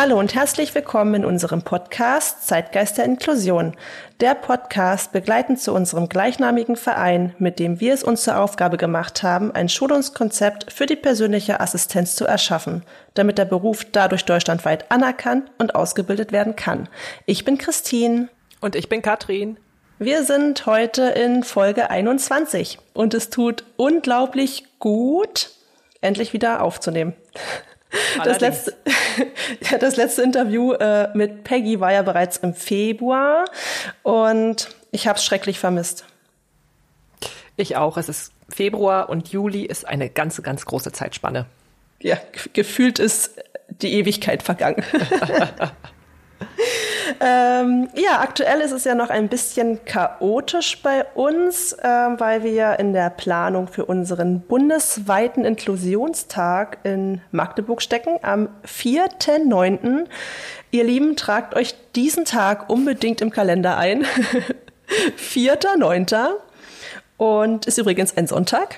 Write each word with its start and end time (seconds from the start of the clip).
Hallo 0.00 0.16
und 0.16 0.32
herzlich 0.36 0.76
willkommen 0.76 1.14
in 1.14 1.24
unserem 1.24 1.62
Podcast 1.62 2.46
Zeitgeist 2.46 2.98
der 2.98 3.04
Inklusion. 3.04 3.76
Der 4.20 4.36
Podcast 4.36 5.10
begleitend 5.10 5.60
zu 5.60 5.74
unserem 5.74 6.08
gleichnamigen 6.08 6.76
Verein, 6.76 7.34
mit 7.40 7.58
dem 7.58 7.80
wir 7.80 7.94
es 7.94 8.04
uns 8.04 8.22
zur 8.22 8.38
Aufgabe 8.38 8.76
gemacht 8.76 9.24
haben, 9.24 9.50
ein 9.50 9.68
Schulungskonzept 9.68 10.72
für 10.72 10.86
die 10.86 10.94
persönliche 10.94 11.58
Assistenz 11.58 12.14
zu 12.14 12.26
erschaffen, 12.26 12.84
damit 13.14 13.38
der 13.38 13.44
Beruf 13.44 13.84
dadurch 13.90 14.24
deutschlandweit 14.24 14.88
anerkannt 14.92 15.50
und 15.58 15.74
ausgebildet 15.74 16.30
werden 16.30 16.54
kann. 16.54 16.88
Ich 17.26 17.44
bin 17.44 17.58
Christine. 17.58 18.28
Und 18.60 18.76
ich 18.76 18.88
bin 18.88 19.02
Katrin. 19.02 19.58
Wir 19.98 20.22
sind 20.22 20.64
heute 20.66 21.06
in 21.06 21.42
Folge 21.42 21.90
21 21.90 22.78
und 22.94 23.14
es 23.14 23.30
tut 23.30 23.64
unglaublich 23.76 24.62
gut, 24.78 25.50
endlich 26.00 26.32
wieder 26.32 26.62
aufzunehmen. 26.62 27.14
Das 28.22 28.40
letzte, 28.40 28.76
das 29.80 29.96
letzte 29.96 30.22
Interview 30.22 30.72
äh, 30.72 31.08
mit 31.14 31.44
Peggy 31.44 31.80
war 31.80 31.92
ja 31.92 32.02
bereits 32.02 32.36
im 32.38 32.54
Februar 32.54 33.44
und 34.02 34.68
ich 34.90 35.06
habe 35.06 35.18
es 35.18 35.24
schrecklich 35.24 35.58
vermisst. 35.58 36.04
Ich 37.56 37.76
auch. 37.76 37.96
Es 37.96 38.08
ist 38.08 38.32
Februar 38.48 39.08
und 39.08 39.28
Juli 39.28 39.64
ist 39.64 39.86
eine 39.86 40.08
ganz, 40.08 40.42
ganz 40.42 40.64
große 40.64 40.92
Zeitspanne. 40.92 41.46
Ja, 42.00 42.18
gefühlt 42.52 42.98
ist 42.98 43.32
die 43.68 43.94
Ewigkeit 43.94 44.42
vergangen. 44.42 44.84
Ähm, 47.20 47.88
ja, 47.94 48.20
aktuell 48.20 48.60
ist 48.60 48.72
es 48.72 48.84
ja 48.84 48.94
noch 48.94 49.10
ein 49.10 49.28
bisschen 49.28 49.84
chaotisch 49.84 50.82
bei 50.82 51.04
uns, 51.14 51.72
äh, 51.72 51.86
weil 51.86 52.42
wir 52.42 52.78
in 52.78 52.92
der 52.92 53.10
Planung 53.10 53.68
für 53.68 53.84
unseren 53.84 54.40
bundesweiten 54.40 55.44
Inklusionstag 55.44 56.78
in 56.84 57.20
Magdeburg 57.30 57.82
stecken 57.82 58.18
am 58.22 58.48
4.9. 58.66 60.06
Ihr 60.70 60.84
Lieben, 60.84 61.16
tragt 61.16 61.54
euch 61.54 61.74
diesen 61.94 62.24
Tag 62.24 62.68
unbedingt 62.68 63.20
im 63.20 63.30
Kalender 63.30 63.76
ein. 63.76 64.04
4.9. 65.18 66.30
Und 67.16 67.66
ist 67.66 67.78
übrigens 67.78 68.16
ein 68.16 68.26
Sonntag. 68.26 68.76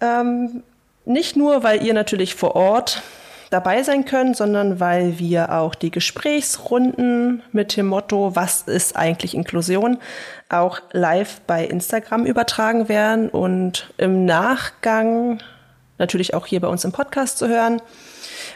Ähm, 0.00 0.62
nicht 1.04 1.36
nur, 1.36 1.62
weil 1.62 1.84
ihr 1.84 1.94
natürlich 1.94 2.34
vor 2.34 2.56
Ort 2.56 3.02
dabei 3.50 3.82
sein 3.82 4.04
können, 4.04 4.34
sondern 4.34 4.80
weil 4.80 5.18
wir 5.18 5.52
auch 5.52 5.74
die 5.74 5.90
Gesprächsrunden 5.90 7.42
mit 7.52 7.76
dem 7.76 7.86
Motto, 7.86 8.34
was 8.34 8.62
ist 8.62 8.96
eigentlich 8.96 9.34
Inklusion, 9.34 9.98
auch 10.48 10.80
live 10.92 11.40
bei 11.46 11.64
Instagram 11.64 12.26
übertragen 12.26 12.88
werden 12.88 13.28
und 13.28 13.92
im 13.98 14.24
Nachgang 14.24 15.40
natürlich 15.98 16.34
auch 16.34 16.46
hier 16.46 16.60
bei 16.60 16.68
uns 16.68 16.84
im 16.84 16.92
Podcast 16.92 17.38
zu 17.38 17.48
hören. 17.48 17.80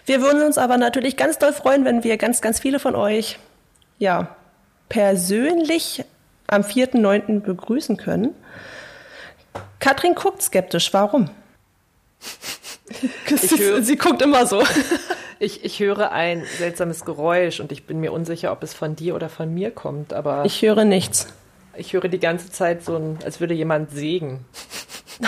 Wir 0.07 0.21
würden 0.23 0.43
uns 0.43 0.59
aber 0.59 0.77
natürlich 0.77 1.17
ganz 1.17 1.39
doll 1.39 1.53
freuen, 1.53 1.85
wenn 1.85 2.05
wir 2.05 2.17
ganz, 2.17 2.41
ganz 2.41 2.61
viele 2.61 2.79
von 2.79 2.95
euch, 2.95 3.39
ja, 3.99 4.35
persönlich 4.89 6.05
am 6.47 6.63
4.9. 6.63 7.41
begrüßen 7.41 7.97
können. 7.97 8.35
Katrin 9.79 10.15
guckt 10.15 10.43
skeptisch. 10.43 10.93
Warum? 10.93 11.31
Höre, 13.27 13.83
Sie 13.83 13.97
guckt 13.97 14.23
immer 14.23 14.47
so. 14.47 14.63
Ich, 15.43 15.65
ich 15.65 15.81
höre 15.81 16.13
ein 16.13 16.45
seltsames 16.59 17.07
Geräusch 17.07 17.61
und 17.61 17.73
ich 17.73 17.87
bin 17.87 17.99
mir 17.99 18.13
unsicher, 18.13 18.53
ob 18.53 18.63
es 18.63 18.75
von 18.75 18.95
dir 18.95 19.15
oder 19.15 19.31
von 19.31 19.55
mir 19.55 19.71
kommt, 19.71 20.13
aber. 20.13 20.45
Ich 20.45 20.61
höre 20.61 20.85
nichts. 20.85 21.29
Ich 21.75 21.95
höre 21.95 22.09
die 22.09 22.21
ganze 22.21 22.51
Zeit 22.51 22.85
so 22.85 22.95
ein, 22.95 23.19
als 23.25 23.41
würde 23.41 23.55
jemand 23.55 23.91
sägen. 23.91 24.45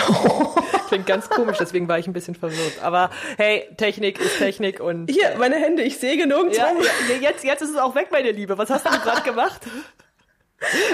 Klingt 0.87 1.07
ganz 1.07 1.29
komisch, 1.31 1.57
deswegen 1.59 1.87
war 1.87 1.97
ich 1.97 2.05
ein 2.05 2.13
bisschen 2.13 2.35
verwirrt. 2.35 2.83
Aber 2.83 3.09
hey, 3.37 3.67
Technik 3.77 4.19
ist 4.19 4.37
Technik 4.37 4.79
und. 4.79 5.09
Hier, 5.09 5.33
meine 5.39 5.55
Hände, 5.55 5.81
ich 5.81 5.97
säge 5.97 6.27
nirgends 6.27 6.57
ja, 6.57 6.67
ja, 7.09 7.29
jetzt, 7.29 7.43
jetzt 7.43 7.63
ist 7.63 7.71
es 7.71 7.77
auch 7.77 7.95
weg, 7.95 8.09
meine 8.11 8.29
Liebe. 8.29 8.55
Was 8.59 8.69
hast 8.69 8.85
du 8.85 8.91
gerade 8.91 9.23
gemacht? 9.23 9.61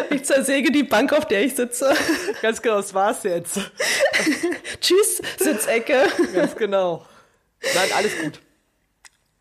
Ich 0.09 0.25
zersäge 0.25 0.71
die 0.71 0.83
Bank, 0.83 1.13
auf 1.13 1.25
der 1.25 1.43
ich 1.43 1.55
sitze. 1.55 1.93
Ganz 2.41 2.61
genau, 2.61 2.77
das 2.77 2.93
war's 2.93 3.23
jetzt. 3.23 3.57
Tschüss, 4.81 5.21
Sitzecke. 5.37 6.07
Ganz 6.33 6.55
genau. 6.55 7.05
Nein, 7.75 7.89
alles 7.95 8.17
gut. 8.21 8.39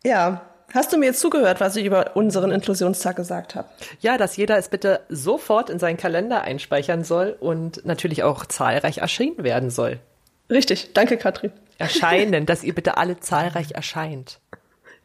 Ja. 0.03 0.45
Hast 0.71 0.93
du 0.93 0.97
mir 0.97 1.07
jetzt 1.07 1.19
zugehört, 1.19 1.59
was 1.61 1.75
ich 1.75 1.85
über 1.85 2.15
unseren 2.15 2.51
Inklusionstag 2.51 3.15
gesagt 3.15 3.55
habe? 3.55 3.69
Ja, 4.01 4.19
dass 4.19 4.37
jeder 4.37 4.55
es 4.55 4.69
bitte 4.69 5.01
sofort 5.09 5.71
in 5.71 5.79
seinen 5.79 5.97
Kalender 5.97 6.41
einspeichern 6.43 7.03
soll 7.03 7.35
und 7.39 7.83
natürlich 7.85 8.21
auch 8.21 8.45
zahlreich 8.45 8.99
erschienen 8.99 9.43
werden 9.43 9.71
soll. 9.71 9.99
Richtig, 10.47 10.93
danke 10.93 11.17
Katrin. 11.17 11.51
Erscheinen, 11.79 12.45
dass 12.45 12.63
ihr 12.63 12.75
bitte 12.75 12.97
alle 12.97 13.19
zahlreich 13.19 13.71
erscheint. 13.71 14.39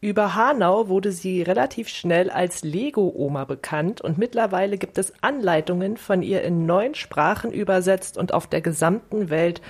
über 0.00 0.34
Hanau 0.34 0.88
wurde 0.88 1.12
sie 1.12 1.42
relativ 1.42 1.88
schnell 1.88 2.30
als 2.30 2.62
Lego-Oma 2.62 3.44
bekannt 3.44 4.00
und 4.00 4.16
mittlerweile 4.16 4.78
gibt 4.78 4.96
es 4.96 5.12
Anleitungen 5.22 5.98
von 5.98 6.22
ihr 6.22 6.42
in 6.42 6.64
neun 6.64 6.94
Sprachen 6.94 7.52
übersetzt 7.52 8.16
und 8.16 8.32
auf 8.32 8.46
der 8.46 8.62
gesamten 8.62 9.28
Welt 9.28 9.60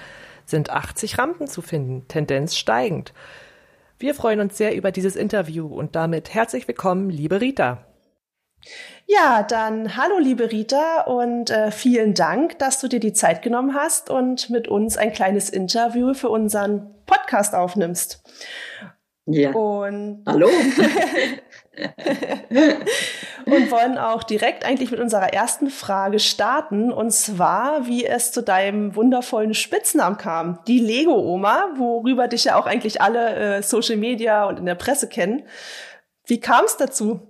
sind 0.46 0.70
80 0.70 1.19
Rampen 1.19 1.48
zu 1.48 1.62
finden, 1.62 2.06
Tendenz 2.06 2.56
steigend. 2.56 3.12
Wir 3.99 4.14
freuen 4.14 4.40
uns 4.40 4.56
sehr 4.56 4.76
über 4.76 4.93
dieses 4.93 5.16
Interview 5.16 5.66
und 5.66 5.96
damit 5.96 6.32
herzlich 6.32 6.69
willkommen, 6.69 7.10
liebe 7.10 7.40
Rita. 7.40 7.84
Ja, 9.06 9.43
dann 9.43 9.96
hallo 9.96 10.19
liebe 10.19 10.52
Rita 10.52 11.02
und 11.02 11.50
äh, 11.50 11.72
vielen 11.72 12.14
Dank, 12.14 12.58
dass 12.60 12.81
du 12.81 12.88
dir 12.88 13.00
die 13.00 13.12
Zeit 13.12 13.43
genommen 13.43 13.75
hast 13.75 14.10
und 14.10 14.49
mit 14.49 14.69
uns 14.69 14.96
ein 14.96 15.12
kleines 15.12 15.50
Interview 15.50 16.14
für 16.14 16.28
unseren 16.28 16.94
Podcast 17.06 17.55
aufnimmst. 17.55 18.22
Ja. 19.26 19.52
Und 19.52 20.22
Hallo. 20.26 20.49
und 23.46 23.70
wollen 23.70 23.99
auch 23.99 24.22
direkt 24.22 24.64
eigentlich 24.64 24.90
mit 24.90 25.00
unserer 25.00 25.32
ersten 25.32 25.70
Frage 25.70 26.19
starten. 26.19 26.93
Und 26.93 27.12
zwar, 27.12 27.87
wie 27.87 28.05
es 28.05 28.32
zu 28.32 28.43
deinem 28.43 28.96
wundervollen 28.96 29.55
Spitznamen 29.55 30.19
kam. 30.19 30.58
Die 30.67 30.78
Lego-Oma, 30.78 31.75
worüber 31.76 32.28
dich 32.28 32.44
ja 32.44 32.56
auch 32.56 32.67
eigentlich 32.67 33.00
alle 33.00 33.58
äh, 33.58 33.62
Social 33.62 33.96
Media 33.96 34.44
und 34.44 34.58
in 34.58 34.67
der 34.67 34.75
Presse 34.75 35.08
kennen. 35.08 35.43
Wie 36.26 36.40
kam 36.40 36.64
es 36.64 36.76
dazu? 36.76 37.30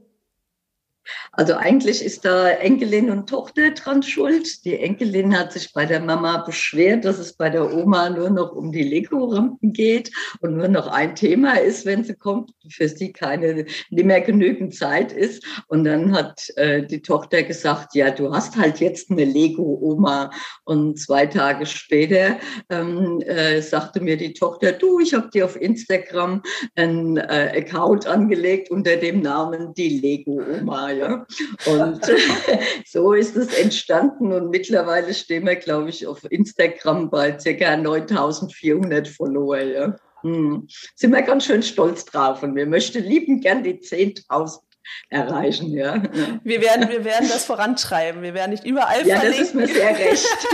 Also 1.33 1.55
eigentlich 1.55 2.05
ist 2.05 2.25
da 2.25 2.49
Enkelin 2.51 3.11
und 3.11 3.29
Tochter 3.29 3.71
dran 3.71 4.03
schuld. 4.03 4.65
Die 4.65 4.79
Enkelin 4.79 5.39
hat 5.39 5.53
sich 5.53 5.73
bei 5.73 5.87
der 5.87 6.01
Mama 6.01 6.39
beschwert, 6.39 7.05
dass 7.05 7.19
es 7.19 7.35
bei 7.35 7.49
der 7.49 7.73
Oma 7.73 8.11
nur 8.11 8.31
noch 8.31 8.53
um 8.53 8.73
die 8.73 8.83
Lego-Rampen 8.83 9.73
geht 9.73 10.11
und 10.41 10.57
nur 10.57 10.69
noch 10.69 10.89
ein 10.89 11.15
Thema 11.15 11.55
ist, 11.61 11.87
wenn 11.87 12.05
sie 12.05 12.15
kommt, 12.15 12.53
für 12.69 12.89
sie 12.89 13.13
keine, 13.13 13.65
nicht 13.91 14.05
mehr 14.05 14.21
genügend 14.21 14.75
Zeit 14.75 15.13
ist. 15.13 15.45
Und 15.69 15.85
dann 15.85 16.13
hat 16.13 16.49
äh, 16.57 16.85
die 16.85 17.01
Tochter 17.01 17.43
gesagt, 17.43 17.95
ja, 17.95 18.11
du 18.11 18.33
hast 18.35 18.57
halt 18.57 18.81
jetzt 18.81 19.11
eine 19.11 19.25
Lego-Oma. 19.25 20.31
Und 20.65 20.99
zwei 20.99 21.27
Tage 21.27 21.65
später 21.67 22.39
ähm, 22.71 23.21
äh, 23.23 23.61
sagte 23.63 24.01
mir 24.01 24.17
die 24.17 24.33
Tochter, 24.33 24.73
du, 24.73 24.99
ich 25.01 25.15
habe 25.15 25.31
dir 25.31 25.45
auf 25.45 25.61
Instagram 25.61 26.43
einen 26.75 27.17
äh, 27.17 27.53
Account 27.57 28.07
angelegt 28.07 28.71
unter 28.71 28.97
dem 28.97 29.21
Namen 29.21 29.75
die 29.75 30.01
Lego-Oma. 30.01 30.93
Ja? 31.01 31.27
Und 31.67 32.05
so 32.87 33.13
ist 33.13 33.37
es 33.37 33.55
entstanden 33.55 34.33
und 34.33 34.51
mittlerweile 34.51 35.13
stehen 35.15 35.47
wir, 35.47 35.57
glaube 35.57 35.91
ich, 35.91 36.07
auf 36.07 36.21
Instagram 36.31 37.11
bei 37.11 37.33
ca. 37.33 37.77
9400 37.77 39.09
Follower. 39.09 39.59
Ja? 39.59 39.97
Hm. 40.23 40.67
Sind 40.95 41.13
wir 41.13 41.23
ganz 41.23 41.47
schön 41.47 41.63
stolz 41.63 42.05
drauf 42.05 42.43
und 42.43 42.55
wir 42.55 42.67
möchten 42.67 43.03
lieben 43.03 43.41
gern 43.41 43.63
die 43.63 43.79
10.000 43.79 44.61
erreichen. 45.09 45.71
Ja. 45.71 46.03
Wir, 46.43 46.61
werden, 46.61 46.89
wir 46.89 47.05
werden 47.05 47.29
das 47.29 47.45
vorantreiben. 47.45 48.23
Wir 48.23 48.35
werden 48.35 48.51
nicht 48.51 48.65
überall 48.65 49.07
ja, 49.07 49.21
verlinken. 49.21 49.61
Ja, 49.61 49.67
das 49.67 49.71
ist 49.71 49.77
mir 49.77 49.81
sehr 49.81 49.99
recht. 49.99 50.49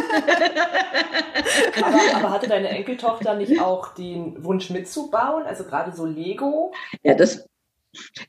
aber, 1.83 2.17
aber, 2.17 2.31
hatte 2.31 2.49
deine 2.49 2.69
Enkeltochter 2.69 3.35
nicht 3.35 3.61
auch 3.61 3.95
den 3.95 4.43
Wunsch 4.45 4.71
mitzubauen? 4.71 5.45
Also 5.45 5.65
gerade 5.65 5.95
so 5.95 6.07
Lego? 6.07 6.73
Ja, 7.03 7.15
das 7.15 7.49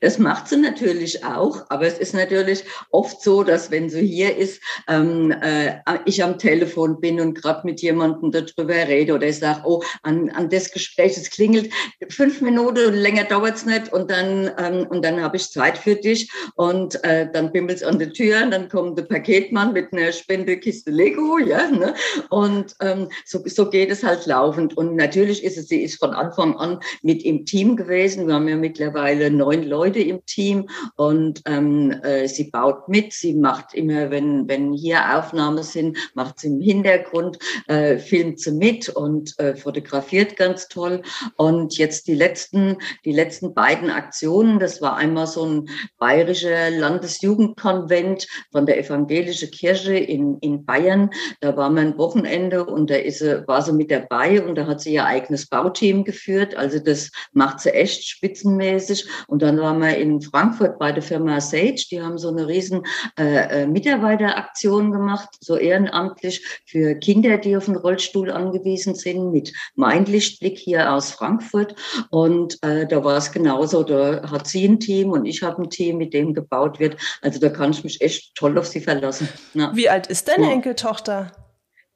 das 0.01 0.17
macht 0.17 0.47
sie 0.47 0.57
natürlich 0.57 1.23
auch, 1.23 1.65
aber 1.69 1.85
es 1.85 1.97
ist 1.97 2.13
natürlich 2.13 2.63
oft 2.91 3.21
so, 3.21 3.43
dass 3.43 3.71
wenn 3.71 3.89
sie 3.89 4.05
hier 4.05 4.35
ist, 4.35 4.61
ähm, 4.87 5.31
äh, 5.31 5.79
ich 6.05 6.23
am 6.23 6.37
Telefon 6.37 6.99
bin 6.99 7.19
und 7.19 7.33
gerade 7.33 7.65
mit 7.65 7.81
jemandem 7.81 8.31
darüber 8.31 8.73
rede 8.73 9.13
oder 9.13 9.27
ich 9.27 9.39
sage, 9.39 9.61
oh, 9.65 9.83
an, 10.03 10.29
an 10.31 10.49
das 10.49 10.71
Gespräch, 10.71 11.17
es 11.17 11.29
klingelt 11.29 11.71
fünf 12.09 12.41
Minuten, 12.41 12.93
länger 12.93 13.23
dauert's 13.25 13.65
nicht 13.65 13.91
und 13.91 14.09
dann, 14.11 14.51
ähm, 14.57 15.01
dann 15.01 15.21
habe 15.21 15.37
ich 15.37 15.49
Zeit 15.49 15.77
für 15.77 15.95
dich 15.95 16.31
und 16.55 17.03
äh, 17.03 17.29
dann 17.31 17.51
bimmelt's 17.51 17.83
an 17.83 17.99
der 17.99 18.13
Tür 18.13 18.43
und 18.43 18.51
dann 18.51 18.69
kommt 18.69 18.97
der 18.97 19.03
Paketmann 19.03 19.73
mit 19.73 19.91
einer 19.93 20.11
Spendekiste 20.11 20.91
Lego, 20.91 21.37
ja, 21.37 21.69
ne? 21.69 21.93
und 22.29 22.75
ähm, 22.81 23.09
so, 23.25 23.41
so 23.45 23.69
geht 23.69 23.91
es 23.91 24.03
halt 24.03 24.25
laufend 24.25 24.77
und 24.77 24.95
natürlich 24.95 25.43
ist 25.43 25.57
es, 25.57 25.67
sie 25.67 25.83
ist 25.83 25.99
von 25.99 26.13
Anfang 26.13 26.55
an 26.57 26.79
mit 27.01 27.23
im 27.23 27.45
Team 27.45 27.75
gewesen, 27.75 28.27
wir 28.27 28.35
haben 28.35 28.47
ja 28.47 28.55
mittlerweile 28.55 29.29
neun 29.31 29.56
neun 29.57 29.69
Leute 29.69 29.99
im 29.99 30.25
Team 30.25 30.69
und 30.95 31.41
ähm, 31.45 31.91
äh, 32.03 32.27
sie 32.27 32.49
baut 32.51 32.87
mit. 32.89 33.13
Sie 33.13 33.33
macht 33.33 33.73
immer, 33.73 34.09
wenn, 34.09 34.47
wenn 34.47 34.73
hier 34.73 35.17
Aufnahmen 35.17 35.63
sind, 35.63 35.97
macht 36.13 36.39
sie 36.39 36.47
im 36.47 36.61
Hintergrund, 36.61 37.37
äh, 37.67 37.97
filmt 37.97 38.39
sie 38.39 38.51
mit 38.51 38.89
und 38.89 39.37
äh, 39.39 39.55
fotografiert 39.55 40.35
ganz 40.35 40.67
toll. 40.67 41.01
Und 41.35 41.77
jetzt 41.77 42.07
die 42.07 42.15
letzten, 42.15 42.77
die 43.05 43.11
letzten 43.11 43.53
beiden 43.53 43.89
Aktionen, 43.89 44.59
das 44.59 44.81
war 44.81 44.97
einmal 44.97 45.27
so 45.27 45.45
ein 45.45 45.69
bayerischer 45.97 46.69
Landesjugendkonvent 46.71 48.27
von 48.51 48.65
der 48.65 48.79
evangelischen 48.79 49.51
Kirche 49.51 49.95
in, 49.97 50.37
in 50.41 50.65
Bayern. 50.65 51.09
Da 51.41 51.55
war 51.55 51.69
man 51.69 51.87
ein 51.87 51.97
Wochenende 51.97 52.65
und 52.65 52.89
da 52.89 52.95
ist 52.95 53.19
sie, 53.19 53.47
war 53.47 53.61
sie 53.61 53.73
mit 53.73 53.91
dabei 53.91 54.41
und 54.41 54.55
da 54.55 54.67
hat 54.67 54.81
sie 54.81 54.93
ihr 54.93 55.05
eigenes 55.05 55.47
Bauteam 55.47 56.03
geführt. 56.03 56.55
Also 56.55 56.79
das 56.79 57.11
macht 57.33 57.59
sie 57.59 57.69
echt 57.69 58.03
spitzenmäßig. 58.07 59.07
Und 59.27 59.36
dann 59.39 59.59
waren 59.59 59.79
wir 59.79 59.97
in 59.97 60.21
Frankfurt 60.21 60.79
bei 60.79 60.91
der 60.91 61.03
Firma 61.03 61.41
Sage. 61.41 61.83
Die 61.91 62.01
haben 62.01 62.17
so 62.17 62.29
eine 62.29 62.47
riesen 62.47 62.83
äh, 63.19 63.63
äh, 63.63 63.67
Mitarbeiteraktion 63.67 64.91
gemacht, 64.91 65.29
so 65.41 65.57
ehrenamtlich 65.57 66.45
für 66.65 66.95
Kinder, 66.95 67.37
die 67.37 67.57
auf 67.57 67.65
den 67.65 67.75
Rollstuhl 67.75 68.31
angewiesen 68.31 68.95
sind, 68.95 69.31
mit 69.31 69.53
Mindlichtblick 69.75 70.57
hier 70.57 70.93
aus 70.93 71.11
Frankfurt. 71.11 71.75
Und 72.09 72.61
äh, 72.63 72.87
da 72.87 73.03
war 73.03 73.17
es 73.17 73.31
genauso. 73.31 73.83
Da 73.83 74.29
hat 74.29 74.47
sie 74.47 74.67
ein 74.67 74.79
Team 74.79 75.11
und 75.11 75.25
ich 75.25 75.43
habe 75.43 75.63
ein 75.63 75.69
Team, 75.69 75.97
mit 75.97 76.13
dem 76.13 76.33
gebaut 76.33 76.79
wird. 76.79 76.97
Also 77.21 77.39
da 77.39 77.49
kann 77.49 77.71
ich 77.71 77.83
mich 77.83 78.01
echt 78.01 78.35
toll 78.35 78.57
auf 78.57 78.67
sie 78.67 78.81
verlassen. 78.81 79.27
Ja. 79.53 79.71
Wie 79.75 79.89
alt 79.89 80.07
ist 80.07 80.27
deine 80.27 80.47
ja. 80.47 80.51
Enkeltochter? 80.51 81.31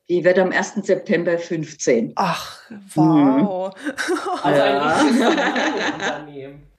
Die 0.10 0.26
wird 0.26 0.38
am 0.40 0.52
1. 0.52 0.74
September 0.84 1.38
15. 1.38 2.14
Ach, 2.16 2.60
wow. 2.96 3.74
Mhm. 3.74 3.82
Also 4.44 4.62
ein 4.62 4.76
ja. 4.76 5.02
Unternehmen. 5.94 6.71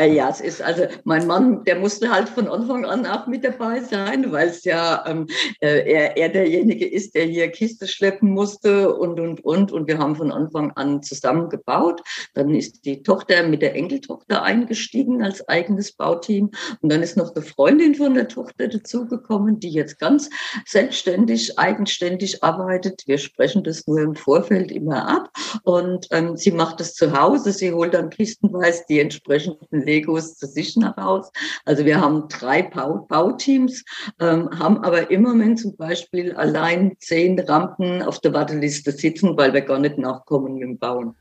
Äh, 0.00 0.14
ja, 0.14 0.30
es 0.30 0.40
ist 0.40 0.62
also, 0.62 0.84
mein 1.04 1.26
Mann, 1.26 1.62
der 1.64 1.78
musste 1.78 2.10
halt 2.10 2.30
von 2.30 2.48
Anfang 2.48 2.86
an 2.86 3.04
auch 3.04 3.26
mit 3.26 3.44
dabei 3.44 3.82
sein, 3.82 4.32
weil 4.32 4.48
es 4.48 4.64
ja 4.64 5.04
ähm, 5.06 5.26
äh, 5.60 5.92
er, 5.92 6.16
er 6.16 6.30
derjenige 6.30 6.90
ist, 6.90 7.14
der 7.14 7.24
hier 7.24 7.50
Kiste 7.50 7.86
schleppen 7.86 8.30
musste 8.30 8.94
und, 8.96 9.20
und, 9.20 9.44
und. 9.44 9.72
Und 9.72 9.88
wir 9.88 9.98
haben 9.98 10.16
von 10.16 10.32
Anfang 10.32 10.70
an 10.72 11.02
zusammen 11.02 11.50
gebaut. 11.50 12.00
Dann 12.32 12.54
ist 12.54 12.86
die 12.86 13.02
Tochter 13.02 13.46
mit 13.46 13.60
der 13.60 13.74
Enkeltochter 13.74 14.42
eingestiegen 14.42 15.22
als 15.22 15.46
eigenes 15.50 15.92
Bauteam. 15.92 16.50
Und 16.80 16.90
dann 16.90 17.02
ist 17.02 17.18
noch 17.18 17.34
eine 17.34 17.44
Freundin 17.44 17.94
von 17.94 18.14
der 18.14 18.28
Tochter 18.28 18.68
dazugekommen, 18.68 19.60
die 19.60 19.70
jetzt 19.70 19.98
ganz 19.98 20.30
selbstständig, 20.64 21.58
eigenständig 21.58 22.42
arbeitet. 22.42 23.02
Wir 23.04 23.18
sprechen 23.18 23.64
das 23.64 23.86
nur 23.86 24.00
im 24.00 24.14
Vorfeld 24.14 24.72
immer 24.72 25.06
ab. 25.06 25.30
Und 25.64 26.06
ähm, 26.10 26.38
sie 26.38 26.52
macht 26.52 26.80
das 26.80 26.94
zu 26.94 27.12
Hause. 27.12 27.52
Sie 27.52 27.70
holt 27.70 27.92
dann 27.92 28.08
kistenweise 28.08 28.82
die 28.88 29.00
entsprechenden 29.00 29.89
Legos 29.90 30.36
zu 30.36 30.46
sich 30.46 30.76
nach 30.76 30.96
Haus. 30.96 31.30
Also 31.64 31.84
wir 31.84 32.00
haben 32.00 32.28
drei 32.28 32.62
Bau 32.62 33.06
Bauteams, 33.08 33.84
ähm, 34.20 34.48
haben 34.58 34.84
aber 34.84 35.10
im 35.10 35.22
Moment 35.22 35.58
zum 35.58 35.76
Beispiel 35.76 36.32
allein 36.34 36.96
zehn 37.00 37.38
Rampen 37.40 38.02
auf 38.02 38.20
der 38.20 38.32
Warteliste 38.32 38.92
sitzen, 38.92 39.36
weil 39.36 39.52
wir 39.52 39.62
gar 39.62 39.78
nicht 39.78 39.98
nachkommen 39.98 40.54
mit 40.54 40.62
dem 40.62 40.78
Bauen. 40.78 41.16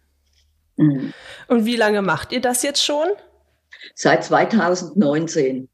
Mhm. 0.78 1.14
Und 1.48 1.66
wie 1.66 1.76
lange 1.76 2.02
macht 2.02 2.32
ihr 2.32 2.42
das 2.42 2.64
jetzt 2.64 2.84
schon? 2.84 3.08
Seit 3.96 4.24
2019. 4.24 5.70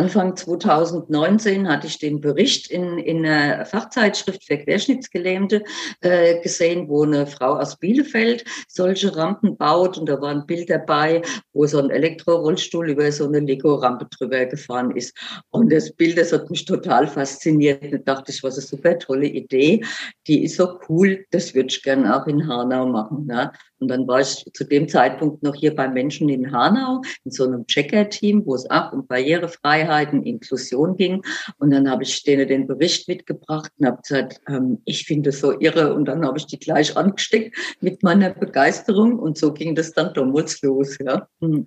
Anfang 0.00 0.34
2019 0.34 1.68
hatte 1.68 1.86
ich 1.86 1.98
den 1.98 2.22
Bericht 2.22 2.70
in, 2.70 2.96
in 2.96 3.26
einer 3.26 3.66
Fachzeitschrift 3.66 4.42
für 4.46 4.56
Querschnittsgelähmte 4.56 5.62
äh, 6.00 6.40
gesehen, 6.40 6.88
wo 6.88 7.02
eine 7.02 7.26
Frau 7.26 7.58
aus 7.58 7.76
Bielefeld 7.76 8.46
solche 8.66 9.14
Rampen 9.14 9.58
baut. 9.58 9.98
Und 9.98 10.08
da 10.08 10.18
war 10.18 10.30
ein 10.30 10.46
Bild 10.46 10.70
dabei, 10.70 11.20
wo 11.52 11.66
so 11.66 11.80
ein 11.80 11.90
Elektrorollstuhl 11.90 12.88
über 12.88 13.12
so 13.12 13.26
eine 13.26 13.40
Lego-Rampe 13.40 14.06
drüber 14.06 14.46
gefahren 14.46 14.96
ist. 14.96 15.14
Und 15.50 15.70
das 15.70 15.92
Bild, 15.92 16.16
das 16.16 16.32
hat 16.32 16.48
mich 16.48 16.64
total 16.64 17.06
fasziniert. 17.06 17.92
Da 17.92 17.98
dachte 17.98 18.32
ich, 18.32 18.42
was 18.42 18.54
eine 18.54 18.66
super 18.66 18.98
tolle 18.98 19.26
Idee. 19.26 19.84
Die 20.26 20.44
ist 20.44 20.56
so 20.56 20.78
cool, 20.88 21.26
das 21.30 21.54
würde 21.54 21.68
ich 21.68 21.82
gerne 21.82 22.16
auch 22.16 22.26
in 22.26 22.48
Hanau 22.48 22.86
machen. 22.86 23.26
Ne? 23.26 23.52
Und 23.80 23.88
dann 23.88 24.06
war 24.06 24.20
ich 24.20 24.44
zu 24.52 24.64
dem 24.64 24.88
Zeitpunkt 24.88 25.42
noch 25.42 25.54
hier 25.54 25.74
bei 25.74 25.88
Menschen 25.88 26.28
in 26.28 26.52
Hanau 26.52 27.02
in 27.24 27.30
so 27.30 27.44
einem 27.44 27.66
Checker-Team, 27.66 28.44
wo 28.46 28.54
es 28.54 28.70
auch 28.70 28.92
um 28.92 29.06
Barrierefreiheiten, 29.06 30.22
Inklusion 30.22 30.96
ging. 30.96 31.22
Und 31.58 31.70
dann 31.70 31.90
habe 31.90 32.02
ich 32.02 32.22
denen 32.22 32.46
den 32.46 32.66
Bericht 32.66 33.08
mitgebracht 33.08 33.72
und 33.78 33.86
habe 33.86 34.02
gesagt, 34.02 34.40
ähm, 34.48 34.80
ich 34.84 35.06
finde 35.06 35.30
es 35.30 35.40
so 35.40 35.58
irre. 35.58 35.94
Und 35.94 36.04
dann 36.06 36.24
habe 36.24 36.38
ich 36.38 36.46
die 36.46 36.58
gleich 36.58 36.96
angesteckt 36.96 37.56
mit 37.80 38.02
meiner 38.02 38.30
Begeisterung. 38.30 39.18
Und 39.18 39.38
so 39.38 39.52
ging 39.52 39.74
das 39.74 39.92
dann 39.92 40.12
damals 40.14 40.60
los. 40.62 40.98
Ja. 41.04 41.26
Hm. 41.40 41.66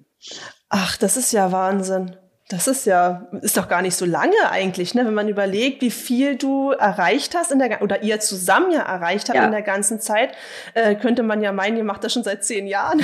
Ach, 0.69 0.97
das 0.97 1.17
ist 1.17 1.33
ja 1.33 1.51
Wahnsinn. 1.51 2.15
Das 2.49 2.67
ist 2.67 2.85
ja, 2.85 3.27
ist 3.41 3.55
doch 3.55 3.69
gar 3.69 3.81
nicht 3.81 3.95
so 3.95 4.05
lange 4.05 4.35
eigentlich, 4.51 4.93
ne? 4.93 5.05
wenn 5.05 5.13
man 5.13 5.29
überlegt, 5.29 5.81
wie 5.81 5.89
viel 5.89 6.35
du 6.35 6.71
erreicht 6.71 7.35
hast 7.35 7.53
in 7.53 7.59
der, 7.59 7.81
oder 7.81 8.03
ihr 8.03 8.19
zusammen 8.19 8.71
ja 8.71 8.81
erreicht 8.81 9.29
habt 9.29 9.37
ja. 9.37 9.45
in 9.45 9.51
der 9.51 9.61
ganzen 9.61 10.01
Zeit, 10.01 10.35
äh, 10.73 10.95
könnte 10.95 11.23
man 11.23 11.41
ja 11.41 11.53
meinen, 11.53 11.77
ihr 11.77 11.85
macht 11.85 12.03
das 12.03 12.11
schon 12.11 12.23
seit 12.23 12.43
zehn 12.43 12.67
Jahren. 12.67 13.01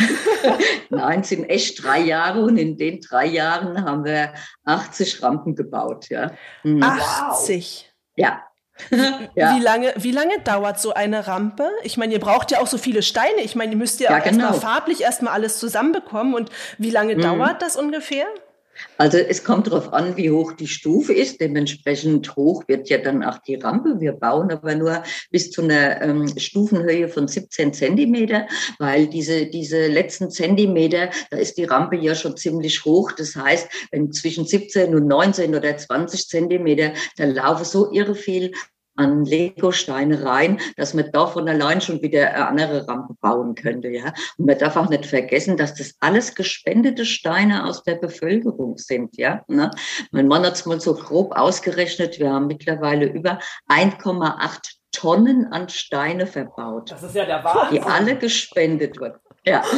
Nein, 0.90 1.22
es 1.22 1.30
sind 1.30 1.50
echt 1.50 1.82
drei 1.84 2.00
Jahre 2.00 2.42
und 2.42 2.58
in 2.58 2.78
den 2.78 3.00
drei 3.00 3.28
Jahren 3.28 3.86
haben 3.86 4.04
wir 4.04 4.34
80 4.66 5.24
Rampen 5.24 5.56
gebaut, 5.56 6.10
ja. 6.10 6.32
Mhm. 6.64 6.84
80? 6.84 7.94
Ja. 8.16 8.44
ja. 9.36 9.56
Wie 9.56 9.62
lange, 9.62 9.94
wie 9.96 10.12
lange 10.12 10.40
dauert 10.44 10.82
so 10.82 10.94
eine 10.94 11.28
Rampe? 11.28 11.70
Ich 11.84 11.98
meine, 11.98 12.14
ihr 12.14 12.20
braucht 12.20 12.52
ja 12.52 12.60
auch 12.60 12.68
so 12.68 12.78
viele 12.78 13.02
Steine. 13.02 13.42
Ich 13.42 13.56
meine, 13.56 13.72
ihr 13.72 13.78
müsst 13.78 14.00
ja, 14.00 14.12
ja 14.12 14.20
genau. 14.20 14.48
erstmal 14.48 14.60
farblich 14.60 15.02
erstmal 15.02 15.34
alles 15.34 15.60
zusammenbekommen. 15.60 16.34
Und 16.34 16.50
wie 16.78 16.90
lange 16.90 17.16
mhm. 17.16 17.22
dauert 17.22 17.62
das 17.62 17.76
ungefähr? 17.76 18.26
Also 18.98 19.18
es 19.18 19.44
kommt 19.44 19.68
darauf 19.68 19.94
an, 19.94 20.18
wie 20.18 20.30
hoch 20.30 20.54
die 20.54 20.68
Stufe 20.68 21.14
ist. 21.14 21.40
Dementsprechend 21.40 22.36
hoch 22.36 22.64
wird 22.68 22.90
ja 22.90 22.98
dann 22.98 23.24
auch 23.24 23.38
die 23.40 23.56
Rampe. 23.56 24.00
Wir 24.00 24.12
bauen 24.12 24.52
aber 24.52 24.76
nur 24.76 25.04
bis 25.32 25.52
zu 25.52 25.62
einer 25.62 26.02
ähm, 26.02 26.28
Stufenhöhe 26.38 27.08
von 27.08 27.28
17 27.28 27.74
Zentimeter, 27.74 28.48
weil 28.78 29.08
diese, 29.08 29.46
diese 29.46 29.88
letzten 29.88 30.30
Zentimeter, 30.32 31.10
da 31.32 31.38
ist 31.38 31.58
die 31.58 31.64
Rampe 31.64 31.96
ja 31.96 32.14
schon 32.14 32.36
ziemlich 32.36 32.84
hoch. 32.86 33.12
Das 33.14 33.36
heißt, 33.36 33.70
wenn 33.92 34.12
zwischen 34.12 34.46
17 34.46 34.94
und 34.94 35.08
19 35.08 35.56
oder 35.56 35.78
20 35.78 36.28
Zentimeter, 36.28 36.94
da 37.18 37.26
laufen 37.26 37.66
so 37.66 37.92
irre 37.92 38.16
viel 38.16 38.52
an 39.00 39.26
Lego-Steine 39.26 40.24
rein, 40.24 40.60
dass 40.78 40.94
man 40.94 41.12
da 41.12 41.28
von 41.28 41.48
allein 41.48 41.82
schon 41.82 42.02
wieder 42.02 42.30
eine 42.34 42.48
andere 42.48 42.88
Rampe 42.88 43.16
bauen 43.22 43.56
könnte. 43.56 43.90
Ja? 43.90 44.14
Und 44.38 44.46
man 44.46 44.58
darf 44.58 44.76
auch 44.76 44.90
nicht 44.90 45.06
vergessen, 45.06 45.58
dass 45.58 45.74
das 45.74 45.96
alles 46.00 46.36
gespendete 46.36 47.06
Steine 47.06 47.66
aus 47.66 47.84
der 47.84 47.96
Bevölkerung 47.96 48.78
sind. 48.78 49.18
Ja? 49.18 49.44
Ne? 49.48 49.72
Mein 50.12 50.28
Mann 50.28 50.46
hat 50.46 50.54
es 50.54 50.66
mal 50.66 50.80
so 50.80 50.94
grob 50.94 51.36
ausgerechnet, 51.36 52.20
wir 52.20 52.32
haben 52.32 52.48
mittlerweile 52.48 53.06
über 53.06 53.40
1,8 53.70 54.76
Tonnen 54.92 55.46
an 55.52 55.70
Steine 55.70 56.28
verbaut. 56.28 56.92
Das 56.92 57.04
ist 57.04 57.16
ja 57.16 57.26
der 57.26 57.44
Wahnsinn. 57.44 57.82
Die 57.82 57.82
alle 57.82 58.16
gespendet 58.18 59.00
wurden. 59.00 59.20
Ja. 59.46 59.64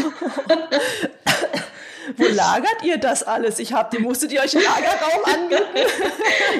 Wo 2.17 2.25
lagert 2.25 2.83
ihr 2.83 2.97
das 2.97 3.23
alles? 3.23 3.59
Ich 3.59 3.73
hab, 3.73 3.97
musstet 3.99 4.31
ihr 4.31 4.41
euch 4.41 4.55
einen 4.55 4.65
Lagerraum 4.65 5.23
anmieten? 5.25 5.93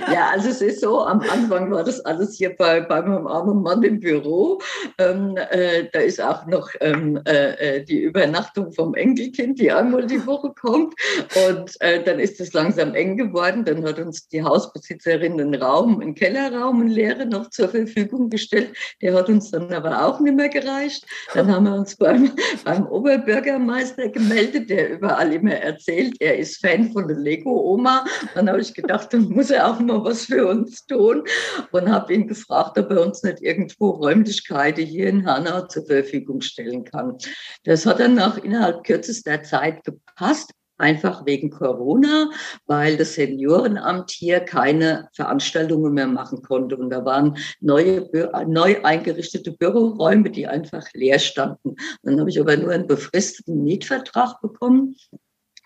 ja, 0.14 0.30
also 0.30 0.50
es 0.50 0.62
ist 0.62 0.82
so, 0.82 1.02
am 1.02 1.22
Anfang 1.22 1.72
war 1.72 1.84
das 1.84 2.00
alles 2.06 2.36
hier 2.36 2.56
bei, 2.56 2.82
bei 2.82 3.02
meinem 3.02 3.28
armen 3.28 3.62
Mann 3.62 3.82
im 3.84 4.00
Büro. 4.00 4.60
Ähm, 4.98 5.38
äh, 5.38 5.86
da 5.92 6.00
ist 6.00 6.22
auch 6.22 6.46
noch 6.46 6.70
ähm, 6.80 7.20
äh, 7.26 7.78
äh, 7.78 7.84
die 7.84 8.02
Übernachtung 8.02 8.72
vom 8.72 8.94
Enkelkind, 8.94 9.60
die 9.60 9.72
einmal 9.72 10.06
die 10.06 10.26
Woche 10.26 10.54
kommt. 10.60 10.94
Und 11.50 11.80
äh, 11.82 12.04
dann 12.04 12.20
ist 12.20 12.40
es 12.40 12.54
langsam 12.54 12.94
eng 12.94 13.18
geworden. 13.18 13.66
Dann 13.66 13.84
hat 13.84 14.00
uns 14.00 14.28
die 14.28 14.44
Hausbesitzerin 14.44 15.40
einen 15.40 15.56
Raum, 15.56 16.02
einen 16.02 16.16
Kellerraum, 16.16 16.82
einen 16.82 16.90
leeren 16.90 17.30
noch 17.30 17.50
zur 17.50 17.70
Verfügung 17.70 18.30
gestellt. 18.30 18.76
Der 19.02 19.14
hat 19.14 19.30
uns 19.30 19.52
dann 19.52 19.74
aber 19.74 20.06
auch 20.06 20.20
nicht 20.20 20.36
mehr 20.36 20.50
gereicht. 20.50 21.06
Dann 21.34 21.52
haben 21.52 21.66
wir 21.66 21.76
uns 21.76 21.96
beim, 21.96 22.32
beim 22.64 22.86
Oberbürgermeister 22.86 24.10
gemeldet, 24.10 24.70
der 24.70 24.92
überall 24.92 25.31
immer 25.32 25.54
erzählt, 25.54 26.16
er 26.20 26.38
ist 26.38 26.62
Fan 26.62 26.92
von 26.92 27.08
der 27.08 27.18
Lego-Oma. 27.18 28.06
Dann 28.36 28.50
habe 28.50 28.62
ich 28.62 28.74
gedacht, 28.74 29.14
dann 29.14 29.30
muss 29.30 29.50
er 29.50 29.70
auch 29.70 29.80
mal 29.80 30.04
was 30.04 30.26
für 30.26 30.48
uns 30.48 30.86
tun 30.86 31.24
und 31.72 31.90
habe 31.90 32.14
ihn 32.14 32.28
gefragt, 32.28 32.78
ob 32.78 32.92
er 32.92 33.06
uns 33.06 33.24
nicht 33.24 33.42
irgendwo 33.42 33.92
Räumlichkeiten 33.92 34.86
hier 34.86 35.08
in 35.08 35.26
Hanau 35.26 35.68
zur 35.68 35.86
Verfügung 35.86 36.42
stellen 36.42 36.84
kann. 36.84 37.18
Das 37.64 37.86
hat 37.86 38.00
dann 38.00 38.16
nach 38.16 38.38
innerhalb 38.38 38.84
kürzester 38.84 39.44
Zeit 39.44 39.84
gepasst 39.84 40.52
einfach 40.82 41.26
wegen 41.26 41.50
Corona, 41.50 42.30
weil 42.66 42.98
das 42.98 43.14
Seniorenamt 43.14 44.12
hier 44.12 44.42
keine 44.42 45.10
Veranstaltungen 45.14 45.94
mehr 45.94 46.08
machen 46.08 46.42
konnte. 46.42 46.76
Und 46.76 46.90
da 46.90 47.06
waren 47.06 47.38
neue, 47.62 48.10
neu 48.48 48.84
eingerichtete 48.84 49.54
Büroräume, 49.54 50.30
die 50.30 50.48
einfach 50.48 50.86
leer 50.94 51.20
standen. 51.20 51.76
Dann 52.04 52.20
habe 52.20 52.30
ich 52.30 52.40
aber 52.40 52.58
nur 52.58 52.72
einen 52.72 52.88
befristeten 52.88 53.64
Mietvertrag 53.64 54.42
bekommen 54.42 54.96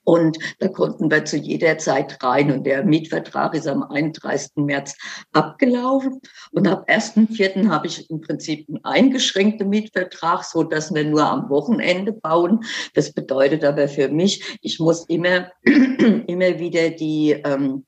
und 0.05 0.37
da 0.59 0.67
konnten 0.67 1.11
wir 1.11 1.25
zu 1.25 1.37
jeder 1.37 1.77
Zeit 1.77 2.23
rein. 2.23 2.51
Und 2.51 2.65
der 2.65 2.85
Mietvertrag 2.85 3.55
ist 3.55 3.67
am 3.67 3.83
31. 3.83 4.51
März 4.55 4.95
abgelaufen. 5.33 6.21
Und 6.51 6.67
ab 6.67 6.87
1.4. 6.87 7.67
habe 7.67 7.87
ich 7.87 8.09
im 8.09 8.21
Prinzip 8.21 8.69
einen 8.69 8.85
eingeschränkten 8.85 9.67
Mietvertrag, 9.67 10.43
so 10.43 10.63
dass 10.63 10.93
wir 10.93 11.03
nur 11.03 11.25
am 11.25 11.49
Wochenende 11.49 12.13
bauen. 12.13 12.63
Das 12.93 13.11
bedeutet 13.11 13.63
aber 13.63 13.87
für 13.87 14.07
mich, 14.07 14.59
ich 14.61 14.79
muss 14.79 15.05
immer, 15.09 15.51
immer 15.65 16.59
wieder 16.59 16.91
die, 16.91 17.31
ähm, 17.31 17.85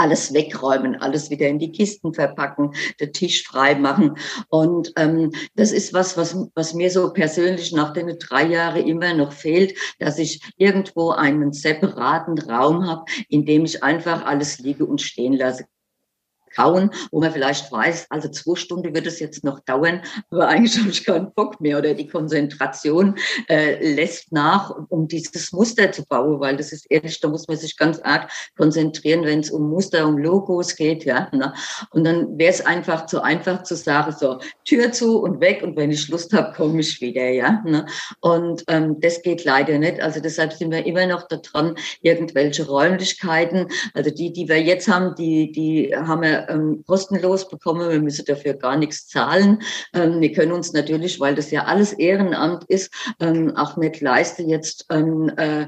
alles 0.00 0.32
wegräumen, 0.32 0.96
alles 0.96 1.30
wieder 1.30 1.46
in 1.46 1.58
die 1.58 1.72
Kisten 1.72 2.14
verpacken, 2.14 2.72
den 2.98 3.12
Tisch 3.12 3.46
frei 3.46 3.74
machen. 3.74 4.16
Und 4.48 4.92
ähm, 4.96 5.30
das 5.54 5.72
ist 5.72 5.92
was, 5.92 6.16
was, 6.16 6.36
was 6.54 6.74
mir 6.74 6.90
so 6.90 7.12
persönlich 7.12 7.72
nach 7.72 7.92
den 7.92 8.18
drei 8.18 8.46
Jahren 8.46 8.86
immer 8.86 9.12
noch 9.12 9.32
fehlt, 9.32 9.76
dass 9.98 10.18
ich 10.18 10.40
irgendwo 10.56 11.10
einen 11.10 11.52
separaten 11.52 12.38
Raum 12.38 12.86
habe, 12.86 13.04
in 13.28 13.44
dem 13.44 13.64
ich 13.66 13.82
einfach 13.82 14.24
alles 14.24 14.58
liege 14.58 14.86
und 14.86 15.02
stehen 15.02 15.34
lasse 15.34 15.66
kauen, 16.54 16.90
wo 17.10 17.20
man 17.20 17.32
vielleicht 17.32 17.70
weiß, 17.70 18.06
also 18.10 18.28
zwei 18.28 18.56
Stunden 18.56 18.94
wird 18.94 19.06
es 19.06 19.20
jetzt 19.20 19.44
noch 19.44 19.60
dauern, 19.60 20.02
aber 20.30 20.48
eigentlich 20.48 20.78
habe 20.78 20.90
ich 20.90 21.04
keinen 21.04 21.32
Bock 21.32 21.60
mehr 21.60 21.78
oder 21.78 21.94
die 21.94 22.06
Konzentration 22.06 23.16
äh, 23.48 23.94
lässt 23.94 24.32
nach, 24.32 24.74
um 24.88 25.08
dieses 25.08 25.52
Muster 25.52 25.92
zu 25.92 26.04
bauen, 26.04 26.40
weil 26.40 26.56
das 26.56 26.72
ist 26.72 26.86
ehrlich, 26.90 27.20
da 27.20 27.28
muss 27.28 27.48
man 27.48 27.56
sich 27.56 27.76
ganz 27.76 28.00
arg 28.00 28.30
konzentrieren, 28.56 29.24
wenn 29.24 29.40
es 29.40 29.50
um 29.50 29.70
Muster, 29.70 30.06
um 30.06 30.18
Logos 30.18 30.76
geht, 30.76 31.04
ja. 31.04 31.28
Ne? 31.32 31.52
Und 31.90 32.04
dann 32.04 32.38
wäre 32.38 32.52
es 32.52 32.64
einfach 32.64 33.06
zu 33.06 33.22
einfach 33.22 33.62
zu 33.62 33.76
sagen, 33.76 34.14
so 34.18 34.38
Tür 34.64 34.92
zu 34.92 35.20
und 35.20 35.40
weg 35.40 35.62
und 35.62 35.76
wenn 35.76 35.90
ich 35.90 36.08
Lust 36.08 36.32
habe, 36.32 36.52
komme 36.54 36.80
ich 36.80 37.00
wieder, 37.00 37.28
ja. 37.28 37.62
Ne? 37.64 37.86
Und 38.20 38.64
ähm, 38.68 39.00
das 39.00 39.22
geht 39.22 39.44
leider 39.44 39.78
nicht. 39.78 40.00
Also 40.00 40.20
deshalb 40.20 40.52
sind 40.52 40.70
wir 40.70 40.84
immer 40.86 41.06
noch 41.06 41.28
daran, 41.28 41.76
irgendwelche 42.02 42.66
Räumlichkeiten, 42.66 43.68
also 43.94 44.10
die, 44.10 44.32
die 44.32 44.48
wir 44.48 44.60
jetzt 44.60 44.88
haben, 44.88 45.14
die, 45.14 45.52
die 45.52 45.94
haben 45.94 46.22
wir 46.22 46.39
ähm, 46.48 46.84
kostenlos 46.86 47.48
bekommen. 47.48 47.90
Wir 47.90 48.00
müssen 48.00 48.24
dafür 48.24 48.54
gar 48.54 48.76
nichts 48.76 49.08
zahlen. 49.08 49.62
Ähm, 49.94 50.20
wir 50.20 50.32
können 50.32 50.52
uns 50.52 50.72
natürlich, 50.72 51.20
weil 51.20 51.34
das 51.34 51.50
ja 51.50 51.64
alles 51.64 51.92
Ehrenamt 51.92 52.64
ist, 52.64 52.92
ähm, 53.20 53.56
auch 53.56 53.76
nicht 53.76 54.00
leisten, 54.00 54.48
jetzt 54.48 54.86
ähm, 54.90 55.30
äh, 55.36 55.66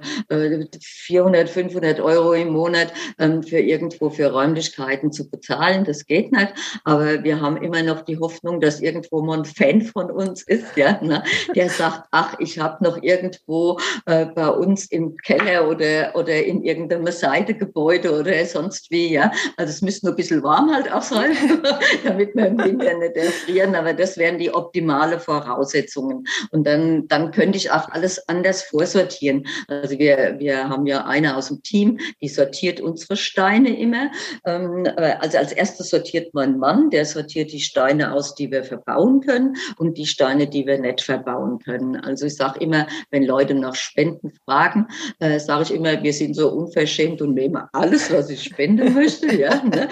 400, 0.81 1.45
äh, 1.45 1.47
500 1.47 2.01
Euro 2.01 2.33
im 2.33 2.49
Monat 2.49 2.93
ähm, 3.19 3.43
für 3.43 3.59
irgendwo 3.59 4.11
für 4.11 4.33
Räumlichkeiten 4.33 5.13
zu 5.13 5.29
bezahlen. 5.29 5.85
Das 5.85 6.07
geht 6.07 6.33
nicht. 6.33 6.53
Aber 6.85 7.23
wir 7.25 7.41
haben 7.41 7.57
immer 7.57 7.83
noch 7.83 8.03
die 8.03 8.19
Hoffnung, 8.19 8.61
dass 8.61 8.81
irgendwo 8.81 9.23
mal 9.23 9.39
ein 9.39 9.45
Fan 9.45 9.83
von 9.83 10.11
uns 10.11 10.43
ist, 10.43 10.77
ja, 10.77 11.01
ne, 11.03 11.23
der 11.55 11.69
sagt, 11.69 12.09
ach, 12.11 12.37
ich 12.39 12.59
habe 12.59 12.83
noch 12.85 13.03
irgendwo 13.03 13.79
äh, 14.07 14.27
bei 14.27 14.49
uns 14.49 14.87
im 14.87 15.17
Keller 15.17 15.69
oder 15.69 16.13
oder 16.15 16.45
in 16.45 16.63
irgendeinem 16.63 17.07
Seitegebäude 17.11 18.19
oder 18.19 18.45
sonst 18.45 18.91
wie, 18.91 19.13
ja. 19.13 19.31
Also 19.57 19.71
es 19.71 19.83
müsste 19.83 20.07
nur 20.07 20.15
ein 20.15 20.17
bisschen 20.17 20.43
warm 20.43 20.62
warm 20.63 20.75
halt 20.75 20.93
auch 20.93 21.03
sein, 21.03 21.33
damit 22.05 22.35
wir 22.35 22.47
im 22.47 22.59
Winter 22.59 22.99
nicht 22.99 23.17
erfrieren. 23.17 23.75
Aber 23.75 23.93
das 23.93 24.17
wären 24.17 24.39
die 24.39 24.53
optimale 24.53 25.19
Voraussetzungen. 25.19 26.25
Und 26.51 26.67
dann, 26.67 27.09
dann 27.09 27.31
könnte 27.31 27.59
ich 27.59 27.71
auch 27.71 27.89
alles 27.91 28.29
anders 28.29 28.63
vorsortieren. 28.63 29.47
Also 29.69 29.99
wir, 29.99 30.37
wir 30.39 30.69
haben 30.69 30.87
ja 30.87 31.05
eine 31.05 31.37
aus 31.37 31.49
dem 31.49 31.63
Team, 31.63 31.99
die 32.21 32.29
sortiert 32.29 32.81
unsere 32.81 33.17
Steine 33.17 33.79
immer. 33.79 34.11
Ähm, 34.45 34.87
also 34.97 35.39
als 35.39 35.53
erstes 35.53 35.91
sortiert 35.91 36.35
mein 36.35 36.59
Mann, 36.59 36.91
der 36.91 37.05
sortiert 37.05 37.53
die 37.53 37.61
Steine 37.61 38.13
aus, 38.13 38.35
die 38.35 38.51
wir 38.51 38.65
verbauen 38.65 39.21
können 39.21 39.57
und 39.79 39.99
die 39.99 40.07
Steine, 40.07 40.47
die 40.47 40.67
wir 40.67 40.79
nicht 40.79 41.03
verbauen 41.03 41.59
können. 41.59 41.97
Also 41.97 42.27
ich 42.27 42.37
sage 42.37 42.61
immer, 42.61 42.87
wenn 43.11 43.25
Leute 43.25 43.55
nach 43.55 43.75
Spenden 43.75 44.33
fragen, 44.45 44.87
äh, 45.19 45.39
sage 45.39 45.65
ich 45.65 45.75
immer, 45.75 46.03
wir 46.03 46.13
sind 46.13 46.35
so 46.35 46.51
unverschämt 46.51 47.21
und 47.23 47.35
nehmen 47.35 47.63
alles, 47.73 48.13
was 48.13 48.31
ich 48.31 48.43
spenden 48.43 48.95
möchte. 48.95 49.35
Ja, 49.35 49.63
ne? 49.63 49.89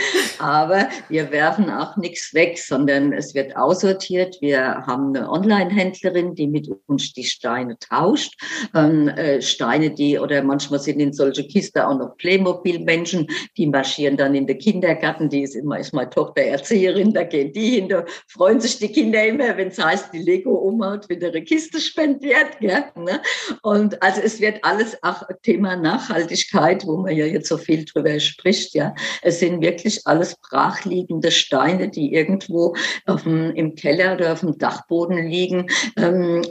Aber 0.61 0.90
wir 1.09 1.31
werfen 1.31 1.71
auch 1.71 1.97
nichts 1.97 2.35
weg, 2.35 2.59
sondern 2.59 3.14
es 3.14 3.35
wird 3.35 3.57
aussortiert. 3.57 4.37
Wir 4.43 4.61
haben 4.87 5.17
eine 5.17 5.31
Online-Händlerin, 5.31 6.35
die 6.35 6.47
mit 6.47 6.69
uns 6.87 7.14
die 7.14 7.25
Steine 7.25 7.79
tauscht. 7.79 8.38
Ähm, 8.75 9.09
äh, 9.09 9.40
Steine, 9.40 9.90
die, 9.90 10.19
oder 10.19 10.43
manchmal 10.43 10.79
sind 10.79 11.00
in 11.00 11.14
solche 11.14 11.47
Kisten 11.47 11.81
auch 11.81 11.97
noch 11.97 12.14
Playmobil-Menschen, 12.19 13.26
die 13.57 13.69
marschieren 13.69 14.19
dann 14.19 14.35
in 14.35 14.47
den 14.47 14.59
Kindergarten. 14.59 15.31
Die 15.31 15.45
ist 15.45 15.57
immer, 15.57 15.79
ist 15.79 15.95
meine 15.95 16.11
Tochter 16.11 16.43
Erzieherin, 16.43 17.14
da 17.14 17.23
gehen 17.23 17.55
die 17.55 17.76
hin, 17.76 17.88
da 17.88 18.05
freuen 18.29 18.61
sich 18.61 18.79
die 18.79 18.93
Kinder 18.93 19.25
immer, 19.26 19.57
wenn 19.57 19.69
es 19.69 19.83
heißt, 19.83 20.12
die 20.12 20.19
Lego-Oma 20.19 20.90
hat 20.90 21.09
wieder 21.09 21.29
eine 21.29 21.43
Kiste 21.43 21.81
spendiert. 21.81 22.61
Ja, 22.61 22.85
ne? 22.97 23.23
Und 23.62 24.02
also 24.02 24.21
es 24.21 24.43
wird 24.43 24.62
alles 24.62 25.02
auch 25.02 25.23
Thema 25.43 25.76
Nachhaltigkeit, 25.76 26.87
wo 26.87 26.99
man 26.99 27.17
ja 27.17 27.25
jetzt 27.25 27.49
so 27.49 27.57
viel 27.57 27.87
drüber 27.87 28.21
spricht. 28.21 28.75
Ja, 28.75 28.95
es 29.23 29.40
sind 29.40 29.62
wirklich 29.62 30.07
alles 30.07 30.37
brachliegende 30.50 31.30
Steine, 31.30 31.88
die 31.88 32.12
irgendwo 32.12 32.75
auf 33.07 33.23
dem, 33.23 33.54
im 33.54 33.75
Keller 33.75 34.14
oder 34.14 34.33
auf 34.33 34.40
dem 34.40 34.59
Dachboden 34.59 35.28
liegen. 35.28 35.66
Ähm, 35.97 36.42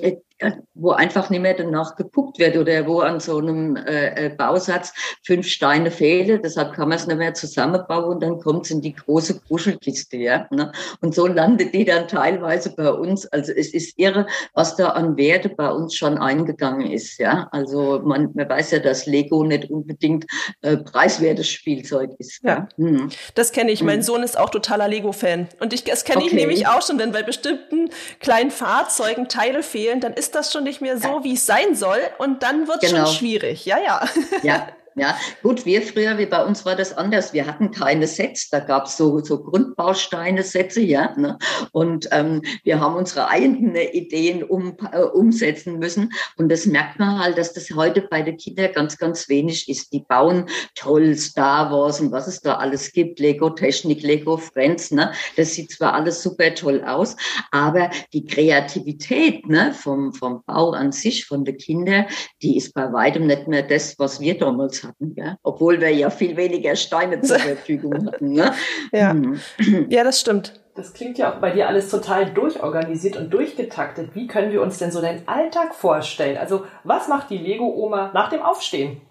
wo 0.73 0.91
einfach 0.91 1.29
nicht 1.29 1.41
mehr 1.41 1.53
danach 1.53 1.95
geguckt 1.95 2.39
wird 2.39 2.55
oder 2.55 2.87
wo 2.87 2.99
an 2.99 3.19
so 3.19 3.37
einem 3.37 3.75
äh, 3.75 4.27
äh, 4.27 4.29
Bausatz 4.29 4.93
fünf 5.25 5.47
Steine 5.47 5.91
fehlen. 5.91 6.41
Deshalb 6.43 6.73
kann 6.73 6.89
man 6.89 6.97
es 6.97 7.07
nicht 7.07 7.17
mehr 7.17 7.33
zusammenbauen 7.33 8.15
und 8.15 8.23
dann 8.23 8.39
kommt 8.39 8.65
es 8.65 8.71
in 8.71 8.81
die 8.81 8.93
große 8.93 9.41
Kuschelkiste. 9.41 10.17
Ja? 10.17 10.47
Ne? 10.51 10.71
Und 11.01 11.13
so 11.13 11.27
landet 11.27 11.73
die 11.73 11.85
dann 11.85 12.07
teilweise 12.07 12.73
bei 12.75 12.89
uns. 12.89 13.25
Also 13.27 13.51
es 13.51 13.73
ist 13.73 13.99
irre, 13.99 14.27
was 14.53 14.75
da 14.75 14.89
an 14.89 15.17
Werte 15.17 15.49
bei 15.49 15.69
uns 15.69 15.95
schon 15.95 16.17
eingegangen 16.17 16.89
ist. 16.89 17.17
Ja? 17.19 17.49
Also 17.51 18.01
man, 18.03 18.31
man 18.33 18.47
weiß 18.47 18.71
ja, 18.71 18.79
dass 18.79 19.05
Lego 19.05 19.43
nicht 19.43 19.69
unbedingt 19.69 20.25
äh, 20.61 20.77
preiswertes 20.77 21.49
Spielzeug 21.49 22.11
ist. 22.17 22.41
Ja, 22.43 22.49
ja? 22.49 22.85
Hm. 22.85 23.09
das 23.35 23.51
kenne 23.51 23.71
ich. 23.71 23.83
Mein 23.83 23.97
hm. 23.97 24.03
Sohn 24.03 24.23
ist 24.23 24.39
auch 24.39 24.49
totaler 24.49 24.87
Lego-Fan. 24.87 25.49
Und 25.59 25.73
ich, 25.73 25.83
das 25.83 26.05
kenne 26.05 26.19
okay. 26.19 26.27
ich 26.27 26.33
nämlich 26.33 26.67
auch 26.67 26.81
schon, 26.81 26.97
wenn 26.97 27.11
bei 27.11 27.23
bestimmten 27.23 27.89
kleinen 28.19 28.51
Fahrzeugen 28.51 29.27
Teile 29.27 29.63
fehlen, 29.63 29.99
dann 29.99 30.13
ist 30.13 30.28
ist 30.29 30.35
das 30.35 30.51
schon 30.51 30.63
nicht 30.63 30.79
mehr 30.79 30.99
so, 30.99 31.23
wie 31.23 31.33
es 31.33 31.47
sein 31.47 31.73
soll 31.73 31.99
und 32.19 32.43
dann 32.43 32.67
wird 32.67 32.83
es 32.83 32.91
genau. 32.91 33.05
schon 33.05 33.15
schwierig. 33.15 33.65
Ja, 33.65 33.79
ja. 33.79 34.07
Ja, 34.43 34.67
Ja, 34.99 35.17
gut, 35.41 35.65
wir 35.65 35.81
früher, 35.81 36.17
wie 36.17 36.25
bei 36.25 36.43
uns 36.43 36.65
war 36.65 36.75
das 36.75 36.91
anders. 36.97 37.31
Wir 37.31 37.47
hatten 37.47 37.71
keine 37.71 38.05
Sets, 38.05 38.49
da 38.49 38.59
gab 38.59 38.85
es 38.85 38.97
so, 38.97 39.19
so 39.19 39.41
Grundbausteine-Sätze, 39.41 40.81
ja. 40.81 41.15
Ne? 41.15 41.37
Und 41.71 42.09
ähm, 42.11 42.41
wir 42.63 42.81
haben 42.81 42.95
unsere 42.95 43.29
eigenen 43.29 43.75
Ideen 43.75 44.43
um, 44.43 44.75
äh, 44.91 44.99
umsetzen 44.99 45.79
müssen. 45.79 46.11
Und 46.37 46.49
das 46.49 46.65
merkt 46.65 46.99
man 46.99 47.17
halt, 47.17 47.37
dass 47.37 47.53
das 47.53 47.69
heute 47.71 48.01
bei 48.01 48.21
den 48.21 48.35
Kindern 48.35 48.73
ganz, 48.73 48.97
ganz 48.97 49.29
wenig 49.29 49.69
ist. 49.69 49.93
Die 49.93 50.01
bauen 50.01 50.47
toll 50.75 51.15
Star 51.15 51.71
Wars 51.71 52.01
und 52.01 52.11
was 52.11 52.27
es 52.27 52.41
da 52.41 52.55
alles 52.55 52.91
gibt, 52.91 53.19
Lego 53.19 53.49
Technik, 53.49 54.03
Lego 54.03 54.35
Friends, 54.35 54.91
ne? 54.91 55.13
Das 55.37 55.53
sieht 55.53 55.71
zwar 55.71 55.93
alles 55.93 56.21
super 56.21 56.53
toll 56.55 56.83
aus, 56.83 57.15
aber 57.51 57.89
die 58.11 58.25
Kreativität 58.25 59.47
ne, 59.47 59.73
vom, 59.73 60.13
vom 60.13 60.43
Bau 60.45 60.71
an 60.71 60.91
sich, 60.91 61.25
von 61.25 61.45
den 61.45 61.57
Kindern, 61.57 62.05
die 62.41 62.57
ist 62.57 62.73
bei 62.73 62.91
weitem 62.91 63.27
nicht 63.27 63.47
mehr 63.47 63.63
das, 63.63 63.97
was 63.97 64.19
wir 64.19 64.37
damals 64.37 64.88
ja? 64.99 65.37
obwohl 65.43 65.79
wir 65.79 65.89
ja 65.89 66.09
viel 66.09 66.37
weniger 66.37 66.75
Steine 66.75 67.21
zur 67.21 67.39
Verfügung 67.39 68.07
hatten. 68.07 68.33
Ne? 68.33 68.53
Ja. 68.91 69.13
Mhm. 69.13 69.39
ja, 69.89 70.03
das 70.03 70.19
stimmt. 70.19 70.61
Das 70.75 70.93
klingt 70.93 71.17
ja 71.17 71.33
auch 71.33 71.39
bei 71.39 71.51
dir 71.51 71.67
alles 71.67 71.89
total 71.89 72.27
durchorganisiert 72.27 73.17
und 73.17 73.33
durchgetaktet. 73.33 74.15
Wie 74.15 74.27
können 74.27 74.51
wir 74.51 74.61
uns 74.61 74.77
denn 74.77 74.91
so 74.91 75.01
deinen 75.01 75.27
Alltag 75.27 75.75
vorstellen? 75.75 76.37
Also, 76.37 76.65
was 76.85 77.09
macht 77.09 77.29
die 77.29 77.37
Lego-Oma 77.37 78.11
nach 78.13 78.29
dem 78.29 78.41
Aufstehen? 78.41 79.01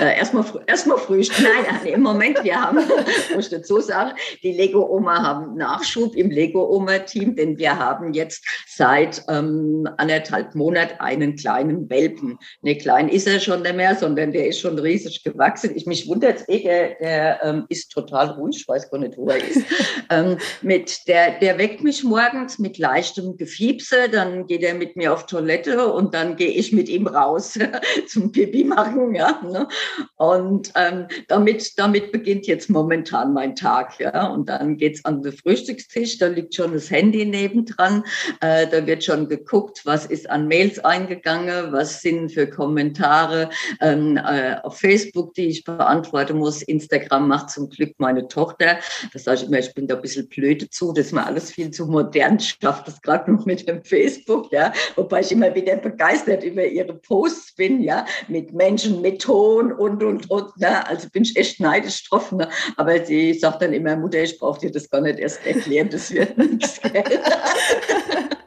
Äh, 0.00 0.16
erstmal 0.16 0.44
erstmal 0.66 0.98
Frühstück. 0.98 1.44
Nein, 1.44 1.78
nein, 1.82 1.94
im 1.94 2.02
Moment, 2.02 2.42
wir 2.42 2.60
haben, 2.60 2.78
muss 3.34 3.46
ich 3.46 3.50
dazu 3.50 3.80
sagen, 3.80 4.12
die 4.42 4.52
Lego-Oma 4.52 5.22
haben 5.22 5.56
Nachschub 5.56 6.16
im 6.16 6.30
Lego-Oma-Team, 6.30 7.36
denn 7.36 7.58
wir 7.58 7.78
haben 7.78 8.14
jetzt 8.14 8.44
seit 8.66 9.22
ähm, 9.28 9.88
anderthalb 9.98 10.54
Monaten 10.54 10.98
einen 11.00 11.36
kleinen 11.36 11.90
Welpen. 11.90 12.38
Ne, 12.62 12.76
klein 12.76 13.08
ist 13.08 13.26
er 13.26 13.40
schon 13.40 13.62
nicht 13.62 13.76
mehr, 13.76 13.94
sondern 13.96 14.32
der 14.32 14.48
ist 14.48 14.60
schon 14.60 14.78
riesig 14.78 15.22
gewachsen. 15.22 15.72
Ich 15.74 15.86
mich 15.86 16.08
wundert 16.08 16.40
es 16.40 16.48
eh, 16.48 16.62
der, 16.62 16.94
der 17.00 17.40
ähm, 17.42 17.64
ist 17.68 17.92
total 17.92 18.30
ruhig, 18.30 18.56
ich 18.56 18.68
weiß 18.68 18.90
gar 18.90 18.98
nicht, 18.98 19.16
wo 19.16 19.28
er 19.28 19.36
ist. 19.36 19.62
ähm, 20.10 20.38
mit 20.62 21.06
der, 21.06 21.38
der 21.38 21.58
weckt 21.58 21.82
mich 21.82 22.02
morgens 22.02 22.58
mit 22.58 22.78
leichtem 22.78 23.36
Gefiepse, 23.36 24.08
dann 24.10 24.46
geht 24.46 24.62
er 24.62 24.74
mit 24.74 24.96
mir 24.96 25.12
auf 25.12 25.26
Toilette 25.26 25.92
und 25.92 26.14
dann 26.14 26.36
gehe 26.36 26.50
ich 26.50 26.72
mit 26.72 26.88
ihm 26.88 27.06
raus 27.06 27.58
zum 28.08 28.32
Pipi 28.32 28.64
machen 28.64 29.01
sagen, 29.02 29.14
ja. 29.14 29.40
Ne? 29.42 29.68
Und 30.16 30.72
ähm, 30.76 31.06
damit, 31.28 31.78
damit 31.78 32.12
beginnt 32.12 32.46
jetzt 32.46 32.70
momentan 32.70 33.32
mein 33.32 33.54
Tag, 33.54 33.98
ja. 33.98 34.26
Und 34.28 34.48
dann 34.48 34.76
geht's 34.76 35.04
an 35.04 35.22
den 35.22 35.32
Frühstückstisch, 35.32 36.18
da 36.18 36.28
liegt 36.28 36.54
schon 36.54 36.72
das 36.72 36.90
Handy 36.90 37.24
nebendran, 37.24 38.04
äh, 38.40 38.66
da 38.66 38.86
wird 38.86 39.04
schon 39.04 39.28
geguckt, 39.28 39.82
was 39.84 40.06
ist 40.06 40.28
an 40.30 40.48
Mails 40.48 40.78
eingegangen, 40.78 41.72
was 41.72 42.00
sind 42.00 42.32
für 42.32 42.46
Kommentare 42.46 43.50
ähm, 43.80 44.16
äh, 44.16 44.56
auf 44.62 44.78
Facebook, 44.78 45.34
die 45.34 45.48
ich 45.48 45.64
beantworten 45.64 46.38
muss. 46.38 46.62
Instagram 46.62 47.28
macht 47.28 47.50
zum 47.50 47.68
Glück 47.68 47.94
meine 47.98 48.28
Tochter. 48.28 48.78
Das 49.12 49.24
sage 49.24 49.38
ich 49.38 49.48
immer, 49.48 49.58
ich 49.58 49.74
bin 49.74 49.86
da 49.86 49.96
ein 49.96 50.02
bisschen 50.02 50.28
blöd 50.28 50.62
dazu, 50.62 50.92
das 50.92 51.06
ist 51.06 51.12
mir 51.12 51.26
alles 51.26 51.50
viel 51.50 51.70
zu 51.70 51.86
modern, 51.86 52.38
schafft 52.38 52.88
das 52.88 53.00
gerade 53.02 53.32
noch 53.32 53.46
mit 53.46 53.68
dem 53.68 53.82
Facebook, 53.82 54.52
ja. 54.52 54.72
Wobei 54.96 55.20
ich 55.20 55.32
immer 55.32 55.54
wieder 55.54 55.76
begeistert 55.76 56.44
über 56.44 56.64
ihre 56.64 56.94
Posts 56.94 57.54
bin, 57.54 57.82
ja, 57.82 58.06
mit 58.28 58.52
Menschen, 58.52 58.91
Menschen 58.92 59.02
mit 59.02 59.22
Ton 59.22 59.72
und, 59.72 60.02
und, 60.02 60.30
und. 60.30 60.56
Ne? 60.58 60.86
Also 60.86 61.08
bin 61.10 61.22
ich 61.22 61.36
echt 61.36 61.60
neidisch 61.60 62.08
drauf. 62.08 62.32
Ne? 62.32 62.48
Aber 62.76 63.04
sie 63.04 63.34
sagt 63.34 63.62
dann 63.62 63.72
immer, 63.72 63.96
Mutter, 63.96 64.22
ich 64.22 64.38
brauche 64.38 64.60
dir 64.60 64.70
das 64.70 64.90
gar 64.90 65.00
nicht 65.00 65.18
erst 65.18 65.44
erklären, 65.46 65.88
das 65.90 66.10
wird 66.10 66.36
nichts. 66.36 66.80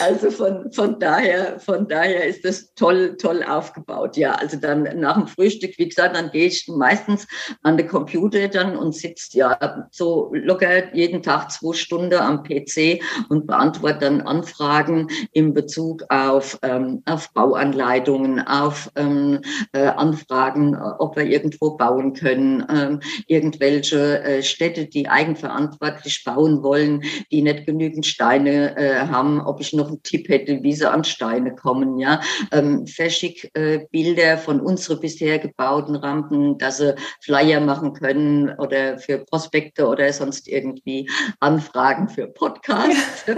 Also 0.00 0.30
von, 0.30 0.72
von, 0.72 0.98
daher, 0.98 1.60
von 1.60 1.86
daher 1.88 2.24
ist 2.24 2.44
das 2.44 2.72
toll, 2.74 3.16
toll 3.16 3.42
aufgebaut. 3.42 4.16
Ja, 4.16 4.32
also 4.32 4.56
dann 4.56 4.82
nach 4.98 5.16
dem 5.16 5.26
Frühstück, 5.26 5.78
wie 5.78 5.88
gesagt, 5.88 6.16
dann 6.16 6.30
gehe 6.30 6.46
ich 6.46 6.66
meistens 6.68 7.26
an 7.62 7.76
den 7.76 7.88
Computer 7.88 8.48
dann 8.48 8.76
und 8.76 8.94
sitze 8.94 9.38
ja 9.38 9.88
so 9.90 10.30
locker 10.32 10.94
jeden 10.94 11.22
Tag 11.22 11.50
zwei 11.50 11.74
Stunden 11.74 12.14
am 12.14 12.42
PC 12.42 13.02
und 13.28 13.46
beantworte 13.46 14.00
dann 14.00 14.20
Anfragen 14.22 15.08
in 15.32 15.52
Bezug 15.52 16.04
auf, 16.08 16.58
ähm, 16.62 17.02
auf 17.06 17.32
Bauanleitungen, 17.32 18.40
auf 18.46 18.90
ähm, 18.96 19.40
äh, 19.72 19.86
Anfragen, 19.86 20.76
ob 20.76 21.16
wir 21.16 21.24
irgendwo 21.24 21.76
bauen 21.76 22.14
können, 22.14 22.64
ähm, 22.72 23.00
irgendwelche 23.26 24.22
äh, 24.22 24.42
Städte, 24.42 24.86
die 24.86 25.08
eigenverantwortlich 25.08 26.24
bauen 26.24 26.62
wollen, 26.62 27.02
die 27.30 27.42
nicht 27.42 27.66
genügend 27.66 28.06
Steine 28.06 28.76
äh, 28.76 28.99
haben, 29.08 29.40
ob 29.40 29.60
ich 29.60 29.72
noch 29.72 29.88
einen 29.88 30.02
Tipp 30.02 30.28
hätte, 30.28 30.62
wie 30.62 30.72
sie 30.72 30.90
an 30.90 31.04
Steine 31.04 31.54
kommen, 31.54 31.98
ja. 31.98 32.20
Ähm, 32.52 32.86
verschick 32.86 33.50
äh, 33.54 33.86
Bilder 33.90 34.38
von 34.38 34.60
unseren 34.60 35.00
bisher 35.00 35.38
gebauten 35.38 35.96
Rampen, 35.96 36.58
dass 36.58 36.78
sie 36.78 36.94
Flyer 37.22 37.60
machen 37.60 37.92
können 37.92 38.50
oder 38.58 38.98
für 38.98 39.18
Prospekte 39.18 39.86
oder 39.86 40.12
sonst 40.12 40.48
irgendwie 40.48 41.08
Anfragen 41.40 42.08
für 42.08 42.26
Podcasts. 42.26 43.24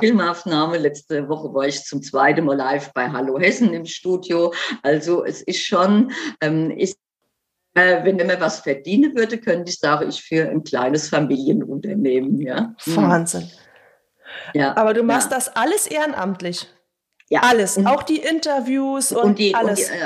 Filmaufnahme. 0.00 0.78
Letzte 0.78 1.28
Woche 1.28 1.52
war 1.54 1.66
ich 1.66 1.84
zum 1.84 2.02
zweiten 2.02 2.44
Mal 2.44 2.56
live 2.56 2.92
bei 2.92 3.10
Hallo 3.10 3.38
Hessen 3.38 3.72
im 3.72 3.84
Studio. 3.84 4.52
Also 4.82 5.24
es 5.24 5.42
ist 5.42 5.64
schon, 5.64 6.12
ähm, 6.40 6.70
ist 6.70 6.98
äh, 7.78 8.04
wenn 8.04 8.16
man 8.16 8.40
was 8.40 8.60
verdienen 8.60 9.14
würde, 9.16 9.38
könnte 9.38 9.70
ich 9.70 9.78
sagen, 9.78 10.08
ich 10.08 10.22
für 10.22 10.48
ein 10.48 10.64
kleines 10.64 11.08
Familienunternehmen. 11.08 12.40
Ja. 12.40 12.74
Hm. 12.84 12.96
Wahnsinn. 12.96 13.50
Ja, 14.54 14.76
Aber 14.76 14.94
du 14.94 15.02
machst 15.02 15.30
ja. 15.30 15.36
das 15.36 15.54
alles 15.56 15.86
ehrenamtlich. 15.86 16.66
Ja. 17.30 17.40
Alles, 17.42 17.76
und, 17.76 17.86
auch 17.86 18.02
die 18.02 18.18
Interviews 18.18 19.12
und, 19.12 19.22
und 19.22 19.38
die, 19.38 19.54
alles. 19.54 19.90
Und 19.90 19.96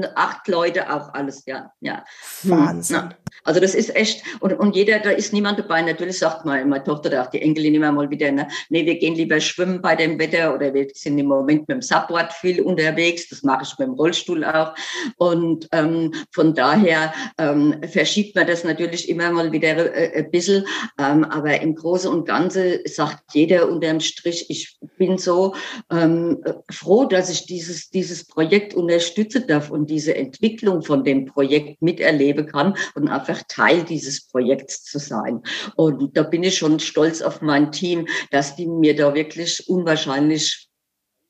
die, 0.00 0.02
äh, 0.02 0.08
acht 0.16 0.48
Leute 0.48 0.92
auch 0.92 1.14
alles, 1.14 1.44
ja, 1.46 1.70
ja. 1.80 2.04
Hm, 2.42 2.50
Wahnsinn. 2.50 2.96
Ja. 2.96 3.10
Also 3.44 3.60
das 3.60 3.74
ist 3.74 3.94
echt, 3.94 4.22
und, 4.40 4.52
und 4.54 4.76
jeder, 4.76 4.98
da 4.98 5.10
ist 5.10 5.32
niemand 5.32 5.58
dabei. 5.58 5.82
Natürlich 5.82 6.18
sagt 6.18 6.44
mal 6.44 6.64
meine 6.64 6.84
Tochter 6.84 7.08
oder 7.08 7.22
auch 7.22 7.30
die 7.30 7.40
Enkelin 7.40 7.74
immer 7.74 7.90
mal 7.92 8.10
wieder, 8.10 8.30
ne, 8.30 8.48
nee, 8.68 8.84
wir 8.84 8.96
gehen 8.98 9.14
lieber 9.14 9.40
schwimmen 9.40 9.80
bei 9.80 9.96
dem 9.96 10.18
Wetter 10.18 10.54
oder 10.54 10.74
wir 10.74 10.88
sind 10.92 11.18
im 11.18 11.26
Moment 11.26 11.68
mit 11.68 11.76
dem 11.76 11.82
Subboard 11.82 12.32
viel 12.32 12.60
unterwegs. 12.62 13.28
Das 13.28 13.42
mache 13.42 13.62
ich 13.62 13.78
mit 13.78 13.88
dem 13.88 13.94
Rollstuhl 13.94 14.44
auch. 14.44 14.74
Und 15.16 15.68
ähm, 15.72 16.12
von 16.32 16.54
daher 16.54 17.12
ähm, 17.38 17.80
verschiebt 17.90 18.36
man 18.36 18.46
das 18.46 18.64
natürlich 18.64 19.08
immer 19.08 19.30
mal 19.30 19.50
wieder 19.50 19.94
äh, 19.94 20.18
ein 20.18 20.30
bisschen. 20.30 20.66
Ähm, 20.98 21.24
aber 21.24 21.60
im 21.60 21.74
Großen 21.74 22.10
und 22.10 22.26
Ganzen 22.26 22.80
sagt 22.86 23.34
jeder 23.34 23.68
unterm 23.68 24.00
Strich, 24.00 24.46
ich 24.48 24.78
bin 24.98 25.18
so 25.18 25.54
ähm, 25.90 26.42
froh, 26.72 27.04
dass 27.04 27.30
ich 27.30 27.46
dieses, 27.46 27.90
dieses 27.90 28.26
Projekt 28.26 28.74
unterstützen 28.74 29.46
darf 29.46 29.70
und 29.70 29.90
diese 29.90 30.14
Entwicklung 30.14 30.82
von 30.82 31.04
dem 31.04 31.26
Projekt 31.26 31.80
miterleben 31.82 32.46
kann 32.46 32.74
und 32.94 33.08
einfach 33.08 33.42
Teil 33.48 33.84
dieses 33.84 34.26
Projekts 34.26 34.84
zu 34.84 34.98
sein. 34.98 35.42
Und 35.76 36.16
da 36.16 36.22
bin 36.22 36.42
ich 36.42 36.58
schon 36.58 36.80
stolz 36.80 37.22
auf 37.22 37.40
mein 37.40 37.72
Team, 37.72 38.06
dass 38.30 38.56
die 38.56 38.66
mir 38.66 38.96
da 38.96 39.14
wirklich 39.14 39.68
unwahrscheinlich 39.68 40.68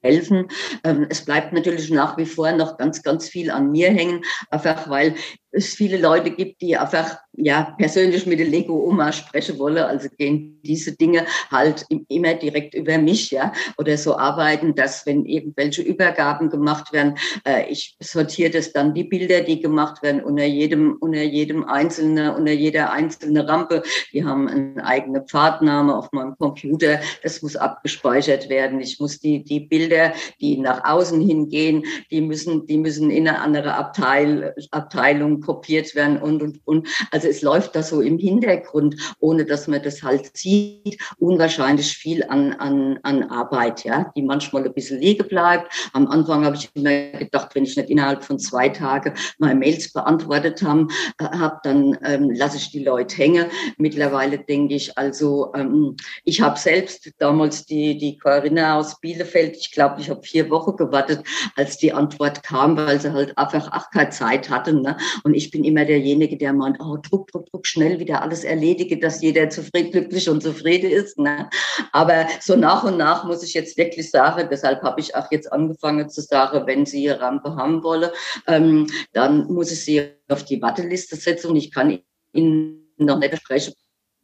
helfen. 0.02 0.48
Ähm, 0.84 1.06
es 1.08 1.24
bleibt 1.24 1.52
natürlich 1.52 1.90
nach 1.90 2.16
wie 2.16 2.26
vor 2.26 2.52
noch 2.52 2.76
ganz, 2.76 3.02
ganz 3.02 3.28
viel 3.28 3.50
an 3.50 3.70
mir 3.70 3.90
hängen, 3.90 4.22
einfach 4.50 4.88
weil 4.90 5.14
es 5.52 5.74
viele 5.74 5.98
Leute 5.98 6.30
gibt, 6.30 6.62
die 6.62 6.76
einfach 6.76 7.18
ja 7.34 7.74
persönlich 7.78 8.26
mit 8.26 8.38
der 8.38 8.46
Lego 8.46 8.74
Oma 8.86 9.12
sprechen 9.12 9.58
wollen. 9.58 9.78
Also 9.78 10.08
gehen 10.16 10.58
diese 10.62 10.96
Dinge 10.96 11.26
halt 11.50 11.86
immer 12.08 12.34
direkt 12.34 12.74
über 12.74 12.98
mich, 12.98 13.30
ja, 13.30 13.52
oder 13.78 13.96
so 13.96 14.16
arbeiten, 14.16 14.74
dass 14.74 15.06
wenn 15.06 15.24
irgendwelche 15.24 15.82
Übergaben 15.82 16.50
gemacht 16.50 16.92
werden, 16.92 17.16
äh, 17.46 17.70
ich 17.70 17.96
sortiere 18.00 18.50
das 18.50 18.72
dann 18.72 18.94
die 18.94 19.04
Bilder, 19.04 19.42
die 19.42 19.60
gemacht 19.60 20.02
werden 20.02 20.22
unter 20.22 20.44
jedem 20.44 20.96
unter 21.00 21.22
jedem 21.22 21.64
einzelne 21.64 22.34
unter 22.34 22.52
jeder 22.52 22.92
einzelne 22.92 23.46
Rampe. 23.46 23.82
Die 24.12 24.24
haben 24.24 24.48
eine 24.48 24.84
eigene 24.84 25.22
Pfadname 25.22 25.96
auf 25.96 26.10
meinem 26.12 26.36
Computer. 26.38 27.00
Das 27.22 27.42
muss 27.42 27.56
abgespeichert 27.56 28.48
werden. 28.48 28.80
Ich 28.80 28.98
muss 29.00 29.20
die 29.20 29.44
die 29.44 29.60
Bilder, 29.60 30.12
die 30.40 30.56
nach 30.58 30.84
außen 30.84 31.20
hingehen, 31.20 31.84
die 32.10 32.22
müssen 32.22 32.66
die 32.66 32.78
müssen 32.78 33.10
in 33.10 33.28
eine 33.28 33.40
andere 33.40 33.74
Abteil, 33.74 34.54
Abteilung 34.70 35.41
kopiert 35.42 35.94
werden 35.94 36.18
und, 36.18 36.42
und, 36.42 36.60
und. 36.64 36.88
Also 37.10 37.28
es 37.28 37.42
läuft 37.42 37.74
da 37.74 37.82
so 37.82 38.00
im 38.00 38.18
Hintergrund, 38.18 38.96
ohne 39.20 39.44
dass 39.44 39.68
man 39.68 39.82
das 39.82 40.02
halt 40.02 40.36
sieht, 40.36 40.98
unwahrscheinlich 41.18 41.96
viel 41.96 42.24
an, 42.24 42.52
an, 42.54 42.98
an 43.02 43.24
Arbeit, 43.24 43.84
ja, 43.84 44.12
die 44.16 44.22
manchmal 44.22 44.64
ein 44.64 44.74
bisschen 44.74 45.00
liegen 45.00 45.26
bleibt. 45.28 45.72
Am 45.92 46.06
Anfang 46.06 46.44
habe 46.44 46.56
ich 46.56 46.70
immer 46.74 47.18
gedacht, 47.18 47.54
wenn 47.54 47.64
ich 47.64 47.76
nicht 47.76 47.90
innerhalb 47.90 48.24
von 48.24 48.38
zwei 48.38 48.68
Tagen 48.68 49.14
meine 49.38 49.58
Mails 49.58 49.92
beantwortet 49.92 50.62
haben, 50.62 50.88
äh, 51.18 51.24
habe, 51.24 51.60
dann 51.64 51.98
ähm, 52.04 52.30
lasse 52.30 52.56
ich 52.56 52.70
die 52.70 52.84
Leute 52.84 53.16
hängen. 53.16 53.46
Mittlerweile 53.76 54.38
denke 54.38 54.74
ich, 54.74 54.96
also 54.96 55.52
ähm, 55.54 55.96
ich 56.24 56.40
habe 56.40 56.58
selbst 56.58 57.10
damals 57.18 57.64
die, 57.66 57.98
die 57.98 58.18
Corinna 58.18 58.78
aus 58.78 59.00
Bielefeld, 59.00 59.56
ich 59.56 59.72
glaube, 59.72 60.00
ich 60.00 60.10
habe 60.10 60.22
vier 60.22 60.50
Wochen 60.50 60.76
gewartet, 60.76 61.26
als 61.56 61.78
die 61.78 61.92
Antwort 61.92 62.42
kam, 62.42 62.76
weil 62.76 63.00
sie 63.00 63.12
halt 63.12 63.36
einfach 63.36 63.72
auch 63.72 63.90
keine 63.90 64.10
Zeit 64.10 64.50
hatten. 64.50 64.82
Ne? 64.82 64.96
Und 65.24 65.31
Und 65.32 65.38
ich 65.38 65.50
bin 65.50 65.64
immer 65.64 65.86
derjenige, 65.86 66.36
der 66.36 66.52
meint, 66.52 66.76
oh, 66.78 66.98
druck, 66.98 67.26
druck, 67.28 67.46
druck, 67.46 67.66
schnell 67.66 67.98
wieder 67.98 68.20
alles 68.20 68.44
erledige, 68.44 68.98
dass 68.98 69.22
jeder 69.22 69.48
zufrieden, 69.48 69.90
glücklich 69.90 70.28
und 70.28 70.42
zufrieden 70.42 70.90
ist. 70.90 71.18
Ne? 71.18 71.48
Aber 71.90 72.26
so 72.38 72.54
nach 72.54 72.84
und 72.84 72.98
nach 72.98 73.24
muss 73.24 73.42
ich 73.42 73.54
jetzt 73.54 73.78
wirklich 73.78 74.10
sagen, 74.10 74.46
deshalb 74.50 74.82
habe 74.82 75.00
ich 75.00 75.16
auch 75.16 75.30
jetzt 75.30 75.50
angefangen 75.50 76.10
zu 76.10 76.20
sagen, 76.20 76.66
wenn 76.66 76.84
Sie 76.84 77.04
Ihre 77.04 77.18
Rampe 77.20 77.56
haben 77.56 77.82
wollen, 77.82 78.10
ähm, 78.46 78.88
dann 79.14 79.46
muss 79.46 79.72
ich 79.72 79.82
Sie 79.82 80.02
auf 80.28 80.44
die 80.44 80.60
Warteliste 80.60 81.16
setzen 81.16 81.52
und 81.52 81.56
ich 81.56 81.70
kann 81.70 81.98
Ihnen 82.34 82.92
noch 82.98 83.18
nicht 83.18 83.30
versprechen, 83.30 83.72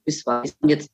bis 0.04 0.26
wann 0.26 0.44
jetzt 0.66 0.90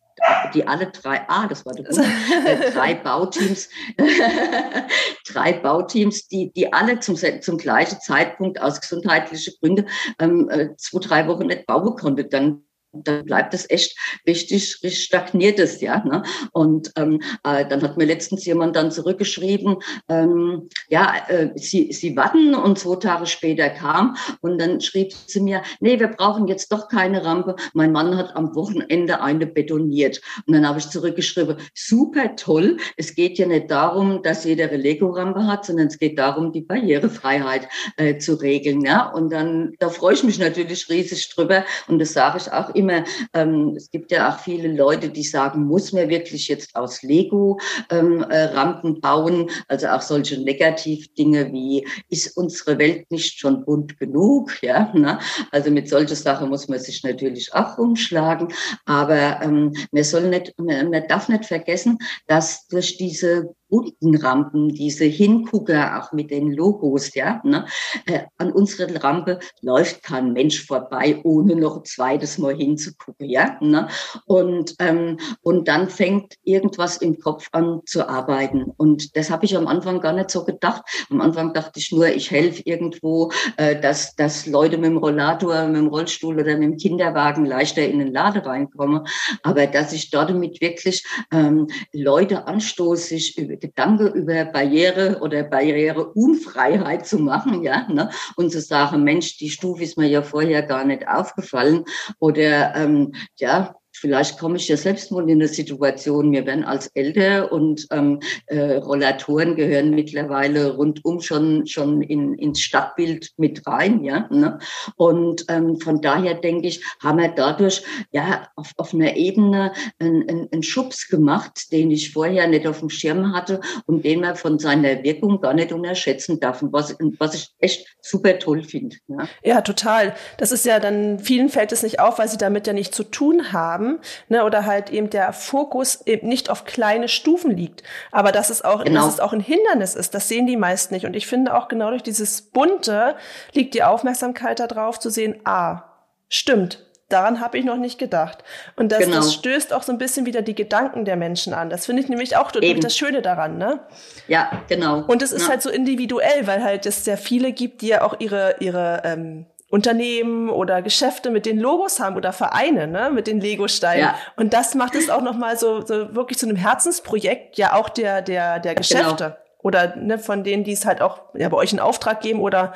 die 0.53 0.67
alle 0.67 0.87
drei, 0.91 1.25
ah, 1.29 1.47
das 1.47 1.65
war 1.65 1.75
der 1.75 1.85
Grund, 1.85 1.99
äh, 1.99 2.71
drei 2.73 2.95
Bauteams, 3.05 3.69
drei 5.27 5.53
Bauteams, 5.55 6.29
die, 6.29 6.53
die 6.53 6.73
alle 6.73 7.01
zum, 7.01 7.17
zum 7.17 7.59
gleichen 7.59 8.01
Zeitpunkt 8.01 8.61
aus 8.61 8.81
gesundheitlichen 8.81 9.55
Gründen 9.61 9.89
ähm, 10.19 10.49
äh, 10.51 10.77
zwei, 10.77 10.99
drei 11.01 11.29
Wochen 11.29 11.47
nicht 11.47 11.67
bauen 11.67 11.97
konnten. 11.97 12.29
Dann 12.29 12.65
dann 12.95 13.25
bleibt 13.25 13.55
es 13.55 13.69
echt 13.71 13.97
richtig, 14.27 14.81
richtig 14.83 15.05
stagniertes, 15.05 15.81
ja. 15.81 16.05
Ne? 16.05 16.23
Und 16.53 16.93
ähm, 16.97 17.21
äh, 17.45 17.67
dann 17.67 17.83
hat 17.83 17.97
mir 17.97 18.05
letztens 18.05 18.45
jemand 18.45 18.77
dann 18.77 18.91
zurückgeschrieben, 18.91 19.77
ähm, 20.09 20.69
ja, 20.89 21.15
äh, 21.29 21.51
sie, 21.57 21.93
sie 21.93 22.17
warten 22.17 22.55
und 22.55 22.79
zwei 22.79 22.97
Tage 22.97 23.27
später 23.27 23.71
kam 23.71 24.17
und 24.41 24.61
dann 24.61 24.81
schrieb 24.81 25.13
sie 25.27 25.41
mir, 25.41 25.63
nee, 25.81 25.99
wir 25.99 26.09
brauchen 26.09 26.49
jetzt 26.49 26.73
doch 26.73 26.89
keine 26.89 27.25
Rampe. 27.25 27.57
Mein 27.73 27.93
Mann 27.93 28.17
hat 28.17 28.37
am 28.37 28.55
Wochenende 28.55 29.21
eine 29.21 29.47
betoniert. 29.47 30.21
Und 30.47 30.55
dann 30.55 30.67
habe 30.67 30.79
ich 30.79 30.89
zurückgeschrieben, 30.89 31.57
super 31.75 32.37
toll. 32.37 32.79
Es 32.97 33.15
geht 33.15 33.39
ja 33.39 33.47
nicht 33.47 33.71
darum, 33.71 34.23
dass 34.23 34.45
jeder 34.45 34.69
eine 34.69 34.77
Lego-Rampe 34.77 35.47
hat, 35.47 35.65
sondern 35.65 35.89
es 35.89 35.99
geht 35.99 36.19
darum, 36.19 36.53
die 36.53 36.63
Barrierefreiheit 36.63 37.69
äh, 37.97 38.19
zu 38.19 38.35
regeln. 38.35 38.83
Ja? 38.83 39.11
Und 39.11 39.33
dann, 39.33 39.75
da 39.79 39.89
freue 39.89 40.15
ich 40.15 40.25
mich 40.25 40.39
natürlich 40.39 40.89
riesig 40.89 41.29
drüber 41.35 41.65
und 41.89 41.99
das 41.99 42.13
sage 42.13 42.39
ich 42.39 42.53
auch 42.53 42.75
immer 42.75 42.84
immer, 42.85 43.05
ähm, 43.33 43.75
es 43.77 43.91
gibt 43.91 44.11
ja 44.11 44.29
auch 44.29 44.39
viele 44.39 44.73
Leute, 44.73 45.09
die 45.09 45.23
sagen, 45.23 45.65
muss 45.65 45.93
man 45.93 46.09
wirklich 46.09 46.49
jetzt 46.49 46.75
aus 46.77 47.03
Lego 47.03 47.59
ähm, 47.91 48.23
äh, 48.29 48.45
Rampen 48.45 49.01
bauen? 49.01 49.51
Also 49.69 49.89
auch 49.89 50.03
solche 50.03 50.41
Negativdinge 50.43 51.53
wie, 51.53 51.87
ist 52.09 52.37
unsere 52.37 52.79
Welt 52.79 53.11
nicht 53.11 53.39
schon 53.39 53.65
bunt 53.65 53.99
genug? 53.99 54.63
Ja, 54.63 54.93
ne? 54.95 55.19
Also 55.51 55.71
mit 55.71 55.89
solchen 55.89 56.17
Sachen 56.17 56.49
muss 56.49 56.69
man 56.69 56.79
sich 56.79 57.03
natürlich 57.03 57.53
auch 57.55 57.79
umschlagen. 57.79 58.49
Aber 58.85 59.41
ähm, 59.43 59.73
man 59.93 60.05
soll 60.05 60.29
nicht, 60.29 60.55
man, 60.59 60.91
man 60.91 61.07
darf 61.09 61.29
nicht 61.29 61.47
vergessen, 61.47 61.99
dass 62.27 62.67
durch 62.69 62.97
diese 62.97 63.55
bunten 63.75 64.15
Rampen, 64.15 64.69
diese 64.69 65.05
Hingucker 65.05 65.99
auch 65.99 66.13
mit 66.13 66.31
den 66.31 66.53
Logos, 66.53 67.13
ja. 67.15 67.41
Ne? 67.43 67.67
Äh, 68.07 68.21
an 68.39 68.53
unserer 68.53 69.03
Rampe 69.03 69.41
läuft 69.63 70.05
kein 70.05 70.33
Mensch 70.33 70.65
vorbei, 70.65 71.21
ohne 71.25 71.57
noch 71.57 71.79
ein 71.79 71.85
zweites 71.85 72.39
Mal 72.39 72.55
hinzugucken, 72.55 73.29
ja. 73.29 73.57
Ne? 73.61 73.89
Und, 74.27 74.77
ähm, 74.79 75.19
und 75.43 75.67
dann 75.67 75.89
fängt 75.89 76.35
irgendwas 76.45 76.99
im 76.99 77.19
Kopf 77.19 77.49
an 77.51 77.81
zu 77.85 78.09
arbeiten. 78.09 78.73
Und 78.77 79.17
das 79.17 79.29
habe 79.29 79.45
ich 79.45 79.57
am 79.57 79.67
Anfang 79.67 80.01
gar 80.01 80.13
nicht 80.13 80.31
so 80.31 80.45
gedacht. 80.45 80.83
Am 81.11 81.21
Anfang 81.21 81.53
dachte 81.53 81.81
ich 81.81 81.91
nur, 81.91 82.07
ich 82.07 82.31
helfe 82.31 82.63
irgendwo, 82.65 83.33
äh, 83.57 83.81
dass, 83.81 84.15
dass 84.15 84.47
Leute 84.47 84.77
mit 84.79 84.91
dem 84.91 84.99
Rollator, 84.99 85.67
mit 85.67 85.79
dem 85.79 85.89
Rollstuhl 85.89 86.39
oder 86.39 86.57
mit 86.57 86.63
dem 86.63 86.77
Kinderwagen 86.77 87.45
leichter 87.45 87.85
in 87.85 87.99
den 87.99 88.13
Laden 88.13 88.43
reinkommen. 88.43 89.05
Aber 89.43 89.67
dass 89.67 89.93
ich 89.93 90.11
damit 90.11 90.61
wirklich 90.61 91.05
ähm, 91.33 91.67
Leute 91.93 92.47
anstoße, 92.47 93.19
über 93.37 93.57
Gedanke 93.65 94.09
über 94.09 94.45
Barriere 94.45 95.21
oder 95.23 95.43
Barriereunfreiheit 95.43 97.07
zu 97.07 97.19
machen, 97.19 97.63
ja, 97.63 97.87
ne? 97.89 98.11
und 98.37 98.51
zu 98.53 98.61
sagen, 98.61 99.05
Mensch, 99.05 99.39
die 99.39 99.49
Stufe 99.49 99.83
ist 99.83 99.97
mir 99.97 100.07
ja 100.07 100.23
vorher 100.23 100.63
gar 100.63 100.85
nicht 100.85 101.09
aufgefallen 101.09 101.85
oder 102.19 102.77
ähm, 102.77 103.15
ja, 103.37 103.75
vielleicht 104.05 104.39
komme 104.39 104.57
ich 104.57 104.69
ja 104.69 104.77
selbst 104.77 105.11
mal 105.13 105.23
in 105.31 105.41
eine 105.41 105.49
Situation, 105.49 106.31
wir 106.31 106.45
werden 106.45 106.63
als 106.63 106.89
älter 106.89 107.51
und 107.51 107.87
ähm, 107.91 108.21
äh, 108.49 108.75
Rollatoren 108.75 109.57
gehören 109.57 109.93
mittlerweile 109.93 110.77
rundum 110.77 111.23
schon, 111.23 111.67
schon 111.67 112.03
in, 112.03 112.35
ins 112.35 112.61
Stadtbild 112.61 113.31
mit 113.39 113.67
rein. 113.67 114.05
Ja? 114.05 114.29
Ne? 114.31 114.59
Und 114.97 115.47
ähm, 115.49 115.81
von 115.81 116.03
daher 116.03 116.35
denke 116.35 116.69
ich, 116.69 116.85
haben 117.03 117.19
wir 117.19 117.29
dadurch 117.29 117.83
ja 118.11 118.47
auf, 118.57 118.73
auf 118.77 118.93
einer 118.93 119.17
Ebene 119.17 119.73
einen, 119.99 120.51
einen, 120.53 120.63
Schubs 120.63 121.09
gemacht, 121.09 121.73
den 121.73 121.91
ich 121.91 122.13
vorher 122.13 122.47
nicht 122.47 122.67
auf 122.67 122.81
dem 122.81 122.91
Schirm 122.91 123.33
hatte 123.33 123.63
und 123.87 124.05
den 124.05 124.21
man 124.21 124.37
von 124.37 124.59
seiner 124.59 125.03
Wirkung 125.03 125.41
gar 125.41 125.55
nicht 125.55 125.73
unterschätzen 125.73 126.41
darf. 126.41 126.61
Und 126.61 126.75
was, 126.75 126.95
was 127.19 127.35
ich 127.35 127.55
echt 127.59 127.87
super 128.03 128.39
toll 128.39 128.65
finde. 128.65 128.97
Ja? 129.09 129.29
ja, 129.43 129.61
total. 129.63 130.15
Das 130.37 130.53
ist 130.53 130.67
ja 130.67 130.79
dann, 130.79 131.21
vielen 131.21 131.49
fällt 131.49 131.73
es 131.73 131.83
nicht 131.83 132.01
auf, 132.01 132.19
weil 132.19 132.29
sie 132.29 132.37
damit 132.37 132.67
ja 132.67 132.75
nichts 132.75 132.95
zu 132.95 133.05
tun 133.05 133.55
haben 133.55 133.94
ne, 134.29 134.45
oder 134.45 134.67
halt 134.67 134.91
eben 134.91 135.11
der 135.11 135.33
Fokus 135.33 136.03
eben 136.07 136.29
nicht 136.29 136.51
auf 136.51 136.65
kleine 136.65 137.09
Stufen 137.09 137.57
liegt. 137.57 137.83
Aber 138.13 138.33
dass 138.33 138.51
es 138.51 138.63
auch, 138.63 138.85
genau. 138.85 139.05
dass 139.05 139.15
es 139.15 139.21
auch 139.21 139.33
ein 139.33 139.41
Hindernis 139.41 139.95
ist, 139.95 140.15
das 140.15 140.29
sehen 140.29 140.47
die 140.47 140.57
meisten 140.57 140.95
nicht. 140.95 141.07
Und 141.07 141.15
ich 141.15 141.27
finde 141.27 141.55
auch 141.55 141.69
genau 141.69 141.91
durch 141.91 142.03
dieses 142.03 142.43
Bunte 142.43 143.17
liegt 143.53 143.75
die 143.75 143.83
Aufmerksamkeit 143.83 144.61
darauf 144.61 144.99
zu 144.99 145.11
sehen, 145.11 145.41
ah, 145.45 145.83
stimmt, 146.29 146.85
daran 147.09 147.41
habe 147.41 147.59
ich 147.59 147.65
noch 147.65 147.77
nicht 147.77 147.99
gedacht. 147.99 148.39
Und 148.77 148.91
das, 148.91 149.01
genau. 149.01 149.17
das 149.17 149.35
stößt 149.35 149.73
auch 149.73 149.83
so 149.83 149.93
ein 149.93 149.99
bisschen 149.99 150.27
wieder 150.27 150.43
die 150.43 150.55
Gedanken 150.55 151.05
der 151.05 151.17
Menschen 151.17 151.55
an. 151.55 151.71
Das 151.71 151.87
finde 151.87 152.03
ich 152.03 152.09
nämlich 152.09 152.37
auch 152.37 152.53
Eben. 152.61 152.81
das 152.81 152.97
Schöne 152.97 153.23
daran, 153.23 153.59
ne? 153.59 153.81
Ja, 154.27 154.51
genau. 154.69 155.05
Und 155.07 155.23
es 155.23 155.33
ist 155.33 155.43
ja. 155.43 155.51
halt 155.51 155.63
so 155.63 155.71
individuell, 155.71 156.47
weil 156.47 156.63
halt 156.63 156.87
es 156.87 157.05
sehr 157.05 157.19
viele 157.19 157.53
gibt, 157.53 157.83
die 157.83 157.89
ja 157.89 158.03
auch 158.03 158.19
ihre, 158.19 158.57
ihre 158.61 159.03
ähm, 159.05 159.47
Unternehmen 159.75 160.51
oder 160.51 160.83
Geschäfte 160.83 161.31
mit 161.31 161.47
den 161.47 161.59
Logos 161.59 161.99
haben 161.99 162.15
oder 162.15 162.33
Vereine, 162.33 162.87
ne, 162.87 163.11
mit 163.11 163.27
den 163.27 163.41
Lego-Steinen. 163.41 164.05
Ja. 164.05 164.15
Und 164.37 164.53
das 164.53 164.77
macht 164.77 164.95
es 164.95 165.11
auch 165.11 165.21
nochmal 165.21 165.59
so, 165.59 165.85
so 165.85 166.15
wirklich 166.15 166.39
zu 166.39 166.47
einem 166.47 166.55
Herzensprojekt, 166.55 167.59
ja 167.59 167.73
auch 167.73 167.89
der, 167.89 168.23
der, 168.23 168.61
der 168.61 168.77
Geschäfte. 168.77 169.25
Genau. 169.25 169.37
Oder 169.65 169.97
ne, 169.97 170.21
von 170.21 170.45
denen, 170.45 170.63
die 170.63 170.75
es 170.75 170.87
halt 170.87 171.03
auch 171.03 171.23
ja, 171.35 171.49
bei 171.49 171.57
euch 171.57 171.73
in 171.73 171.81
Auftrag 171.81 172.21
geben 172.21 172.39
oder 172.39 172.73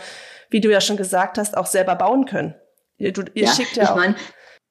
wie 0.50 0.60
du 0.60 0.72
ja 0.72 0.80
schon 0.80 0.96
gesagt 0.96 1.38
hast, 1.38 1.56
auch 1.56 1.66
selber 1.66 1.94
bauen 1.94 2.24
können. 2.24 2.56
Ihr, 2.96 3.12
du, 3.12 3.22
ihr 3.32 3.44
ja, 3.44 3.52
schickt 3.52 3.76
ja 3.76 3.84
ich 3.84 3.90
auch. 3.90 3.94
Mein, 3.94 4.16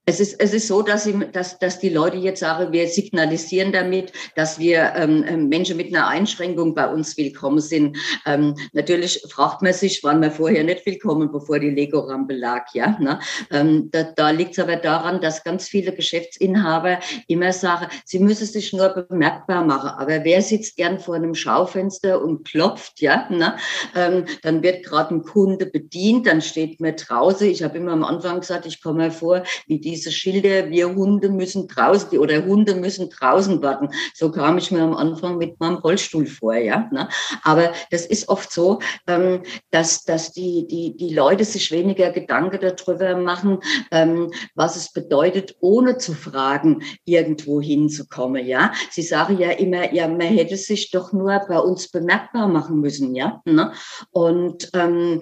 es 0.10 0.22
ist, 0.22 0.40
es 0.40 0.54
ist 0.54 0.68
so, 0.70 0.82
dass, 0.82 1.04
sie, 1.04 1.20
dass, 1.34 1.60
dass 1.60 1.80
die 1.80 1.90
Leute 1.90 2.16
jetzt 2.16 2.40
sagen, 2.40 2.72
wir 2.72 2.88
signalisieren 2.88 3.74
damit, 3.74 4.14
dass 4.36 4.58
wir 4.58 4.94
ähm, 4.96 5.26
ähm, 5.28 5.50
Menschen 5.50 5.76
mit 5.76 5.94
einer 5.94 6.08
Einschränkung 6.08 6.74
bei 6.74 6.88
uns 6.88 7.18
willkommen 7.18 7.60
sind. 7.60 7.98
Ähm, 8.26 8.56
natürlich 8.72 9.22
fragt 9.28 9.62
man 9.62 9.74
sich, 9.74 10.02
waren 10.06 10.22
wir 10.22 10.32
vorher 10.32 10.64
nicht 10.64 10.86
willkommen, 10.86 11.30
bevor 11.30 11.60
die 11.60 11.72
Lego-Rampe 11.72 12.36
lag. 12.36 12.74
Ja, 12.74 12.98
ne? 13.02 13.20
ähm, 13.52 13.90
da, 13.92 14.04
da 14.04 14.30
liegt 14.30 14.52
es 14.52 14.60
aber 14.60 14.78
daran, 14.78 15.20
dass 15.20 15.44
ganz 15.44 15.68
viele 15.68 15.92
Geschäftsinhaber 15.92 17.00
immer 17.28 17.52
sagen, 17.52 17.88
sie 18.06 18.20
müssen 18.20 18.48
sich 18.48 18.72
nur 18.72 18.88
bemerkbar 18.88 19.66
machen. 19.66 19.90
Aber 19.90 20.24
wer 20.24 20.42
sitzt 20.42 20.78
gern 20.78 21.00
vor 21.00 21.16
einem 21.16 21.36
Schaufenster 21.36 22.22
und 22.22 22.48
klopft, 22.48 23.02
ja, 23.02 23.28
ne? 23.30 23.58
Ähm, 23.94 24.24
dann 24.42 24.64
wird 24.64 24.86
gerade 24.86 25.16
ein 25.16 25.24
Kunde 25.24 25.66
bedient, 25.66 26.28
dann 26.28 26.42
steht 26.42 26.80
man 26.80 26.96
draußen. 26.96 27.50
Ich 27.50 27.62
habe 27.62 27.78
immer 27.78 27.92
am 27.92 28.06
Anfang 28.06 28.40
gesagt, 28.40 28.66
ich 28.66 28.82
komme 28.82 29.12
vor 29.12 29.44
wie 29.66 29.82
die 29.82 29.97
diese 29.98 30.12
Schilder, 30.12 30.70
wir 30.70 30.94
Hunde 30.94 31.30
müssen 31.30 31.68
draußen 31.68 32.20
oder 32.20 32.46
Hunde 32.46 32.76
müssen 32.76 33.10
draußen 33.10 33.62
warten. 33.64 33.90
So 34.14 34.32
kam 34.32 34.60
ich 34.60 34.70
mir 34.72 34.84
am 34.84 34.94
Anfang 34.94 35.40
mit 35.40 35.60
meinem 35.60 35.78
Rollstuhl 35.78 36.28
vor, 36.28 36.56
ja. 36.56 36.88
Ne? 36.92 37.10
Aber 37.44 37.74
das 37.90 38.06
ist 38.06 38.30
oft 38.30 38.52
so, 38.52 38.80
ähm, 39.08 39.42
dass, 39.72 40.04
dass 40.04 40.34
die, 40.34 40.68
die, 40.68 40.96
die 40.96 41.16
Leute 41.16 41.46
sich 41.46 41.72
weniger 41.72 42.12
Gedanken 42.12 42.60
darüber 42.62 43.18
machen, 43.18 43.58
ähm, 43.92 44.32
was 44.54 44.76
es 44.76 44.94
bedeutet, 44.94 45.56
ohne 45.62 45.98
zu 45.98 46.14
fragen, 46.14 46.84
irgendwo 47.06 47.60
hinzukommen, 47.60 48.46
ja. 48.46 48.74
Sie 48.92 49.02
sagen 49.02 49.40
ja 49.40 49.50
immer, 49.52 49.92
ja, 49.94 50.08
man 50.08 50.22
hätte 50.22 50.58
sich 50.58 50.92
doch 50.92 51.12
nur 51.12 51.42
bei 51.48 51.58
uns 51.58 51.90
bemerkbar 51.90 52.48
machen 52.48 52.82
müssen, 52.82 53.16
ja. 53.16 53.42
Ne? 53.46 53.72
Und 54.12 54.70
ähm, 54.74 55.22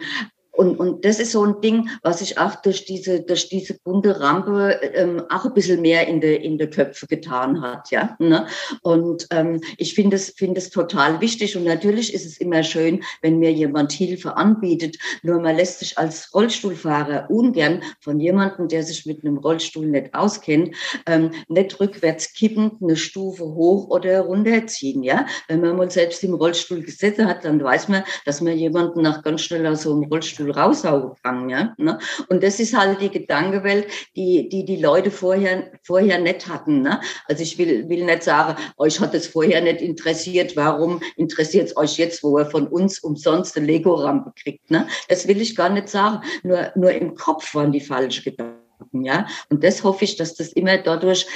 und, 0.55 0.79
und 0.79 1.05
das 1.05 1.19
ist 1.19 1.31
so 1.31 1.45
ein 1.45 1.61
Ding, 1.61 1.89
was 2.01 2.19
sich 2.19 2.37
auch 2.37 2.55
durch 2.55 2.85
diese, 2.85 3.21
durch 3.21 3.49
diese 3.49 3.77
bunte 3.83 4.19
Rampe 4.19 4.79
ähm, 4.93 5.23
auch 5.29 5.45
ein 5.45 5.53
bisschen 5.53 5.81
mehr 5.81 6.07
in 6.07 6.21
der 6.21 6.41
in 6.41 6.57
der 6.57 6.69
Köpfe 6.69 7.07
getan 7.07 7.61
hat. 7.61 7.91
Ja? 7.91 8.15
Ne? 8.19 8.47
Und 8.81 9.27
ähm, 9.31 9.61
ich 9.77 9.93
finde 9.93 10.15
es, 10.15 10.29
finde 10.31 10.59
es 10.59 10.69
total 10.69 11.19
wichtig. 11.21 11.57
Und 11.57 11.65
natürlich 11.65 12.13
ist 12.13 12.25
es 12.25 12.37
immer 12.37 12.63
schön, 12.63 13.03
wenn 13.21 13.39
mir 13.39 13.51
jemand 13.51 13.91
Hilfe 13.91 14.37
anbietet. 14.37 14.97
Nur 15.23 15.39
man 15.41 15.55
lässt 15.55 15.79
sich 15.79 15.97
als 15.97 16.33
Rollstuhlfahrer 16.33 17.29
ungern 17.29 17.81
von 17.99 18.19
jemandem, 18.19 18.67
der 18.67 18.83
sich 18.83 19.05
mit 19.05 19.23
einem 19.23 19.37
Rollstuhl 19.37 19.87
nicht 19.87 20.13
auskennt, 20.13 20.75
ähm, 21.05 21.31
nicht 21.47 21.79
rückwärts 21.79 22.33
kippend 22.33 22.81
eine 22.81 22.95
Stufe 22.95 23.43
hoch 23.43 23.89
oder 23.89 24.21
runterziehen. 24.21 25.03
Ja? 25.03 25.25
Wenn 25.47 25.61
man 25.61 25.75
mal 25.75 25.91
selbst 25.91 26.23
im 26.23 26.33
Rollstuhl 26.33 26.81
gesessen 26.81 27.27
hat, 27.27 27.43
dann 27.43 27.63
weiß 27.63 27.89
man, 27.89 28.03
dass 28.25 28.41
man 28.41 28.57
jemanden 28.57 29.01
nach 29.01 29.23
ganz 29.23 29.41
schnell 29.41 29.65
aus 29.67 29.83
so 29.83 29.93
einem 29.93 30.03
Rollstuhl 30.03 30.44
Rollstuhl 30.45 30.51
raushauen 30.51 31.11
kann. 31.23 31.49
Ja? 31.49 31.73
Ne? 31.77 31.99
Und 32.29 32.43
das 32.43 32.59
ist 32.59 32.77
halt 32.77 33.01
die 33.01 33.09
Gedankewelt, 33.09 33.87
die 34.15 34.49
die, 34.49 34.65
die 34.65 34.77
Leute 34.77 35.11
vorher, 35.11 35.71
vorher 35.83 36.19
nicht 36.19 36.47
hatten. 36.47 36.81
Ne? 36.81 36.99
Also 37.27 37.43
ich 37.43 37.57
will, 37.57 37.87
will 37.89 38.05
nicht 38.05 38.23
sagen, 38.23 38.55
euch 38.77 38.99
hat 38.99 39.13
es 39.13 39.27
vorher 39.27 39.61
nicht 39.61 39.81
interessiert, 39.81 40.55
warum 40.55 41.01
interessiert 41.15 41.69
es 41.69 41.77
euch 41.77 41.97
jetzt, 41.97 42.23
wo 42.23 42.39
ihr 42.39 42.45
von 42.45 42.67
uns 42.67 42.99
umsonst 42.99 43.57
eine 43.57 43.67
Lego-Rampe 43.67 44.33
kriegt. 44.41 44.69
Ne? 44.71 44.87
Das 45.09 45.27
will 45.27 45.41
ich 45.41 45.55
gar 45.55 45.69
nicht 45.69 45.89
sagen. 45.89 46.21
Nur, 46.43 46.71
nur 46.75 46.91
im 46.91 47.15
Kopf 47.15 47.53
waren 47.55 47.71
die 47.71 47.81
falschen 47.81 48.23
Gedanken. 48.23 48.54
Ja, 48.91 49.27
und 49.49 49.63
das 49.63 49.83
hoffe 49.83 50.05
ich, 50.05 50.15
dass 50.15 50.35
das 50.35 50.49
immer 50.53 50.77
dadurch, 50.77 51.27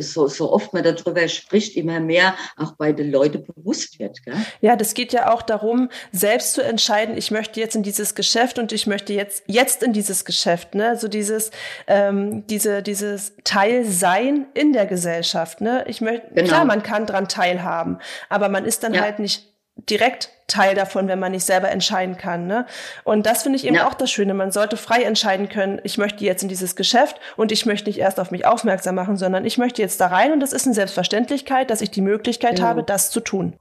so, 0.00 0.26
so 0.26 0.52
oft 0.52 0.72
man 0.72 0.82
darüber 0.82 1.26
spricht, 1.28 1.76
immer 1.76 2.00
mehr 2.00 2.34
auch 2.56 2.72
bei 2.72 2.92
den 2.92 3.10
Leuten 3.10 3.44
bewusst 3.44 3.98
wird. 3.98 4.22
Gell? 4.24 4.34
Ja, 4.60 4.76
das 4.76 4.94
geht 4.94 5.12
ja 5.12 5.32
auch 5.32 5.42
darum, 5.42 5.90
selbst 6.12 6.54
zu 6.54 6.62
entscheiden, 6.62 7.16
ich 7.16 7.30
möchte 7.30 7.60
jetzt 7.60 7.76
in 7.76 7.82
dieses 7.82 8.14
Geschäft 8.14 8.58
und 8.58 8.72
ich 8.72 8.86
möchte 8.86 9.12
jetzt, 9.12 9.44
jetzt 9.46 9.82
in 9.82 9.92
dieses 9.92 10.24
Geschäft, 10.24 10.74
ne? 10.74 10.96
So 10.96 11.08
dieses, 11.08 11.50
ähm, 11.86 12.46
diese, 12.46 12.82
dieses 12.82 13.32
Teilsein 13.44 14.46
in 14.54 14.72
der 14.72 14.86
Gesellschaft, 14.86 15.60
ne? 15.60 15.84
Ich 15.88 16.00
möchte, 16.00 16.28
genau. 16.34 16.48
klar, 16.48 16.64
man 16.64 16.82
kann 16.82 17.06
dran 17.06 17.28
teilhaben, 17.28 17.98
aber 18.28 18.48
man 18.48 18.64
ist 18.64 18.82
dann 18.82 18.94
ja. 18.94 19.02
halt 19.02 19.18
nicht 19.18 19.48
direkt 19.88 20.30
Teil 20.48 20.74
davon, 20.74 21.08
wenn 21.08 21.18
man 21.18 21.32
nicht 21.32 21.44
selber 21.44 21.70
entscheiden 21.70 22.16
kann. 22.16 22.46
Ne? 22.46 22.66
Und 23.04 23.26
das 23.26 23.42
finde 23.42 23.58
ich 23.58 23.66
eben 23.66 23.76
ja. 23.76 23.86
auch 23.86 23.94
das 23.94 24.10
Schöne. 24.10 24.32
Man 24.32 24.50
sollte 24.50 24.76
frei 24.76 25.02
entscheiden 25.02 25.48
können, 25.48 25.78
ich 25.84 25.98
möchte 25.98 26.24
jetzt 26.24 26.42
in 26.42 26.48
dieses 26.48 26.74
Geschäft 26.74 27.20
und 27.36 27.52
ich 27.52 27.66
möchte 27.66 27.90
nicht 27.90 27.98
erst 27.98 28.18
auf 28.18 28.30
mich 28.30 28.46
aufmerksam 28.46 28.94
machen, 28.94 29.16
sondern 29.16 29.44
ich 29.44 29.58
möchte 29.58 29.82
jetzt 29.82 30.00
da 30.00 30.06
rein 30.06 30.32
und 30.32 30.42
es 30.42 30.54
ist 30.54 30.64
eine 30.64 30.74
Selbstverständlichkeit, 30.74 31.70
dass 31.70 31.82
ich 31.82 31.90
die 31.90 32.00
Möglichkeit 32.00 32.56
genau. 32.56 32.68
habe, 32.68 32.82
das 32.82 33.10
zu 33.10 33.20
tun. 33.20 33.54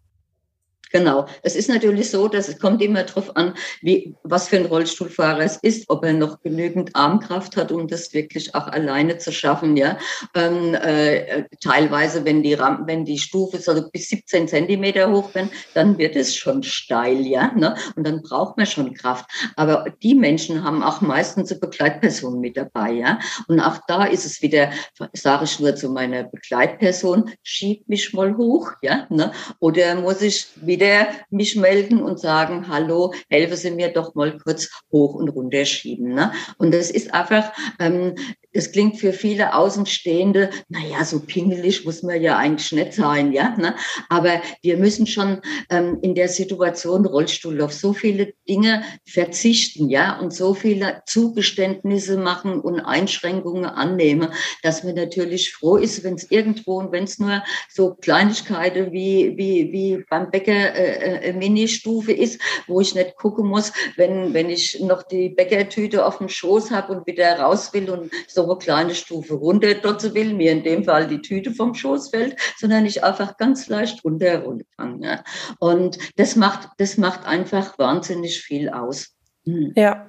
Genau. 0.92 1.28
Es 1.44 1.56
ist 1.56 1.70
natürlich 1.70 2.10
so, 2.10 2.28
dass 2.28 2.48
es 2.48 2.60
kommt 2.60 2.82
immer 2.82 3.04
darauf 3.04 3.36
an, 3.36 3.54
wie, 3.82 4.16
was 4.24 4.48
für 4.48 4.58
ein 4.58 4.66
Rollstuhlfahrer 4.66 5.42
es 5.42 5.58
ist, 5.58 5.90
ob 5.90 6.04
er 6.06 6.14
noch 6.14 6.42
genügend 6.42 6.96
Armkraft 6.96 7.58
hat, 7.58 7.72
um 7.72 7.88
das 7.88 8.14
wirklich 8.14 8.56
auch 8.56 8.68
alleine 8.68 9.18
zu 9.18 9.32
schaffen. 9.32 9.76
Ja, 9.76 9.98
ähm, 10.34 10.76
äh, 10.76 11.44
teilweise, 11.62 12.24
wenn 12.26 12.42
die 12.42 12.54
Rampen, 12.54 12.88
wenn 12.88 13.06
die 13.06 13.20
Stufe 13.20 13.58
so 13.58 13.90
bis 13.92 14.10
17 14.10 14.48
Zentimeter 14.48 15.12
hoch 15.12 15.32
bin, 15.32 15.50
dann 15.74 15.98
wird 15.98 16.16
es 16.16 16.36
schon 16.36 16.64
steil, 16.64 17.26
ja, 17.26 17.52
ne? 17.54 17.76
Und 17.96 18.08
dann 18.08 18.22
braucht 18.22 18.58
man 18.58 18.66
schon 18.66 18.94
Kraft. 18.94 19.26
Aber 19.56 19.86
die 20.02 20.16
Menschen 20.16 20.64
haben 20.64 20.84
auch 20.84 21.02
meistens 21.02 21.52
eine 21.52 21.60
Begleitperson 21.60 22.40
mit 22.40 22.56
dabei, 22.56 22.92
ja. 22.94 23.20
Und 23.48 23.60
auch 23.60 23.80
da 23.88 24.06
ist 24.06 24.26
es 24.26 24.42
wieder, 24.42 24.72
sage 25.14 25.44
ich 25.44 25.60
nur 25.60 25.76
zu 25.76 25.90
meiner 25.90 26.24
Begleitperson, 26.24 27.30
schieb 27.44 27.88
mich 27.90 28.14
mal 28.14 28.38
hoch, 28.38 28.72
ja, 28.82 29.06
ne? 29.10 29.32
Oder 29.60 29.96
muss 29.96 30.22
ich 30.22 30.48
wieder 30.68 31.08
mich 31.30 31.56
melden 31.56 32.02
und 32.02 32.20
sagen, 32.20 32.68
hallo, 32.68 33.14
helfen 33.30 33.58
Sie 33.58 33.72
mir 33.72 33.90
doch 33.94 34.16
mal 34.16 34.38
kurz 34.38 34.70
hoch 34.92 35.16
und 35.16 35.30
runter 35.30 35.66
schieben. 35.66 36.14
Ne? 36.14 36.32
Und 36.58 36.74
das 36.74 36.92
ist 36.92 37.14
einfach, 37.14 37.52
ähm, 37.80 38.16
das 38.54 38.72
klingt 38.72 38.98
für 38.98 39.14
viele 39.14 39.54
Außenstehende, 39.54 40.50
naja, 40.70 41.04
so 41.04 41.20
pingelig 41.20 41.86
muss 41.86 42.02
man 42.02 42.22
ja 42.22 42.38
eigentlich 42.38 42.72
nicht 42.72 42.94
sein, 42.94 43.32
ja. 43.32 43.56
Ne? 43.58 43.76
Aber 44.10 44.42
wir 44.62 44.78
müssen 44.78 45.06
schon 45.06 45.42
ähm, 45.70 46.00
in 46.02 46.16
der 46.16 46.30
Situation 46.30 47.06
Rollstuhl 47.06 47.62
auf 47.62 47.74
so 47.74 47.94
viele 47.94 48.34
Dinge 48.48 48.84
verzichten, 49.06 49.90
ja, 49.90 50.18
und 50.20 50.34
so 50.34 50.54
viele 50.54 51.04
Zugeständnisse 51.06 52.18
machen 52.18 52.60
und 52.60 52.80
Einschränkungen 52.80 53.66
annehmen, 53.66 54.30
dass 54.64 54.84
man 54.84 54.96
natürlich 54.96 55.54
froh 55.54 55.76
ist, 55.76 56.04
wenn 56.04 56.16
es 56.16 56.32
irgendwo 56.32 56.80
und 56.80 56.92
wenn 56.92 57.04
es 57.04 57.20
nur 57.20 57.44
so 57.70 57.96
Kleinigkeiten 57.96 58.92
wie, 58.92 59.34
wie, 59.38 59.72
wie 59.72 60.04
beim 60.10 60.32
Bäcker 60.32 60.74
äh, 60.74 61.30
äh, 61.30 61.34
Ministufe 61.34 62.12
ist, 62.12 62.42
wo 62.68 62.82
ich 62.82 62.96
nicht 62.96 63.18
gucken 63.18 63.48
muss, 63.48 63.74
wenn, 63.98 64.34
wenn 64.34 64.50
ich 64.50 64.80
noch 64.80 65.04
die 65.04 65.30
Bäckertüte 65.30 66.06
auf 66.06 66.18
dem 66.18 66.30
Schoß 66.30 66.72
habe 66.72 66.94
und 66.94 67.08
wieder 67.08 67.40
raus 67.40 67.74
will 67.74 67.90
und 67.90 68.12
so 68.38 68.44
eine 68.44 68.60
kleine 68.60 68.94
Stufe 68.94 69.34
runter 69.34 69.74
dort 69.74 70.14
will, 70.14 70.36
mir 70.36 70.52
in 70.52 70.64
dem 70.64 70.84
Fall 70.84 71.08
die 71.08 71.22
Tüte 71.22 71.52
vom 71.52 71.74
Schoß 71.74 72.12
fällt, 72.12 72.38
sondern 72.56 72.86
ich 72.86 73.04
einfach 73.04 73.38
ganz 73.38 73.68
leicht 73.68 74.04
runterrollen 74.06 74.64
kann. 74.78 75.02
Ja. 75.02 75.24
Und 75.58 75.98
das 76.18 76.36
macht, 76.36 76.70
das 76.78 76.98
macht 76.98 77.26
einfach 77.26 77.80
wahnsinnig 77.80 78.42
viel 78.42 78.70
aus. 78.70 79.16
Hm. 79.46 79.74
Ja. 79.76 80.06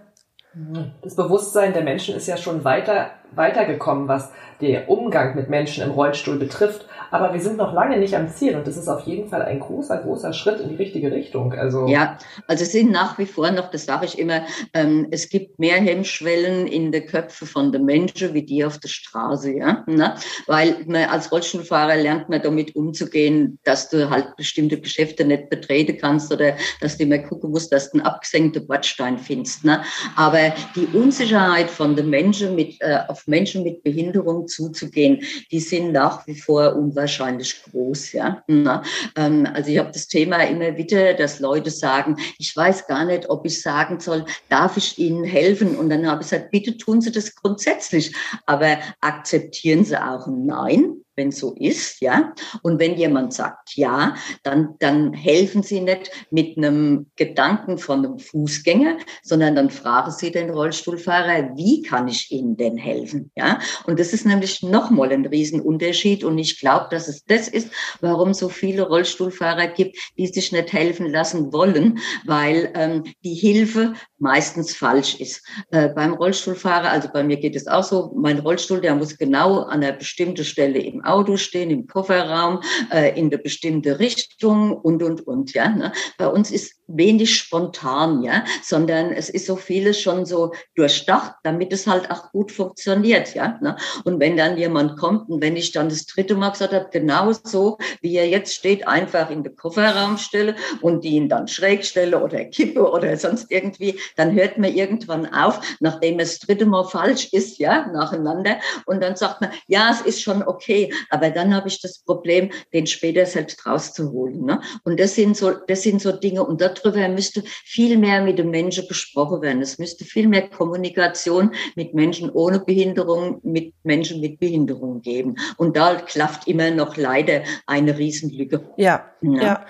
Das 1.03 1.17
Bewusstsein 1.17 1.73
der 1.73 1.83
Menschen 1.83 2.17
ist 2.17 2.27
ja 2.27 2.37
schon 2.37 2.65
weiter, 2.65 3.13
weitergekommen, 3.33 4.09
was 4.09 4.31
der 4.61 4.89
Umgang 4.89 5.37
mit 5.37 5.49
Menschen 5.49 5.85
im 5.85 5.91
Rollstuhl 5.91 6.39
betrifft. 6.39 6.87
Aber 7.11 7.33
wir 7.33 7.41
sind 7.41 7.57
noch 7.57 7.73
lange 7.73 7.99
nicht 7.99 8.15
am 8.15 8.29
Ziel 8.29 8.55
und 8.57 8.67
das 8.67 8.77
ist 8.77 8.89
auf 8.89 9.01
jeden 9.07 9.29
Fall 9.29 9.43
ein 9.43 9.61
großer, 9.61 9.97
großer 9.99 10.33
Schritt 10.33 10.61
in 10.61 10.69
die 10.69 10.75
richtige 10.75 11.11
Richtung. 11.11 11.55
Also 11.55 11.87
ja, 11.87 12.19
also 12.47 12.65
es 12.65 12.73
sind 12.73 12.91
nach 12.91 13.19
wie 13.19 13.25
vor 13.25 13.51
noch, 13.51 13.71
das 13.71 13.87
sage 13.87 14.05
ich 14.05 14.19
immer, 14.19 14.43
ähm, 14.75 15.09
es 15.11 15.31
gibt 15.31 15.59
mehr 15.59 15.77
Hemmschwellen 15.77 16.67
in 16.67 16.93
den 16.93 17.07
Köpfen 17.07 17.49
von 17.49 17.73
den 17.73 17.85
Menschen 17.85 18.35
wie 18.35 18.43
die 18.43 18.65
auf 18.65 18.79
der 18.79 18.89
Straße, 18.89 19.53
ja, 19.53 19.85
ne? 19.87 20.17
weil 20.47 20.85
man 20.87 21.09
als 21.09 21.33
Rollstuhlfahrer 21.33 21.97
lernt 21.97 22.29
man 22.29 22.43
damit 22.43 22.77
umzugehen, 22.77 23.59
dass 23.65 23.89
du 23.89 24.11
halt 24.11 24.37
bestimmte 24.37 24.79
Geschäfte 24.79 25.25
nicht 25.25 25.49
betreten 25.49 25.97
kannst 25.99 26.33
oder 26.33 26.57
dass 26.81 26.99
du 26.99 27.05
immer 27.05 27.19
gucken 27.19 27.51
musst, 27.51 27.73
dass 27.73 27.91
du 27.91 27.99
einen 27.99 28.07
abgesenkten 28.07 28.67
Bordstein 28.67 29.19
findest. 29.19 29.65
Ne? 29.65 29.83
Aber 30.17 30.53
die 30.77 30.87
Unsicherheit 30.93 31.71
von 31.71 31.97
den 31.97 32.11
Menschen 32.11 32.55
mit 32.55 32.77
äh, 32.81 32.99
auf 33.19 33.27
Menschen 33.27 33.65
mit 33.65 33.83
Behinderung 33.83 34.47
zuzugehen, 34.47 35.23
die 35.51 35.61
sind 35.61 35.93
nach 35.93 36.27
wie 36.27 36.39
vor 36.39 36.77
unwahrscheinlich 36.77 37.63
groß. 37.65 38.13
Ja? 38.13 38.45
Ähm, 38.49 39.49
also 39.53 39.71
ich 39.71 39.79
habe 39.79 39.91
das 39.93 40.07
Thema 40.07 40.43
immer 40.43 40.77
wieder, 40.77 41.15
dass 41.15 41.41
Leute 41.41 41.71
sagen, 41.71 42.17
ich 42.39 42.57
weiß 42.57 42.87
gar 42.87 43.05
nicht, 43.05 43.29
ob 43.29 43.45
ich 43.45 43.61
sagen 43.61 43.99
soll, 44.01 44.25
darf 44.49 44.77
ich 44.77 44.99
Ihnen 44.99 45.25
helfen? 45.25 45.77
Und 45.77 45.91
dann 45.91 46.07
habe 46.07 46.23
ich 46.23 46.31
gesagt, 46.31 46.51
bitte 46.51 46.77
tun 46.77 47.01
Sie 47.01 47.11
das 47.11 47.35
grundsätzlich, 47.35 48.15
aber 48.47 48.79
akzeptieren 49.01 49.85
Sie 49.85 50.01
auch 50.01 50.27
Nein 50.29 51.03
wenn 51.19 51.31
so 51.31 51.55
ist, 51.59 52.01
ja. 52.01 52.33
Und 52.63 52.81
wenn 52.81 52.97
jemand 52.97 53.35
sagt 53.35 53.77
ja, 53.77 54.15
dann, 54.43 54.77
dann 54.79 55.13
helfen 55.13 55.63
Sie 55.63 55.81
nicht 55.81 56.11
mit 56.31 56.57
einem 56.57 57.11
Gedanken 57.17 57.77
von 57.77 58.07
einem 58.07 58.19
Fußgänger, 58.19 58.97
sondern 59.23 59.55
dann 59.55 59.69
fragen 59.69 60.11
Sie 60.11 60.31
den 60.31 60.49
Rollstuhlfahrer, 60.49 61.51
wie 61.57 61.83
kann 61.83 62.09
ich 62.09 62.31
Ihnen 62.31 62.57
denn 62.57 62.79
helfen, 62.79 63.31
ja. 63.37 63.59
Und 63.85 63.99
das 63.99 64.15
ist 64.15 64.25
nämlich 64.25 64.63
nochmal 64.63 65.13
ein 65.13 65.27
Riesenunterschied. 65.27 66.25
Und 66.25 66.39
ich 66.39 66.59
glaube, 66.59 66.87
dass 66.91 67.09
es 67.09 67.25
das 67.25 67.49
ist, 67.49 67.71
warum 68.01 68.33
so 68.33 68.49
viele 68.49 68.89
Rollstuhlfahrer 68.89 69.67
gibt, 69.67 69.99
die 70.17 70.27
sich 70.27 70.53
nicht 70.53 70.73
helfen 70.73 71.11
lassen 71.11 71.53
wollen, 71.53 71.99
weil 72.25 72.73
ähm, 72.75 73.05
die 73.25 73.35
Hilfe 73.35 73.95
meistens 74.19 74.75
falsch 74.75 75.21
ist. 75.21 75.43
Äh, 75.71 75.89
beim 75.89 76.15
Rollstuhlfahrer, 76.15 76.91
also 76.91 77.09
bei 77.13 77.23
mir 77.23 77.37
geht 77.37 77.57
es 77.57 77.67
auch 77.67 77.85
so, 77.85 78.13
mein 78.17 78.39
Rollstuhl, 78.39 78.81
der 78.81 78.95
muss 78.95 79.17
genau 79.17 79.63
an 79.63 79.83
einer 79.83 79.93
bestimmten 79.93 80.45
Stelle 80.45 80.81
im 80.81 81.05
Auto 81.05 81.37
stehen, 81.37 81.71
im 81.71 81.87
Kofferraum, 81.87 82.61
äh, 82.93 83.19
in 83.19 83.31
der 83.31 83.39
bestimmte 83.39 83.99
Richtung 83.99 84.73
und, 84.73 85.03
und, 85.03 85.27
und, 85.27 85.53
ja. 85.55 85.69
Ne? 85.69 85.93
Bei 86.17 86.29
uns 86.29 86.51
ist 86.51 86.75
wenig 86.89 87.37
spontan, 87.37 88.23
ja, 88.23 88.45
sondern 88.63 89.13
es 89.13 89.29
ist 89.29 89.47
so 89.47 89.57
vieles 89.57 90.01
schon 90.01 90.25
so 90.25 90.53
durchdacht, 90.75 91.35
damit 91.45 91.73
es 91.73 91.87
halt 91.87 92.11
auch 92.11 92.33
gut 92.33 92.51
funktioniert, 92.51 93.35
ja. 93.35 93.59
Ne? 93.61 93.77
Und 94.05 94.21
wenn 94.21 94.37
dann 94.37 94.57
jemand 94.57 94.99
kommt 94.99 95.29
und 95.29 95.43
wenn 95.43 95.57
ich 95.57 95.73
dann 95.73 95.89
das 95.89 96.07
dritte 96.07 96.35
Mal 96.35 96.51
gesagt 96.51 96.73
habe, 96.73 96.89
genau 96.91 97.33
so, 97.33 97.79
wie 98.01 98.17
er 98.17 98.29
jetzt 98.29 98.55
steht, 98.55 98.89
einfach 98.89 99.31
in 99.31 99.43
der 99.43 99.55
Kofferraum 99.55 100.17
stelle 100.19 100.57
und 100.81 101.05
die 101.05 101.11
ihn 101.11 101.29
dann 101.29 101.47
schräg 101.47 101.85
stelle 101.85 102.23
oder 102.23 102.45
kippe 102.45 102.91
oder 102.91 103.17
sonst 103.17 103.51
irgendwie, 103.51 103.99
dann 104.17 104.33
hört 104.33 104.59
man 104.59 104.73
irgendwann 104.73 105.27
auf, 105.33 105.61
nachdem 105.81 106.19
es 106.19 106.39
das 106.39 106.47
dritte 106.47 106.67
Mal 106.67 106.85
falsch 106.85 107.29
ist, 107.33 107.59
ja, 107.59 107.87
nacheinander. 107.89 108.59
Und 108.87 109.03
dann 109.03 109.17
sagt 109.17 109.41
man, 109.41 109.51
ja, 109.67 109.91
es 109.91 110.01
ist 110.03 110.23
schon 110.23 110.43
okay, 110.43 110.93
aber 111.11 111.31
dann 111.31 111.55
habe 111.55 111.69
ich 111.69 111.81
das 111.81 111.99
Problem, 112.01 112.51
den 112.73 112.87
später 112.87 113.27
selbst 113.27 113.65
rauszuholen. 113.67 114.45
Ne? 114.45 114.61
Und 114.85 115.01
das 115.01 115.15
sind 115.15 115.37
so, 115.37 115.51
das 115.51 115.83
sind 115.83 116.01
so 116.01 116.13
Dinge, 116.13 116.45
und 116.45 116.61
darüber 116.61 117.09
müsste 117.09 117.43
viel 117.65 117.97
mehr 117.97 118.23
mit 118.23 118.39
den 118.39 118.51
Menschen 118.51 118.87
gesprochen 118.87 119.43
werden. 119.43 119.63
Es 119.63 119.79
müsste 119.79 120.05
viel 120.05 120.29
mehr 120.29 120.49
Kommunikation 120.49 121.53
mit 121.77 121.95
Menschen 121.95 122.31
ohne 122.31 122.61
Behinderung, 122.61 123.41
mit 123.43 123.75
Menschen 123.83 124.21
mit 124.21 124.41
Behinderung 124.41 125.01
geben. 125.03 125.37
Und 125.57 125.77
da 125.77 125.97
klafft 125.97 126.47
immer 126.47 126.71
noch 126.71 126.97
leider 126.97 127.43
eine 127.67 127.97
Riesenlücke. 127.97 128.69
Ja, 128.77 129.11
ja. 129.23 129.43
ja. 129.43 129.67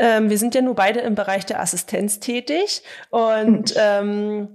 Ähm, 0.00 0.30
wir 0.30 0.38
sind 0.38 0.54
ja 0.54 0.62
nur 0.62 0.74
beide 0.74 1.00
im 1.00 1.14
Bereich 1.14 1.44
der 1.44 1.60
Assistenz 1.60 2.20
tätig 2.20 2.82
und 3.10 3.74
ähm, 3.76 4.48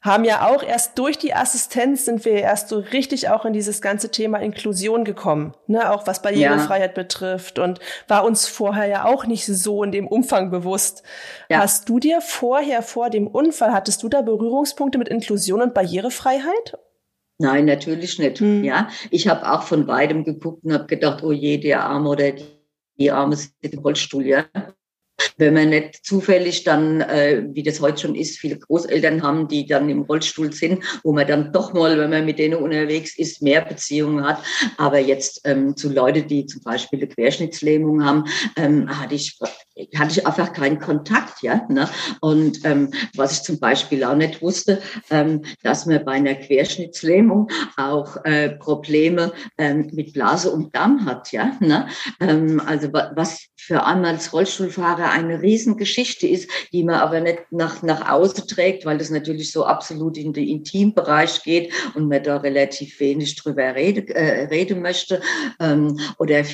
haben 0.00 0.24
ja 0.24 0.48
auch 0.48 0.62
erst 0.62 0.98
durch 0.98 1.18
die 1.18 1.34
Assistenz 1.34 2.06
sind 2.06 2.24
wir 2.24 2.32
erst 2.32 2.70
so 2.70 2.78
richtig 2.78 3.28
auch 3.28 3.44
in 3.44 3.52
dieses 3.52 3.82
ganze 3.82 4.10
Thema 4.10 4.38
Inklusion 4.38 5.04
gekommen, 5.04 5.54
ne, 5.66 5.92
auch 5.92 6.06
was 6.06 6.22
Barrierefreiheit 6.22 6.96
ja. 6.96 7.02
betrifft 7.02 7.58
und 7.58 7.80
war 8.06 8.24
uns 8.24 8.46
vorher 8.46 8.86
ja 8.86 9.04
auch 9.04 9.26
nicht 9.26 9.44
so 9.44 9.82
in 9.82 9.92
dem 9.92 10.06
Umfang 10.06 10.50
bewusst. 10.50 11.02
Ja. 11.50 11.58
Hast 11.58 11.88
du 11.88 11.98
dir 11.98 12.22
vorher 12.22 12.82
vor 12.82 13.10
dem 13.10 13.26
Unfall 13.26 13.72
hattest 13.72 14.02
du 14.02 14.08
da 14.08 14.22
Berührungspunkte 14.22 14.96
mit 14.96 15.08
Inklusion 15.08 15.60
und 15.60 15.74
Barrierefreiheit? 15.74 16.78
Nein, 17.38 17.66
natürlich 17.66 18.18
nicht. 18.18 18.40
Hm. 18.40 18.64
Ja, 18.64 18.88
ich 19.10 19.28
habe 19.28 19.50
auch 19.50 19.62
von 19.62 19.86
beidem 19.86 20.24
geguckt 20.24 20.64
und 20.64 20.72
habe 20.72 20.86
gedacht, 20.86 21.22
oh 21.22 21.32
je, 21.32 21.58
der 21.58 21.84
Arme 21.84 22.08
oder 22.08 22.32
die 22.98 23.10
Arme 23.10 23.36
sind 23.36 23.54
im 23.62 23.78
Rollstuhl, 23.78 24.26
ja. 24.26 24.44
Wenn 25.36 25.54
man 25.54 25.70
nicht 25.70 26.04
zufällig 26.04 26.64
dann, 26.64 27.00
äh, 27.00 27.44
wie 27.52 27.62
das 27.62 27.80
heute 27.80 27.98
schon 27.98 28.14
ist, 28.14 28.38
viele 28.38 28.58
Großeltern 28.58 29.22
haben, 29.22 29.48
die 29.48 29.66
dann 29.66 29.88
im 29.88 30.02
Rollstuhl 30.02 30.52
sind, 30.52 30.84
wo 31.02 31.12
man 31.12 31.26
dann 31.26 31.52
doch 31.52 31.72
mal, 31.72 31.98
wenn 31.98 32.10
man 32.10 32.24
mit 32.24 32.38
denen 32.38 32.60
unterwegs 32.60 33.16
ist, 33.18 33.42
mehr 33.42 33.62
Beziehungen 33.62 34.24
hat. 34.24 34.42
Aber 34.76 34.98
jetzt 34.98 35.42
ähm, 35.44 35.76
zu 35.76 35.92
Leuten, 35.92 36.26
die 36.28 36.46
zum 36.46 36.62
Beispiel 36.62 36.98
eine 36.98 37.08
Querschnittslähmung 37.08 38.04
haben, 38.04 38.24
ähm, 38.56 38.88
hatte 38.88 39.14
ich 39.14 39.38
hatte 39.96 40.20
ich 40.20 40.26
einfach 40.26 40.52
keinen 40.52 40.78
Kontakt, 40.78 41.42
ja. 41.42 41.66
Ne? 41.68 41.88
Und 42.20 42.64
ähm, 42.64 42.90
was 43.14 43.32
ich 43.32 43.42
zum 43.42 43.58
Beispiel 43.58 44.04
auch 44.04 44.16
nicht 44.16 44.42
wusste, 44.42 44.80
ähm, 45.10 45.42
dass 45.62 45.86
man 45.86 46.04
bei 46.04 46.12
einer 46.12 46.34
Querschnittslähmung 46.34 47.48
auch 47.76 48.16
äh, 48.24 48.50
Probleme 48.50 49.32
ähm, 49.56 49.90
mit 49.92 50.12
Blase 50.12 50.50
und 50.50 50.74
Darm 50.74 51.04
hat, 51.04 51.32
ja. 51.32 51.56
Ne? 51.60 51.88
Ähm, 52.20 52.60
also 52.64 52.92
was 52.92 53.48
für 53.56 53.84
einmal 53.84 54.12
als 54.14 54.32
Rollstuhlfahrer 54.32 55.10
eine 55.10 55.42
Riesengeschichte 55.42 56.26
ist, 56.26 56.50
die 56.72 56.84
man 56.84 56.96
aber 56.96 57.20
nicht 57.20 57.40
nach, 57.50 57.82
nach 57.82 58.08
außen 58.10 58.46
trägt, 58.48 58.86
weil 58.86 58.98
das 58.98 59.10
natürlich 59.10 59.52
so 59.52 59.64
absolut 59.64 60.16
in 60.16 60.32
den 60.32 60.48
Intimbereich 60.48 61.42
geht 61.42 61.72
und 61.94 62.08
man 62.08 62.22
da 62.22 62.38
relativ 62.38 62.98
wenig 63.00 63.36
drüber 63.36 63.74
rede, 63.74 64.14
äh, 64.14 64.46
reden 64.46 64.80
möchte. 64.80 65.20
Ähm, 65.60 65.98
oder 66.18 66.44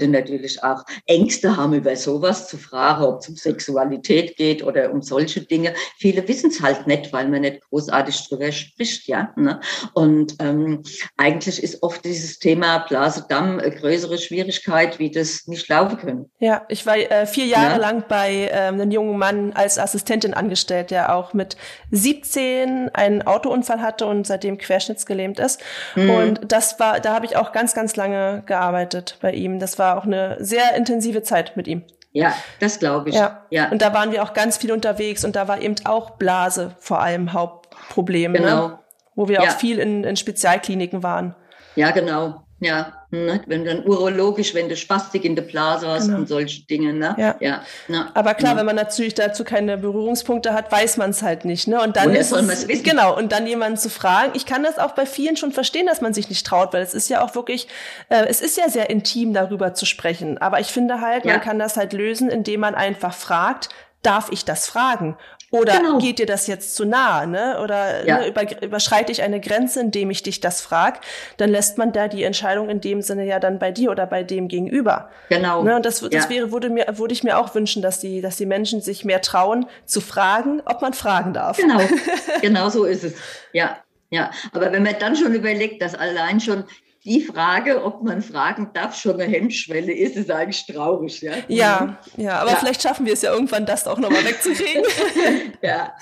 natürlich 0.00 0.62
auch 0.62 0.84
Ängste 1.06 1.56
haben, 1.56 1.74
über 1.74 1.94
sowas 1.96 2.48
zu 2.48 2.56
fragen, 2.56 3.04
ob 3.04 3.20
es 3.20 3.28
um 3.28 3.36
Sexualität 3.36 4.36
geht 4.36 4.62
oder 4.62 4.92
um 4.92 5.02
solche 5.02 5.40
Dinge. 5.40 5.74
Viele 5.98 6.26
wissen 6.28 6.50
es 6.50 6.60
halt 6.60 6.86
nicht, 6.86 7.12
weil 7.12 7.28
man 7.28 7.42
nicht 7.42 7.60
großartig 7.68 8.28
drüber 8.28 8.50
spricht, 8.52 9.08
ja. 9.08 9.32
Ne? 9.36 9.60
Und 9.94 10.36
ähm, 10.40 10.82
eigentlich 11.16 11.62
ist 11.62 11.82
oft 11.82 12.04
dieses 12.04 12.38
Thema 12.38 12.78
Blase-Damm 12.88 13.58
eine 13.58 13.70
größere 13.70 14.18
Schwierigkeit, 14.18 14.98
wie 14.98 15.10
das 15.10 15.46
nicht 15.46 15.68
laufen 15.68 15.98
können. 15.98 16.30
Ja, 16.38 16.62
ich 16.68 16.86
war 16.86 16.96
äh, 16.96 17.26
vier 17.26 17.46
Jahre 17.46 17.72
ja? 17.72 17.76
lang 17.76 18.04
bei 18.08 18.50
ähm, 18.52 18.80
einem 18.80 18.90
jungen 18.90 19.18
Mann 19.18 19.52
als 19.52 19.78
Assistentin 19.78 20.34
angestellt, 20.34 20.90
der 20.90 21.14
auch 21.14 21.34
mit 21.34 21.56
17 21.90 22.90
einen 22.92 23.22
Autounfall 23.22 23.80
hatte 23.80 24.06
und 24.06 24.26
seitdem 24.26 24.58
querschnittsgelähmt 24.58 25.38
ist. 25.38 25.60
Mhm. 25.94 26.10
Und 26.10 26.40
das 26.52 26.78
war, 26.80 27.00
da 27.00 27.14
habe 27.14 27.26
ich 27.26 27.36
auch 27.36 27.52
ganz, 27.52 27.74
ganz 27.74 27.96
lange 27.96 28.42
gearbeitet 28.46 29.18
bei 29.20 29.32
ihm. 29.32 29.58
Das 29.58 29.78
war 29.78 29.81
war 29.82 29.98
auch 29.98 30.04
eine 30.04 30.36
sehr 30.38 30.74
intensive 30.76 31.22
Zeit 31.22 31.56
mit 31.56 31.66
ihm. 31.66 31.82
Ja, 32.12 32.32
das 32.60 32.78
glaube 32.78 33.10
ich. 33.10 33.16
Ja. 33.16 33.42
ja. 33.50 33.68
Und 33.70 33.82
da 33.82 33.92
waren 33.92 34.12
wir 34.12 34.22
auch 34.22 34.32
ganz 34.32 34.56
viel 34.56 34.70
unterwegs 34.70 35.24
und 35.24 35.34
da 35.34 35.48
war 35.48 35.60
eben 35.60 35.74
auch 35.84 36.10
Blase 36.12 36.76
vor 36.78 37.00
allem 37.00 37.32
Hauptproblem. 37.32 38.32
Ne? 38.32 38.38
Genau. 38.38 38.68
Ne? 38.68 38.78
Wo 39.16 39.28
wir 39.28 39.42
ja. 39.42 39.42
auch 39.42 39.50
viel 39.50 39.78
in, 39.78 40.04
in 40.04 40.16
Spezialkliniken 40.16 41.02
waren. 41.02 41.34
Ja, 41.74 41.90
genau. 41.90 42.44
Ja, 42.62 42.92
ne? 43.10 43.42
wenn 43.46 43.64
dann 43.64 43.84
urologisch, 43.84 44.54
wenn 44.54 44.68
du 44.68 44.76
Spastik 44.76 45.24
in 45.24 45.34
der 45.34 45.42
Blase 45.42 45.88
hast 45.88 46.06
genau. 46.06 46.18
und 46.18 46.28
solche 46.28 46.64
Dinge. 46.64 46.92
Ne? 46.92 47.12
Ja. 47.18 47.34
ja. 47.40 47.62
Ne? 47.88 48.08
Aber 48.14 48.34
klar, 48.34 48.52
ja. 48.52 48.58
wenn 48.58 48.66
man 48.66 48.76
natürlich 48.76 49.14
dazu 49.14 49.42
keine 49.42 49.76
Berührungspunkte 49.78 50.54
hat, 50.54 50.70
weiß 50.70 50.96
man 50.96 51.10
es 51.10 51.22
halt 51.22 51.44
nicht. 51.44 51.66
Ne? 51.66 51.82
Und 51.82 51.96
dann 51.96 52.10
Woher 52.10 52.20
ist 52.20 52.30
es, 52.30 52.82
genau 52.84 53.16
und 53.16 53.32
dann 53.32 53.48
jemanden 53.48 53.78
zu 53.78 53.90
fragen. 53.90 54.30
Ich 54.34 54.46
kann 54.46 54.62
das 54.62 54.78
auch 54.78 54.92
bei 54.92 55.06
vielen 55.06 55.36
schon 55.36 55.50
verstehen, 55.50 55.86
dass 55.86 56.00
man 56.00 56.14
sich 56.14 56.28
nicht 56.28 56.46
traut, 56.46 56.72
weil 56.72 56.82
es 56.82 56.94
ist 56.94 57.10
ja 57.10 57.24
auch 57.24 57.34
wirklich, 57.34 57.66
äh, 58.10 58.26
es 58.28 58.40
ist 58.40 58.56
ja 58.56 58.68
sehr 58.68 58.88
intim 58.90 59.34
darüber 59.34 59.74
zu 59.74 59.84
sprechen. 59.84 60.38
Aber 60.38 60.60
ich 60.60 60.68
finde 60.68 61.00
halt, 61.00 61.24
ja. 61.24 61.32
man 61.32 61.40
kann 61.40 61.58
das 61.58 61.76
halt 61.76 61.92
lösen, 61.92 62.30
indem 62.30 62.60
man 62.60 62.76
einfach 62.76 63.12
fragt, 63.12 63.70
darf 64.02 64.28
ich 64.30 64.44
das 64.44 64.66
fragen? 64.66 65.16
Oder 65.52 65.76
genau. 65.76 65.98
geht 65.98 66.18
dir 66.18 66.24
das 66.24 66.46
jetzt 66.46 66.74
zu 66.74 66.86
nah, 66.86 67.26
ne? 67.26 67.60
Oder 67.62 68.06
ja. 68.06 68.18
ne, 68.20 68.28
über, 68.28 68.62
überschreite 68.62 69.12
ich 69.12 69.22
eine 69.22 69.38
Grenze, 69.38 69.80
indem 69.80 70.10
ich 70.10 70.22
dich 70.22 70.40
das 70.40 70.62
frag? 70.62 71.02
Dann 71.36 71.50
lässt 71.50 71.76
man 71.76 71.92
da 71.92 72.08
die 72.08 72.24
Entscheidung 72.24 72.70
in 72.70 72.80
dem 72.80 73.02
Sinne 73.02 73.26
ja 73.26 73.38
dann 73.38 73.58
bei 73.58 73.70
dir 73.70 73.90
oder 73.90 74.06
bei 74.06 74.22
dem 74.22 74.48
Gegenüber. 74.48 75.10
Genau. 75.28 75.62
Ne? 75.62 75.76
Und 75.76 75.84
das, 75.84 76.00
das 76.00 76.24
ja. 76.24 76.30
wäre, 76.30 76.52
würde 76.52 76.70
mir, 76.70 76.86
würde 76.96 77.12
ich 77.12 77.22
mir 77.22 77.36
auch 77.36 77.54
wünschen, 77.54 77.82
dass 77.82 78.00
die, 78.00 78.22
dass 78.22 78.36
die 78.36 78.46
Menschen 78.46 78.80
sich 78.80 79.04
mehr 79.04 79.20
trauen, 79.20 79.66
zu 79.84 80.00
fragen, 80.00 80.62
ob 80.64 80.80
man 80.80 80.94
fragen 80.94 81.34
darf. 81.34 81.58
Genau. 81.58 81.80
genau 82.40 82.70
so 82.70 82.84
ist 82.84 83.04
es. 83.04 83.12
Ja. 83.52 83.76
Ja, 84.08 84.30
aber 84.52 84.72
wenn 84.72 84.82
man 84.82 84.96
dann 84.98 85.16
schon 85.16 85.34
überlegt, 85.34 85.80
dass 85.80 85.94
allein 85.94 86.38
schon 86.38 86.64
die 87.04 87.20
Frage, 87.20 87.82
ob 87.82 88.04
man 88.04 88.22
fragen 88.22 88.70
darf, 88.74 88.94
schon 88.96 89.20
eine 89.20 89.24
Hemmschwelle 89.24 89.92
ist, 89.92 90.16
ist 90.16 90.30
eigentlich 90.30 90.64
traurig. 90.66 91.20
Ja, 91.20 91.32
ja, 91.48 91.98
ja 92.16 92.38
aber 92.38 92.50
ja. 92.50 92.56
vielleicht 92.56 92.80
schaffen 92.80 93.06
wir 93.06 93.14
es 93.14 93.22
ja 93.22 93.32
irgendwann, 93.32 93.66
das 93.66 93.88
auch 93.88 93.98
nochmal 93.98 94.24
wegzukriegen. 94.24 94.84
ja. 95.62 95.94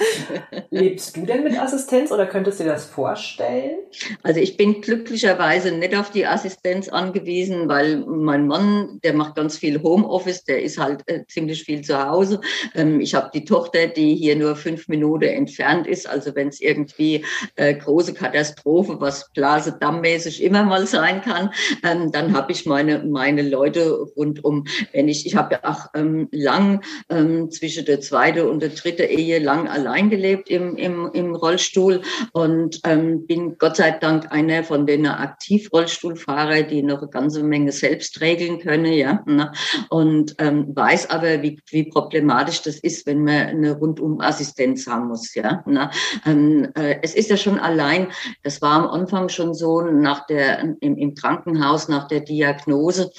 Lebst 0.69 1.17
du 1.17 1.25
denn 1.25 1.43
mit 1.43 1.59
Assistenz 1.59 2.13
oder 2.13 2.27
könntest 2.27 2.61
du 2.61 2.65
dir 2.65 2.71
das 2.71 2.85
vorstellen? 2.85 3.79
Also 4.23 4.41
ich 4.41 4.59
bin 4.59 4.83
glücklicherweise 4.83 5.73
nicht 5.73 5.97
auf 5.97 6.11
die 6.11 6.27
Assistenz 6.27 6.89
angewiesen, 6.91 7.67
weil 7.69 8.05
mein 8.05 8.47
Mann, 8.47 9.01
der 9.03 9.15
macht 9.15 9.37
ganz 9.37 9.57
viel 9.57 9.83
Homeoffice, 9.83 10.45
der 10.45 10.63
ist 10.63 10.79
halt 10.79 11.03
äh, 11.07 11.25
ziemlich 11.27 11.65
viel 11.65 11.81
zu 11.81 11.99
Hause. 11.99 12.43
Ähm, 12.75 13.01
ich 13.01 13.15
habe 13.15 13.31
die 13.33 13.47
Tochter, 13.47 13.87
die 13.87 14.17
hier 14.17 14.37
nur 14.37 14.55
fünf 14.55 14.87
Minuten 14.89 15.25
entfernt 15.25 15.87
ist. 15.87 16.07
Also 16.07 16.35
wenn 16.35 16.49
es 16.49 16.61
irgendwie 16.61 17.25
äh, 17.57 17.75
große 17.75 18.13
Katastrophe, 18.13 19.01
was 19.01 19.31
Blase-Damm-mäßig 19.33 20.43
immer 20.43 20.63
mal 20.63 20.89
sein 20.90 21.22
kann, 21.22 21.50
ähm, 21.83 22.12
dann 22.12 22.37
habe 22.37 22.53
ich 22.53 22.66
meine, 22.66 23.05
meine 23.05 23.42
Leute 23.42 23.90
rundum. 24.16 24.64
Wenn 24.92 25.09
ich, 25.09 25.26
ich 25.26 25.37
habe 25.37 25.55
ja 25.55 25.70
auch 25.70 25.87
ähm, 25.94 26.29
lang 26.33 26.83
ähm, 27.09 27.50
zwischen 27.50 27.85
der 27.85 28.00
zweiten 28.00 28.46
und 28.46 28.62
der 28.62 28.70
dritten 28.70 29.09
Ehe 29.09 29.38
lang 29.38 29.68
allein 29.68 30.11
gelebt 30.11 30.50
im, 30.50 30.76
im, 30.76 31.11
im 31.12 31.35
Rollstuhl 31.35 32.03
und 32.33 32.81
ähm, 32.85 33.26
bin 33.26 33.57
Gott 33.59 33.76
sei 33.76 33.92
Dank 33.92 34.31
einer 34.33 34.64
von 34.64 34.87
den 34.87 35.07
Aktivrollstuhlfahrer, 35.07 36.62
die 36.62 36.83
noch 36.83 37.00
eine 37.00 37.11
ganze 37.11 37.42
Menge 37.42 37.72
selbst 37.72 38.20
regeln 38.20 38.59
können, 38.59 38.92
ja. 38.92 39.22
Ne? 39.26 39.53
Und 39.88 40.35
ähm, 40.38 40.74
weiß 40.74 41.11
aber, 41.11 41.42
wie, 41.42 41.61
wie 41.70 41.85
problematisch 41.85 42.62
das 42.62 42.79
ist, 42.79 43.07
wenn 43.07 43.24
man 43.24 43.46
eine 43.48 43.72
Rundum-Assistenz 43.72 44.87
haben 44.87 45.09
muss, 45.09 45.35
ja. 45.35 45.62
Ne? 45.66 45.90
Ähm, 46.26 46.68
äh, 46.74 46.96
es 47.03 47.14
ist 47.14 47.31
ja 47.31 47.37
schon 47.37 47.59
allein, 47.59 48.09
das 48.42 48.61
war 48.62 48.72
am 48.72 48.88
Anfang 48.88 49.29
schon 49.29 49.55
so 49.55 49.81
nach 49.83 50.26
der 50.26 50.76
im, 50.81 50.97
im 50.97 51.14
Krankenhaus 51.14 51.88
nach 51.88 52.09
der 52.09 52.21
Diagnose, 52.21 53.12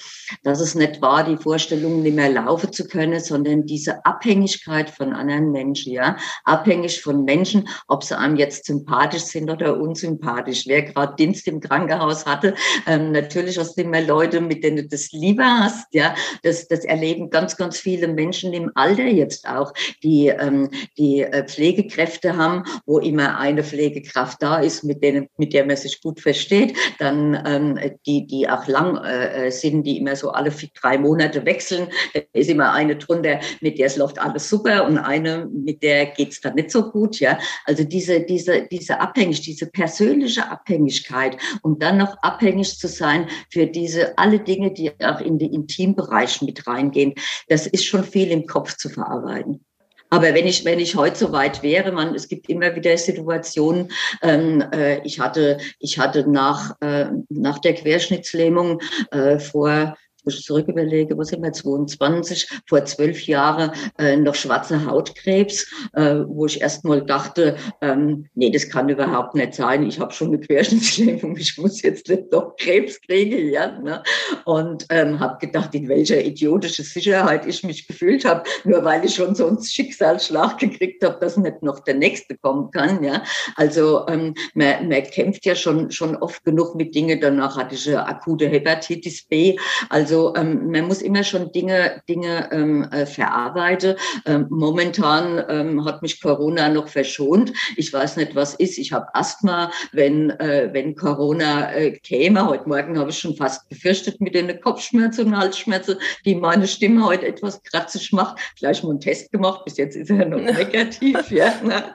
dass 0.43 0.59
es 0.59 0.75
nicht 0.75 1.01
war, 1.01 1.23
die 1.23 1.37
Vorstellung 1.37 2.01
nicht 2.01 2.15
mehr 2.15 2.29
laufen 2.29 2.71
zu 2.71 2.87
können, 2.87 3.19
sondern 3.19 3.65
diese 3.65 4.05
Abhängigkeit 4.05 4.89
von 4.89 5.13
anderen 5.13 5.51
Menschen, 5.51 5.93
ja, 5.93 6.17
abhängig 6.45 7.01
von 7.01 7.23
Menschen, 7.23 7.67
ob 7.87 8.03
sie 8.03 8.17
einem 8.17 8.35
jetzt 8.35 8.65
sympathisch 8.65 9.23
sind 9.23 9.49
oder 9.49 9.79
unsympathisch. 9.79 10.65
Wer 10.67 10.83
gerade 10.83 11.15
Dienst 11.15 11.47
im 11.47 11.59
Krankenhaus 11.59 12.25
hatte, 12.25 12.55
ähm, 12.87 13.11
natürlich 13.11 13.57
hast 13.57 13.77
du 13.77 13.81
immer 13.81 14.01
Leute, 14.01 14.41
mit 14.41 14.63
denen 14.63 14.77
du 14.77 14.87
das 14.87 15.11
lieber 15.11 15.45
hast, 15.45 15.93
ja, 15.93 16.15
das, 16.43 16.67
das 16.67 16.85
erleben 16.85 17.29
ganz, 17.29 17.57
ganz 17.57 17.79
viele 17.79 18.07
Menschen 18.07 18.53
im 18.53 18.71
Alter 18.75 19.05
jetzt 19.05 19.47
auch, 19.47 19.73
die, 20.03 20.27
ähm, 20.27 20.69
die 20.97 21.21
äh, 21.21 21.45
Pflegekräfte 21.45 22.37
haben, 22.37 22.63
wo 22.85 22.99
immer 22.99 23.37
eine 23.37 23.63
Pflegekraft 23.63 24.41
da 24.41 24.59
ist, 24.59 24.83
mit 24.83 25.03
denen, 25.03 25.27
mit 25.37 25.53
der 25.53 25.65
man 25.65 25.77
sich 25.77 26.01
gut 26.01 26.19
versteht, 26.19 26.77
dann 26.99 27.41
ähm, 27.45 27.79
die, 28.05 28.27
die 28.27 28.49
auch 28.49 28.67
lang 28.67 28.97
äh, 29.03 29.47
äh, 29.47 29.51
sind, 29.51 29.83
die 29.83 29.97
immer 29.97 30.15
so 30.21 30.31
alle 30.31 30.53
drei 30.79 30.97
Monate 30.97 31.45
wechseln. 31.45 31.87
Da 32.13 32.21
ist 32.33 32.49
immer 32.49 32.71
eine 32.73 32.95
drunter, 32.95 33.39
mit 33.59 33.77
der 33.77 33.87
es 33.87 33.97
läuft 33.97 34.19
alles 34.19 34.49
super 34.49 34.85
und 34.85 34.97
eine, 34.97 35.49
mit 35.51 35.83
der 35.83 36.05
geht's 36.05 36.39
dann 36.41 36.55
nicht 36.55 36.71
so 36.71 36.89
gut. 36.89 37.19
Ja, 37.19 37.37
also 37.65 37.83
diese, 37.83 38.21
diese, 38.21 38.67
diese 38.71 38.99
Abhängigkeit, 38.99 39.45
diese 39.45 39.65
persönliche 39.67 40.49
Abhängigkeit 40.49 41.37
und 41.61 41.81
dann 41.81 41.97
noch 41.97 42.15
abhängig 42.21 42.77
zu 42.77 42.87
sein 42.87 43.27
für 43.49 43.67
diese 43.67 44.17
alle 44.17 44.39
Dinge, 44.39 44.71
die 44.71 44.91
auch 45.03 45.19
in 45.19 45.39
den 45.39 45.53
Intimbereich 45.53 46.41
mit 46.41 46.65
reingehen, 46.67 47.13
das 47.49 47.67
ist 47.67 47.85
schon 47.85 48.03
viel 48.03 48.31
im 48.31 48.45
Kopf 48.45 48.77
zu 48.77 48.89
verarbeiten. 48.89 49.65
Aber 50.13 50.33
wenn 50.33 50.45
ich, 50.45 50.65
wenn 50.65 50.79
ich 50.79 50.95
heute 50.95 51.17
so 51.17 51.31
weit 51.31 51.63
wäre, 51.63 51.93
man, 51.93 52.13
es 52.13 52.27
gibt 52.27 52.49
immer 52.49 52.75
wieder 52.75 52.97
Situationen, 52.97 53.89
ähm, 54.21 54.61
äh, 54.73 54.99
ich 55.05 55.21
hatte, 55.21 55.57
ich 55.79 55.97
hatte 55.97 56.29
nach, 56.29 56.75
äh, 56.81 57.05
nach 57.29 57.59
der 57.59 57.75
Querschnittslähmung 57.75 58.81
äh, 59.11 59.39
vor 59.39 59.95
wo 60.23 60.29
ich 60.29 60.43
zurück 60.43 60.67
überlege, 60.67 61.17
wo 61.17 61.23
sind 61.23 61.43
wir, 61.43 61.51
22, 61.51 62.47
vor 62.67 62.85
zwölf 62.85 63.25
Jahren 63.27 63.71
äh, 63.97 64.15
noch 64.15 64.35
schwarze 64.35 64.85
Hautkrebs, 64.85 65.67
äh, 65.93 66.15
wo 66.25 66.45
ich 66.45 66.61
erst 66.61 66.83
mal 66.85 67.03
dachte, 67.03 67.55
ähm, 67.81 68.27
nee, 68.35 68.51
das 68.51 68.69
kann 68.69 68.89
überhaupt 68.89 69.35
nicht 69.35 69.53
sein. 69.53 69.83
Ich 69.87 69.99
habe 69.99 70.13
schon 70.13 70.29
eine 70.29 70.39
Querschnittslähmung, 70.39 71.35
ich 71.37 71.57
muss 71.57 71.81
jetzt 71.81 72.07
nicht 72.09 72.31
doch 72.31 72.55
Krebs 72.57 73.01
kriegen. 73.01 73.49
Ja, 73.51 73.79
ne? 73.79 74.03
Und 74.45 74.85
ähm, 74.89 75.19
habe 75.19 75.45
gedacht, 75.45 75.73
in 75.75 75.87
welcher 75.87 76.23
idiotischen 76.23 76.85
Sicherheit 76.85 77.45
ich 77.45 77.63
mich 77.63 77.87
gefühlt 77.87 78.25
habe, 78.25 78.43
nur 78.63 78.83
weil 78.83 79.05
ich 79.05 79.15
schon 79.15 79.35
so 79.35 79.47
einen 79.47 79.63
Schicksalsschlag 79.63 80.57
gekriegt 80.57 81.03
habe, 81.03 81.17
dass 81.19 81.37
nicht 81.37 81.63
noch 81.63 81.79
der 81.79 81.95
nächste 81.95 82.37
kommen 82.37 82.71
kann. 82.71 83.03
Ja? 83.03 83.23
Also 83.55 84.07
ähm, 84.07 84.33
man, 84.53 84.89
man 84.89 85.03
kämpft 85.03 85.45
ja 85.45 85.55
schon, 85.55 85.91
schon 85.91 86.15
oft 86.17 86.43
genug 86.43 86.75
mit 86.75 86.95
Dingen. 86.95 87.19
Danach 87.21 87.57
hatte 87.57 87.75
ich 87.75 87.87
eine 87.87 88.05
akute 88.05 88.47
Hepatitis 88.47 89.23
B. 89.27 89.57
Also 89.89 90.10
Also 90.11 90.35
ähm, 90.35 90.69
man 90.69 90.87
muss 90.87 91.01
immer 91.01 91.23
schon 91.23 91.53
Dinge, 91.53 92.01
Dinge 92.09 92.49
ähm, 92.51 92.83
äh, 92.91 93.05
verarbeiten. 93.05 93.95
Ähm, 94.25 94.47
momentan 94.49 95.41
ähm, 95.47 95.85
hat 95.85 96.01
mich 96.01 96.21
Corona 96.21 96.67
noch 96.67 96.89
verschont. 96.89 97.53
Ich 97.77 97.93
weiß 97.93 98.17
nicht, 98.17 98.35
was 98.35 98.53
ist. 98.55 98.77
Ich 98.77 98.91
habe 98.91 99.07
Asthma. 99.15 99.71
Wenn, 99.93 100.31
äh, 100.31 100.67
wenn 100.73 100.95
Corona 100.95 101.71
äh, 101.71 101.91
käme, 101.91 102.45
heute 102.45 102.67
Morgen 102.67 102.99
habe 102.99 103.11
ich 103.11 103.19
schon 103.19 103.37
fast 103.37 103.69
befürchtet 103.69 104.19
mit 104.19 104.35
den 104.35 104.59
Kopfschmerzen 104.59 105.27
und 105.27 105.37
Halsschmerzen, 105.37 105.95
die 106.25 106.35
meine 106.35 106.67
Stimme 106.67 107.05
heute 107.05 107.27
etwas 107.27 107.63
kratzig 107.63 108.11
macht. 108.11 108.37
Gleich 108.59 108.83
mal 108.83 108.89
einen 108.89 108.99
Test 108.99 109.31
gemacht. 109.31 109.63
Bis 109.63 109.77
jetzt 109.77 109.95
ist 109.95 110.09
er 110.09 110.25
noch 110.25 110.41
negativ. 110.57 111.31
ja, 111.31 111.53
ne? 111.63 111.85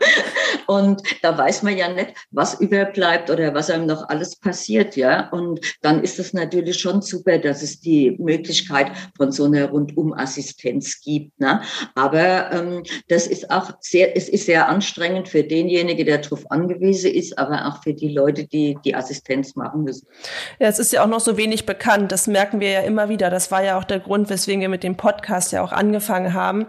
Und 0.66 1.02
da 1.20 1.36
weiß 1.36 1.64
man 1.64 1.76
ja 1.76 1.92
nicht, 1.92 2.14
was 2.30 2.58
überbleibt 2.60 3.28
oder 3.28 3.52
was 3.52 3.68
einem 3.68 3.84
noch 3.84 4.08
alles 4.08 4.36
passiert. 4.36 4.96
Ja, 4.96 5.28
und 5.28 5.60
dann 5.82 6.02
ist 6.02 6.18
es 6.18 6.32
natürlich 6.32 6.78
schon 6.78 7.02
super, 7.02 7.36
dass 7.36 7.62
es 7.62 7.78
die 7.78 8.05
Möglichkeit 8.12 8.92
von 9.16 9.32
so 9.32 9.44
einer 9.44 9.66
Rundumassistenz 9.66 11.00
gibt. 11.00 11.38
Ne? 11.40 11.60
Aber 11.94 12.52
ähm, 12.52 12.82
das 13.08 13.26
ist 13.26 13.50
auch 13.50 13.72
sehr, 13.80 14.16
es 14.16 14.28
ist 14.28 14.46
sehr 14.46 14.68
anstrengend 14.68 15.28
für 15.28 15.42
denjenigen, 15.42 16.06
der 16.06 16.18
darauf 16.18 16.50
angewiesen 16.50 17.12
ist, 17.12 17.38
aber 17.38 17.66
auch 17.66 17.82
für 17.82 17.94
die 17.94 18.08
Leute, 18.08 18.46
die 18.46 18.76
die 18.84 18.94
Assistenz 18.94 19.56
machen 19.56 19.84
müssen. 19.84 20.06
Ja, 20.58 20.68
es 20.68 20.78
ist 20.78 20.92
ja 20.92 21.04
auch 21.04 21.08
noch 21.08 21.20
so 21.20 21.36
wenig 21.36 21.66
bekannt. 21.66 22.12
Das 22.12 22.26
merken 22.26 22.60
wir 22.60 22.70
ja 22.70 22.80
immer 22.80 23.08
wieder. 23.08 23.30
Das 23.30 23.50
war 23.50 23.62
ja 23.62 23.78
auch 23.78 23.84
der 23.84 24.00
Grund, 24.00 24.30
weswegen 24.30 24.60
wir 24.60 24.68
mit 24.68 24.82
dem 24.82 24.96
Podcast 24.96 25.52
ja 25.52 25.62
auch 25.62 25.72
angefangen 25.72 26.34
haben 26.34 26.66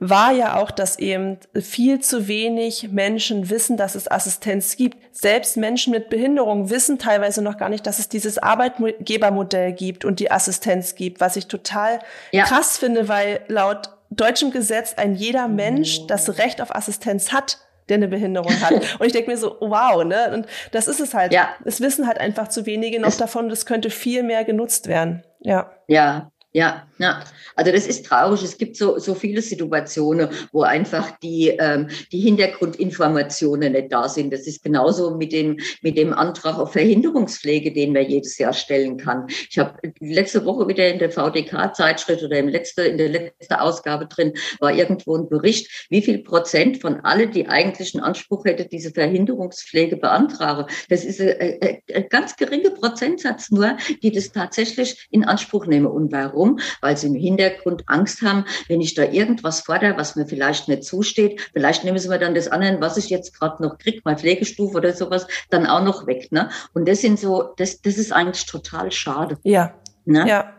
war 0.00 0.32
ja 0.32 0.56
auch, 0.56 0.70
dass 0.70 0.98
eben 0.98 1.38
viel 1.54 2.00
zu 2.00 2.26
wenig 2.26 2.90
Menschen 2.90 3.50
wissen, 3.50 3.76
dass 3.76 3.94
es 3.94 4.10
Assistenz 4.10 4.76
gibt. 4.76 4.96
Selbst 5.14 5.58
Menschen 5.58 5.92
mit 5.92 6.08
Behinderung 6.08 6.70
wissen 6.70 6.98
teilweise 6.98 7.42
noch 7.42 7.58
gar 7.58 7.68
nicht, 7.68 7.86
dass 7.86 7.98
es 7.98 8.08
dieses 8.08 8.38
Arbeitgebermodell 8.38 9.72
gibt 9.72 10.06
und 10.06 10.18
die 10.18 10.30
Assistenz 10.30 10.94
gibt, 10.94 11.20
was 11.20 11.36
ich 11.36 11.46
total 11.46 11.98
ja. 12.32 12.44
krass 12.44 12.78
finde, 12.78 13.08
weil 13.08 13.40
laut 13.48 13.90
deutschem 14.08 14.50
Gesetz 14.50 14.94
ein 14.96 15.14
jeder 15.14 15.48
Mensch 15.48 16.06
das 16.06 16.38
Recht 16.38 16.62
auf 16.62 16.74
Assistenz 16.74 17.32
hat 17.32 17.58
der 17.90 17.96
eine 17.96 18.08
Behinderung 18.08 18.52
hat. 18.60 18.72
Und 19.00 19.06
ich 19.06 19.12
denke 19.12 19.30
mir 19.30 19.36
so, 19.36 19.56
wow, 19.58 20.04
ne? 20.04 20.32
Und 20.32 20.46
das 20.70 20.86
ist 20.86 21.00
es 21.00 21.12
halt. 21.12 21.32
Ja. 21.32 21.48
Es 21.64 21.80
wissen 21.80 22.06
halt 22.06 22.18
einfach 22.18 22.46
zu 22.46 22.64
wenige 22.64 23.00
noch 23.00 23.16
davon, 23.16 23.48
das 23.48 23.66
könnte 23.66 23.90
viel 23.90 24.22
mehr 24.22 24.44
genutzt 24.44 24.86
werden. 24.86 25.24
Ja. 25.40 25.72
Ja, 25.88 26.29
ja, 26.52 26.88
ja, 26.98 27.22
also 27.54 27.70
das 27.70 27.86
ist 27.86 28.06
traurig. 28.06 28.42
Es 28.42 28.58
gibt 28.58 28.76
so, 28.76 28.98
so 28.98 29.14
viele 29.14 29.40
Situationen, 29.40 30.28
wo 30.52 30.62
einfach 30.62 31.16
die, 31.20 31.48
ähm, 31.48 31.88
die 32.10 32.18
Hintergrundinformationen 32.18 33.72
nicht 33.72 33.92
da 33.92 34.08
sind. 34.08 34.32
Das 34.32 34.48
ist 34.48 34.64
genauso 34.64 35.16
mit 35.16 35.32
dem, 35.32 35.58
mit 35.80 35.96
dem 35.96 36.12
Antrag 36.12 36.58
auf 36.58 36.72
Verhinderungspflege, 36.72 37.72
den 37.72 37.92
man 37.92 38.08
jedes 38.08 38.36
Jahr 38.36 38.52
stellen 38.52 38.96
kann. 38.96 39.28
Ich 39.48 39.58
habe 39.60 39.78
letzte 40.00 40.44
Woche 40.44 40.66
wieder 40.66 40.88
in 40.88 40.98
der 40.98 41.10
VDK-Zeitschrift 41.10 42.24
oder 42.24 42.38
im 42.38 42.48
letzte, 42.48 42.82
in 42.82 42.98
der 42.98 43.10
letzten 43.10 43.54
Ausgabe 43.54 44.06
drin, 44.06 44.34
war 44.58 44.74
irgendwo 44.74 45.16
ein 45.16 45.28
Bericht, 45.28 45.86
wie 45.88 46.02
viel 46.02 46.18
Prozent 46.18 46.78
von 46.78 47.00
alle, 47.04 47.28
die 47.28 47.46
eigentlich 47.46 47.94
einen 47.94 48.02
Anspruch 48.02 48.44
hätte, 48.44 48.66
diese 48.66 48.90
Verhinderungspflege 48.90 49.96
beantragen. 49.96 50.66
Das 50.88 51.04
ist 51.04 51.20
ein, 51.20 51.80
ein 51.94 52.08
ganz 52.10 52.34
geringer 52.36 52.70
Prozentsatz 52.70 53.52
nur, 53.52 53.76
die 54.02 54.10
das 54.10 54.32
tatsächlich 54.32 55.06
in 55.10 55.24
Anspruch 55.24 55.66
nehmen. 55.66 55.86
Und 55.86 56.10
warum? 56.10 56.39
Weil 56.80 56.96
sie 56.96 57.08
im 57.08 57.14
Hintergrund 57.14 57.84
Angst 57.86 58.22
haben, 58.22 58.44
wenn 58.68 58.80
ich 58.80 58.94
da 58.94 59.04
irgendwas 59.04 59.60
fordere, 59.60 59.96
was 59.96 60.16
mir 60.16 60.26
vielleicht 60.26 60.68
nicht 60.68 60.84
zusteht, 60.84 61.40
vielleicht 61.52 61.84
nehmen 61.84 61.98
sie 61.98 62.08
mir 62.08 62.18
dann 62.18 62.34
das 62.34 62.48
an, 62.48 62.80
was 62.80 62.96
ich 62.96 63.10
jetzt 63.10 63.38
gerade 63.38 63.62
noch 63.62 63.78
kriege, 63.78 64.00
meine 64.04 64.18
Pflegestufe 64.18 64.76
oder 64.76 64.92
sowas, 64.92 65.26
dann 65.50 65.66
auch 65.66 65.82
noch 65.82 66.06
weg. 66.06 66.32
Ne? 66.32 66.50
Und 66.74 66.88
das 66.88 67.00
sind 67.00 67.18
so, 67.18 67.54
das, 67.56 67.80
das 67.82 67.96
ist 67.96 68.12
eigentlich 68.12 68.46
total 68.46 68.90
schade. 68.92 69.38
Ja. 69.42 69.74
Ne? 70.04 70.26
Ja. 70.26 70.52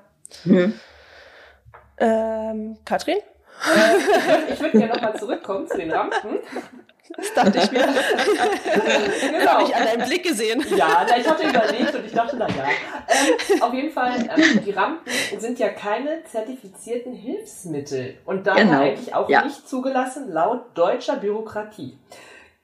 Hm. 0.44 0.74
Ähm, 1.98 2.78
Katrin? 2.86 3.18
Äh, 3.18 4.54
ich 4.54 4.60
würde 4.60 4.78
gerne 4.78 4.94
nochmal 4.94 5.20
zurückkommen 5.20 5.68
zu 5.68 5.78
den 5.78 5.92
Rampen. 5.92 6.40
Das 7.18 7.34
dachte 7.34 7.58
ich 7.58 7.72
mir. 7.72 7.80
genau. 9.32 9.52
Habe 9.52 9.64
ich 9.64 9.76
an 9.76 9.84
deinem 9.84 10.08
Blick 10.08 10.24
gesehen. 10.24 10.64
Ja, 10.76 11.06
ich 11.18 11.28
hatte 11.28 11.48
überlegt 11.48 11.96
und 11.96 12.06
ich 12.06 12.14
dachte, 12.14 12.36
na 12.38 12.48
ja. 12.48 12.64
Ähm, 13.08 13.62
auf 13.62 13.74
jeden 13.74 13.92
Fall, 13.92 14.14
ähm, 14.36 14.64
die 14.66 14.72
Rampen 14.72 15.12
sind 15.38 15.60
ja 15.60 15.70
keine 15.70 16.24
zertifizierten 16.24 17.14
Hilfsmittel 17.14 18.18
und 18.26 18.48
daher 18.48 18.66
genau. 18.66 18.82
eigentlich 18.82 19.14
auch 19.14 19.30
ja. 19.30 19.44
nicht 19.44 19.68
zugelassen 19.68 20.32
laut 20.32 20.78
deutscher 20.78 21.18
Bürokratie. 21.18 21.98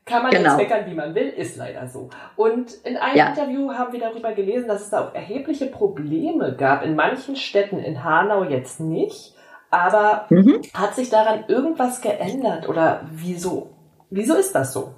Kann 0.05 0.23
man 0.23 0.31
genau. 0.31 0.51
jetzt 0.51 0.57
meckern, 0.57 0.89
wie 0.89 0.93
man 0.93 1.13
will, 1.13 1.27
ist 1.27 1.57
leider 1.57 1.87
so. 1.87 2.09
Und 2.37 2.73
in 2.85 2.95
einem 2.95 3.17
ja. 3.17 3.27
Interview 3.27 3.73
haben 3.73 3.91
wir 3.91 3.99
darüber 3.99 4.31
gelesen, 4.31 4.69
dass 4.69 4.83
es 4.83 4.89
da 4.89 5.05
auch 5.05 5.13
erhebliche 5.13 5.65
Probleme 5.65 6.55
gab. 6.55 6.83
In 6.83 6.95
manchen 6.95 7.35
Städten, 7.35 7.79
in 7.79 8.05
Hanau 8.05 8.45
jetzt 8.45 8.79
nicht. 8.79 9.35
Aber 9.69 10.25
mhm. 10.29 10.61
hat 10.73 10.95
sich 10.95 11.09
daran 11.09 11.43
irgendwas 11.49 11.99
geändert 11.99 12.69
oder 12.69 13.01
wieso? 13.11 13.71
Wieso 14.09 14.35
ist 14.35 14.53
das 14.53 14.73
so? 14.73 14.93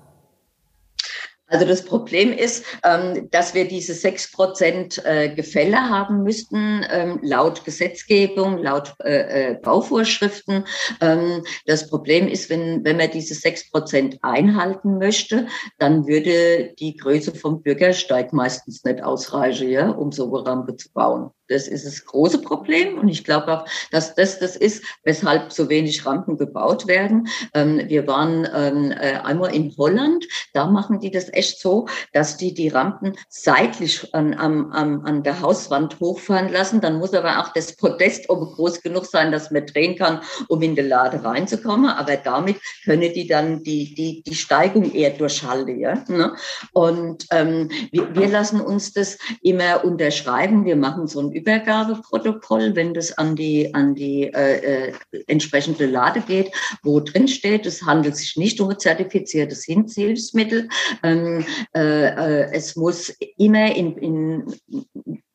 Also 1.49 1.66
das 1.66 1.84
Problem 1.84 2.32
ist, 2.32 2.64
ähm, 2.84 3.28
dass 3.32 3.55
wir 3.55 3.68
diese 3.68 3.93
sechs 3.93 4.32
Prozent 4.32 5.03
äh, 5.03 5.34
Gefälle 5.34 5.78
haben 5.89 6.22
müssten, 6.24 6.86
ähm, 6.91 7.20
laut 7.24 7.66
Gesetzgebung, 7.66 8.60
laut 8.60 8.93
äh, 9.03 9.53
äh, 9.53 9.55
Bauvorschriften. 9.55 10.66
Ähm, 11.01 11.43
das 11.66 11.89
Problem 11.89 12.28
ist, 12.28 12.51
wenn, 12.51 12.86
wenn 12.86 12.97
man 12.97 13.10
diese 13.10 13.34
sechs 13.34 13.70
Prozent 13.72 14.20
einhalten 14.22 14.99
möchte, 14.99 15.47
dann 15.80 16.07
würde 16.07 16.74
die 16.80 16.95
Größe 16.95 17.34
vom 17.34 17.64
Bürgersteig 17.64 18.32
meistens 18.32 18.84
nicht 18.84 19.01
ausreichen, 19.01 19.70
ja, 19.70 19.89
um 19.89 20.12
so 20.12 20.32
eine 20.32 20.45
Rampe 20.45 20.78
zu 20.78 20.91
bauen. 20.93 21.32
Das 21.50 21.68
ist 21.68 21.86
das 21.86 22.06
große 22.06 22.41
Problem. 22.41 22.97
Und 22.97 23.08
ich 23.10 23.24
glaube 23.24 23.52
auch, 23.52 23.66
dass 23.91 24.16
das 24.16 24.39
das 24.39 24.56
ist, 24.56 24.84
weshalb 25.04 25.52
so 25.52 25.70
wenig 25.70 26.06
Rampen 26.06 26.38
gebaut 26.38 26.88
werden. 26.88 27.28
wir 27.54 28.08
waren 28.08 28.45
einmal 28.45 29.54
in 29.54 29.74
Holland. 29.78 30.26
Da 30.54 30.68
machen 30.68 31.00
die 31.00 31.12
das 31.12 31.32
echt 31.34 31.60
so, 31.60 31.88
dass 32.14 32.38
die 32.38 32.54
die 32.54 32.70
Rampen 32.70 33.16
seitlich 33.30 34.14
an, 34.14 34.34
an, 34.34 34.72
an 34.72 35.24
der 35.24 35.41
Hauswand 35.41 36.00
hochfahren 36.00 36.52
lassen. 36.52 36.82
Dann 36.82 37.00
muss 37.00 37.14
aber 37.14 37.39
auch 37.39 37.54
das 37.54 37.76
Podest 37.76 38.30
oben 38.30 38.45
groß 38.54 38.82
genug 38.82 39.06
sein, 39.06 39.32
dass 39.32 39.52
man 39.52 39.66
drehen 39.66 39.97
kann, 39.97 40.22
um 40.47 40.62
in 40.62 40.76
die 40.76 40.82
Lade 40.82 41.24
reinzukommen. 41.24 41.89
Aber 41.89 42.18
damit 42.18 42.58
können 42.86 43.14
die 43.14 43.28
dann 43.28 43.64
die, 43.64 43.93
die, 43.95 44.24
die 44.24 44.36
Steigung 44.36 44.91
eher 44.93 45.12
durchhalten. 45.12 45.80
Ja? 45.80 46.04
Ne? 46.08 46.36
Und 46.74 47.26
ähm, 47.32 47.70
wir, 47.91 48.16
wir 48.16 48.28
lassen 48.28 48.62
uns 48.62 48.93
das 48.93 49.18
immer 49.41 49.84
unterschreiben. 49.84 50.66
Wir 50.66 50.76
machen 50.76 51.08
so 51.08 51.20
ein 51.20 51.32
Übergabeprotokoll, 51.40 52.76
wenn 52.76 52.94
das 52.94 53.18
an 53.18 53.36
die, 53.36 53.74
an 53.74 53.96
die 53.96 54.24
äh, 54.34 54.90
äh, 54.90 54.94
entsprechende 55.28 55.86
Lade 55.86 56.22
geht, 56.22 56.52
wo 56.84 57.00
drin 57.00 57.28
steht, 57.28 57.66
es 57.66 57.84
handelt 57.84 58.16
sich 58.16 58.36
nicht 58.38 58.60
um 58.62 58.70
ein 58.70 58.80
zertifiziertes 58.80 59.64
Hilfsmittel. 59.66 60.70
Ähm, 61.04 61.46
äh, 61.76 62.08
äh, 62.08 62.52
es 62.54 62.76
muss 62.76 63.14
immer 63.38 63.76
in, 63.76 63.98
in, 63.98 64.56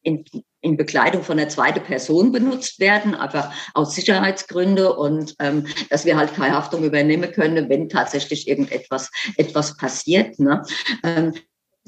in, 0.03 0.25
in 0.61 0.77
Bekleidung 0.77 1.23
von 1.23 1.39
einer 1.39 1.49
zweiten 1.49 1.83
Person 1.83 2.33
benutzt 2.33 2.81
werden, 2.81 3.15
aber 3.15 3.53
aus 3.75 3.95
Sicherheitsgründen 3.95 4.87
und 4.87 5.35
ähm, 5.39 5.67
dass 5.91 6.05
wir 6.05 6.17
halt 6.17 6.35
keine 6.35 6.55
Haftung 6.55 6.85
übernehmen 6.85 7.31
können, 7.33 7.69
wenn 7.69 7.89
tatsächlich 7.89 8.49
irgendetwas 8.49 9.11
etwas 9.37 9.77
passiert. 9.77 10.39
Ne? 10.39 10.63
Ähm, 11.03 11.35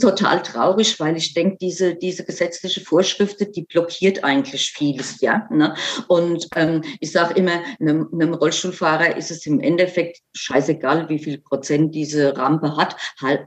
total 0.00 0.42
traurig, 0.42 0.98
weil 1.00 1.16
ich 1.16 1.34
denke, 1.34 1.56
diese, 1.60 1.94
diese 1.94 2.24
gesetzliche 2.24 2.80
Vorschriften, 2.80 3.50
die 3.52 3.62
blockiert 3.62 4.24
eigentlich 4.24 4.72
vieles, 4.72 5.20
ja. 5.20 5.48
Ne? 5.50 5.74
Und 6.08 6.48
ähm, 6.54 6.82
ich 7.00 7.12
sage 7.12 7.34
immer, 7.34 7.62
einem, 7.80 8.08
einem 8.12 8.34
Rollstuhlfahrer 8.34 9.16
ist 9.16 9.30
es 9.30 9.46
im 9.46 9.60
Endeffekt 9.60 10.20
scheißegal, 10.34 11.08
wie 11.08 11.18
viel 11.18 11.38
Prozent 11.38 11.94
diese 11.94 12.36
Rampe 12.36 12.76
hat. 12.76 12.96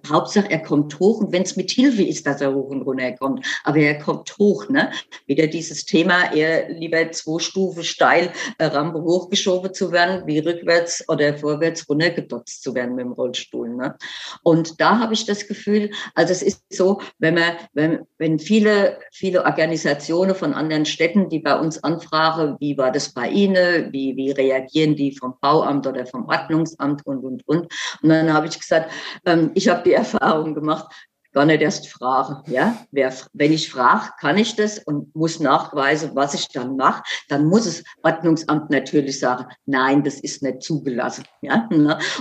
Hauptsache, 0.09 0.49
er 0.49 0.63
kommt 0.63 0.99
hoch 0.99 1.19
und 1.19 1.31
wenn 1.31 1.43
es 1.43 1.55
mit 1.55 1.71
Hilfe 1.71 2.03
ist, 2.03 2.25
dass 2.25 2.41
er 2.41 2.53
hoch 2.53 2.69
und 2.69 2.81
runter 2.81 3.11
kommt. 3.13 3.45
Aber 3.63 3.77
er 3.77 3.99
kommt 3.99 4.35
hoch, 4.37 4.67
ne? 4.69 4.91
Wieder 5.27 5.47
dieses 5.47 5.85
Thema, 5.85 6.33
eher 6.33 6.69
lieber 6.69 7.11
zwei 7.11 7.39
Stufen 7.39 7.83
steil 7.83 8.31
äh, 8.57 8.65
Rampe 8.65 9.01
hochgeschoben 9.01 9.73
zu 9.73 9.91
werden, 9.91 10.25
wie 10.25 10.39
rückwärts 10.39 11.03
oder 11.07 11.37
vorwärts 11.37 11.87
runtergedotzt 11.89 12.63
zu 12.63 12.73
werden 12.73 12.95
mit 12.95 13.05
dem 13.05 13.11
Rollstuhl. 13.11 13.69
Ne? 13.69 13.95
Und 14.43 14.79
da 14.79 14.99
habe 14.99 15.13
ich 15.13 15.25
das 15.25 15.47
Gefühl, 15.47 15.91
also 16.15 16.38
es 16.41 16.43
ist 16.43 16.63
so, 16.69 17.01
wenn 17.17 17.35
man, 17.35 17.53
wenn, 17.73 17.99
wenn 18.17 18.39
viele, 18.39 18.99
viele 19.11 19.43
Organisationen 19.43 20.35
von 20.35 20.53
anderen 20.53 20.85
Städten, 20.85 21.29
die 21.29 21.39
bei 21.39 21.57
uns 21.57 21.83
anfragen, 21.83 22.55
wie 22.59 22.77
war 22.77 22.91
das 22.91 23.13
bei 23.13 23.29
Ihnen, 23.29 23.91
wie, 23.91 24.15
wie 24.15 24.31
reagieren 24.31 24.95
die 24.95 25.15
vom 25.15 25.35
Bauamt 25.41 25.85
oder 25.87 26.05
vom 26.05 26.25
Ordnungsamt 26.27 27.05
und, 27.05 27.23
und, 27.23 27.47
und. 27.47 27.67
Und 28.01 28.09
dann 28.09 28.33
habe 28.33 28.47
ich 28.47 28.59
gesagt, 28.59 28.91
ähm, 29.25 29.51
ich 29.55 29.67
habe 29.67 29.83
die 29.83 29.93
Erfahrung 29.99 30.53
gemacht, 30.53 30.87
gar 31.39 31.45
nicht 31.45 31.61
erst 31.61 31.87
fragen. 31.87 32.43
Ja? 32.51 32.77
Wer, 32.91 33.13
wenn 33.31 33.53
ich 33.53 33.71
frage, 33.71 34.11
kann 34.19 34.37
ich 34.37 34.57
das 34.57 34.77
und 34.79 35.15
muss 35.15 35.39
nachweisen, 35.39 36.11
was 36.13 36.33
ich 36.33 36.49
dann 36.49 36.75
mache, 36.75 37.01
dann 37.29 37.45
muss 37.45 37.63
das 37.63 37.81
Ordnungsamt 38.03 38.69
natürlich 38.69 39.19
sagen, 39.19 39.45
nein, 39.65 40.03
das 40.03 40.19
ist 40.19 40.43
nicht 40.43 40.61
zugelassen. 40.61 41.23
Ja? 41.41 41.69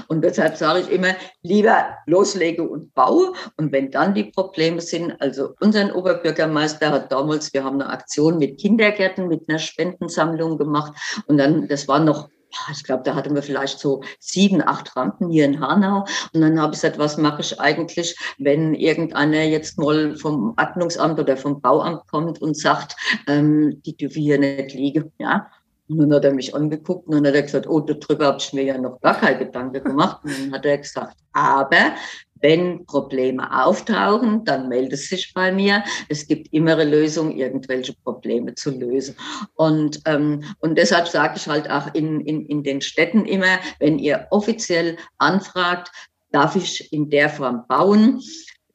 Und 0.07 0.23
deshalb 0.23 0.57
sage 0.57 0.81
ich 0.81 0.91
immer, 0.91 1.17
lieber 1.43 1.97
loslege 2.07 2.63
und 2.63 2.95
baue. 2.95 3.33
Und 3.57 3.73
wenn 3.73 3.91
dann 3.91 4.15
die 4.15 4.25
Probleme 4.25 4.81
sind, 4.81 5.21
also 5.21 5.55
unser 5.59 5.97
Oberbürgermeister 5.97 6.91
hat 6.91 7.11
damals, 7.11 7.53
wir 7.53 7.65
haben 7.65 7.81
eine 7.81 7.91
Aktion 7.91 8.39
mit 8.39 8.61
Kindergärten, 8.61 9.27
mit 9.27 9.49
einer 9.49 9.59
Spendensammlung 9.59 10.59
gemacht. 10.59 10.93
Und 11.27 11.39
dann, 11.39 11.67
das 11.67 11.89
war 11.89 11.99
noch 11.99 12.29
ich 12.73 12.85
glaube, 12.85 13.03
da 13.05 13.15
hatten 13.15 13.35
wir 13.35 13.43
vielleicht 13.43 13.79
so 13.79 14.03
sieben, 14.19 14.63
acht 14.67 14.97
Rampen 14.97 15.31
hier 15.31 15.45
in 15.45 15.61
Hanau. 15.61 16.05
Und 16.33 16.41
dann 16.41 16.61
habe 16.61 16.75
ich 16.75 16.81
gesagt, 16.81 16.99
was 16.99 17.17
mache 17.17 17.41
ich 17.41 17.61
eigentlich, 17.61 18.17
wenn 18.39 18.75
irgendeiner 18.75 19.43
jetzt 19.45 19.79
mal 19.79 20.17
vom 20.17 20.55
Ordnungsamt 20.59 21.19
oder 21.19 21.37
vom 21.37 21.61
Bauamt 21.61 22.07
kommt 22.09 22.41
und 22.41 22.57
sagt, 22.57 22.97
ähm, 23.27 23.83
die 23.85 23.97
dürfen 23.97 24.23
hier 24.23 24.39
nicht 24.39 24.75
liegen. 24.75 25.13
Ja, 25.19 25.49
und 25.89 25.99
dann 25.99 26.13
hat 26.13 26.25
er 26.25 26.35
mich 26.35 26.55
angeguckt 26.55 27.07
und 27.07 27.15
dann 27.15 27.27
hat 27.27 27.35
er 27.35 27.43
gesagt, 27.43 27.67
oh, 27.67 27.81
darüber 27.81 28.27
habe 28.27 28.39
ich 28.39 28.53
mir 28.53 28.65
ja 28.65 28.79
noch 28.79 29.01
gar 29.01 29.15
keine 29.15 29.39
Gedanken 29.39 29.83
gemacht. 29.83 30.23
Und 30.23 30.33
dann 30.39 30.53
hat 30.53 30.67
er 30.67 30.79
gesagt, 30.79 31.17
aber 31.33 31.95
wenn 32.41 32.85
Probleme 32.87 33.65
auftauchen, 33.65 34.45
dann 34.45 34.69
melde 34.69 34.97
sich 34.97 35.33
bei 35.35 35.53
mir. 35.53 35.85
Es 36.09 36.27
gibt 36.27 36.53
immer 36.53 36.73
eine 36.73 36.85
Lösung, 36.85 37.37
irgendwelche 37.37 37.95
Probleme 38.05 38.55
zu 38.55 38.71
lösen. 38.71 39.17
Und, 39.55 40.01
ähm, 40.07 40.45
und 40.61 40.77
deshalb 40.77 41.09
sage 41.09 41.35
ich 41.37 41.49
halt 41.49 41.71
auch 41.71 41.95
in, 41.95 42.21
in, 42.21 42.47
in 42.47 42.63
den 42.63 42.81
Städten 42.81 43.25
immer, 43.25 43.59
wenn 43.79 43.99
ihr 43.99 44.27
offiziell 44.31 44.97
anfragt, 45.19 45.91
darf 46.31 46.57
ich 46.57 46.93
in 46.93 47.11
der 47.11 47.29
Form 47.31 47.65
bauen, 47.69 48.21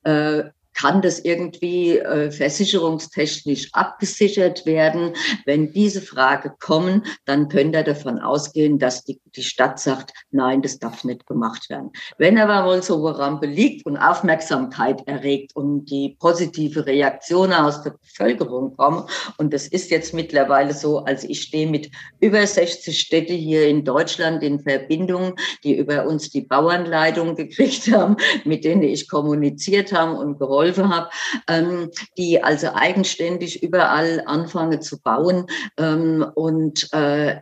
äh, 0.03 0.43
kann 0.73 1.01
das 1.01 1.19
irgendwie 1.19 1.97
äh, 1.99 2.31
versicherungstechnisch 2.31 3.69
abgesichert 3.73 4.65
werden? 4.65 5.13
Wenn 5.45 5.71
diese 5.71 6.01
Frage 6.01 6.53
kommen, 6.59 7.03
dann 7.25 7.49
könnt 7.49 7.75
ihr 7.75 7.83
davon 7.83 8.19
ausgehen, 8.19 8.79
dass 8.79 9.03
die, 9.03 9.19
die 9.35 9.43
Stadt 9.43 9.79
sagt, 9.79 10.13
nein, 10.31 10.61
das 10.61 10.79
darf 10.79 11.03
nicht 11.03 11.25
gemacht 11.27 11.69
werden. 11.69 11.91
Wenn 12.17 12.37
aber 12.37 12.67
wohl 12.69 12.81
so 12.81 13.05
eine 13.05 13.17
Rampe 13.17 13.45
liegt 13.45 13.85
und 13.85 13.97
Aufmerksamkeit 13.97 15.07
erregt 15.07 15.55
und 15.55 15.85
die 15.85 16.15
positive 16.19 16.85
Reaktionen 16.85 17.53
aus 17.53 17.83
der 17.83 17.91
Bevölkerung 17.91 18.75
kommen, 18.75 19.03
und 19.37 19.53
das 19.53 19.67
ist 19.67 19.91
jetzt 19.91 20.13
mittlerweile 20.13 20.73
so, 20.73 20.99
also 20.99 21.27
ich 21.29 21.43
stehe 21.43 21.67
mit 21.67 21.89
über 22.19 22.45
60 22.45 22.99
Städte 22.99 23.33
hier 23.33 23.67
in 23.67 23.85
Deutschland 23.85 24.43
in 24.43 24.59
Verbindung, 24.59 25.35
die 25.63 25.77
über 25.77 26.05
uns 26.07 26.29
die 26.29 26.41
Bauernleitung 26.41 27.35
gekriegt 27.35 27.91
haben, 27.91 28.17
mit 28.43 28.63
denen 28.63 28.83
ich 28.83 29.07
kommuniziert 29.07 29.93
habe 29.93 30.13
und 30.13 30.39
geholfen 30.39 30.62
geholfen 30.63 30.93
habe, 30.93 31.09
ähm, 31.47 31.91
die 32.17 32.43
also 32.43 32.73
eigenständig 32.73 33.63
überall 33.63 34.23
anfangen 34.25 34.81
zu 34.81 35.01
bauen 35.01 35.47
ähm, 35.77 36.25
und 36.35 36.91
äh, 36.93 37.41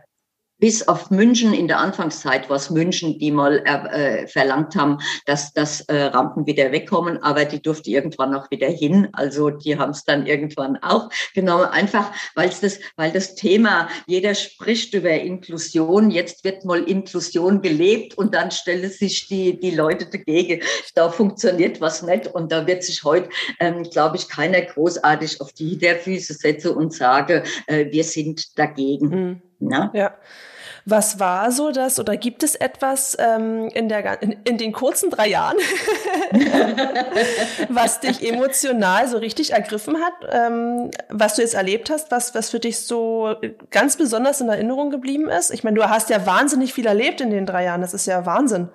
bis 0.62 0.86
auf 0.86 1.10
München 1.10 1.52
in 1.52 1.66
der 1.66 1.80
Anfangszeit 1.80 2.48
war 2.48 2.54
es 2.54 2.70
München, 2.70 3.18
die 3.18 3.32
mal 3.32 3.64
äh, 3.66 4.28
verlangt 4.28 4.76
haben, 4.76 4.98
dass, 5.26 5.52
dass 5.52 5.80
äh, 5.80 6.02
Rampen 6.02 6.46
wieder 6.46 6.70
wegkommen, 6.70 7.20
aber 7.20 7.44
die 7.46 7.60
durfte 7.60 7.90
irgendwann 7.90 8.32
auch 8.32 8.48
wieder 8.52 8.68
hin. 8.68 9.08
Also 9.12 9.50
die 9.50 9.76
haben 9.76 9.90
es 9.90 10.04
dann 10.04 10.24
irgendwann 10.24 10.76
auch 10.76 11.08
genommen, 11.34 11.64
einfach 11.64 12.12
weil 12.36 12.48
das, 12.60 12.78
weil 12.94 13.10
das 13.10 13.34
Thema, 13.34 13.88
jeder 14.06 14.36
spricht 14.36 14.94
über 14.94 15.10
Inklusion, 15.10 16.12
jetzt 16.12 16.44
wird 16.44 16.64
mal 16.64 16.84
Inklusion 16.84 17.60
gelebt 17.60 18.16
und 18.16 18.32
dann 18.32 18.52
stellen 18.52 18.88
sich 18.88 19.26
die, 19.26 19.58
die 19.58 19.72
Leute 19.72 20.06
dagegen. 20.06 20.62
Da 20.94 21.10
funktioniert 21.10 21.80
was 21.80 22.04
nicht 22.04 22.28
und 22.28 22.52
da 22.52 22.68
wird 22.68 22.84
sich 22.84 23.02
heute, 23.02 23.30
ähm, 23.58 23.82
glaube 23.82 24.16
ich, 24.16 24.28
keiner 24.28 24.60
großartig 24.60 25.40
auf 25.40 25.52
die 25.54 25.70
Hinterfüße 25.70 26.34
setzen 26.34 26.76
und 26.76 26.94
sagen, 26.94 27.42
äh, 27.66 27.86
wir 27.90 28.04
sind 28.04 28.56
dagegen. 28.56 29.08
Mhm. 29.08 29.42
Ja. 29.68 29.90
ja. 29.92 30.14
Was 30.84 31.20
war 31.20 31.52
so 31.52 31.70
das 31.70 32.00
oder 32.00 32.16
gibt 32.16 32.42
es 32.42 32.56
etwas 32.56 33.16
ähm, 33.20 33.68
in, 33.68 33.88
der, 33.88 34.20
in, 34.20 34.32
in 34.44 34.58
den 34.58 34.72
kurzen 34.72 35.10
drei 35.10 35.28
Jahren, 35.28 35.56
was 37.68 38.00
dich 38.00 38.28
emotional 38.28 39.06
so 39.06 39.18
richtig 39.18 39.52
ergriffen 39.52 39.98
hat, 39.98 40.14
ähm, 40.28 40.90
was 41.08 41.36
du 41.36 41.42
jetzt 41.42 41.54
erlebt 41.54 41.88
hast, 41.88 42.10
was, 42.10 42.34
was 42.34 42.50
für 42.50 42.58
dich 42.58 42.80
so 42.80 43.36
ganz 43.70 43.96
besonders 43.96 44.40
in 44.40 44.48
Erinnerung 44.48 44.90
geblieben 44.90 45.28
ist? 45.28 45.52
Ich 45.52 45.62
meine, 45.62 45.76
du 45.76 45.88
hast 45.88 46.10
ja 46.10 46.26
wahnsinnig 46.26 46.74
viel 46.74 46.86
erlebt 46.86 47.20
in 47.20 47.30
den 47.30 47.46
drei 47.46 47.64
Jahren, 47.64 47.80
das 47.80 47.94
ist 47.94 48.06
ja 48.06 48.26
Wahnsinn. 48.26 48.68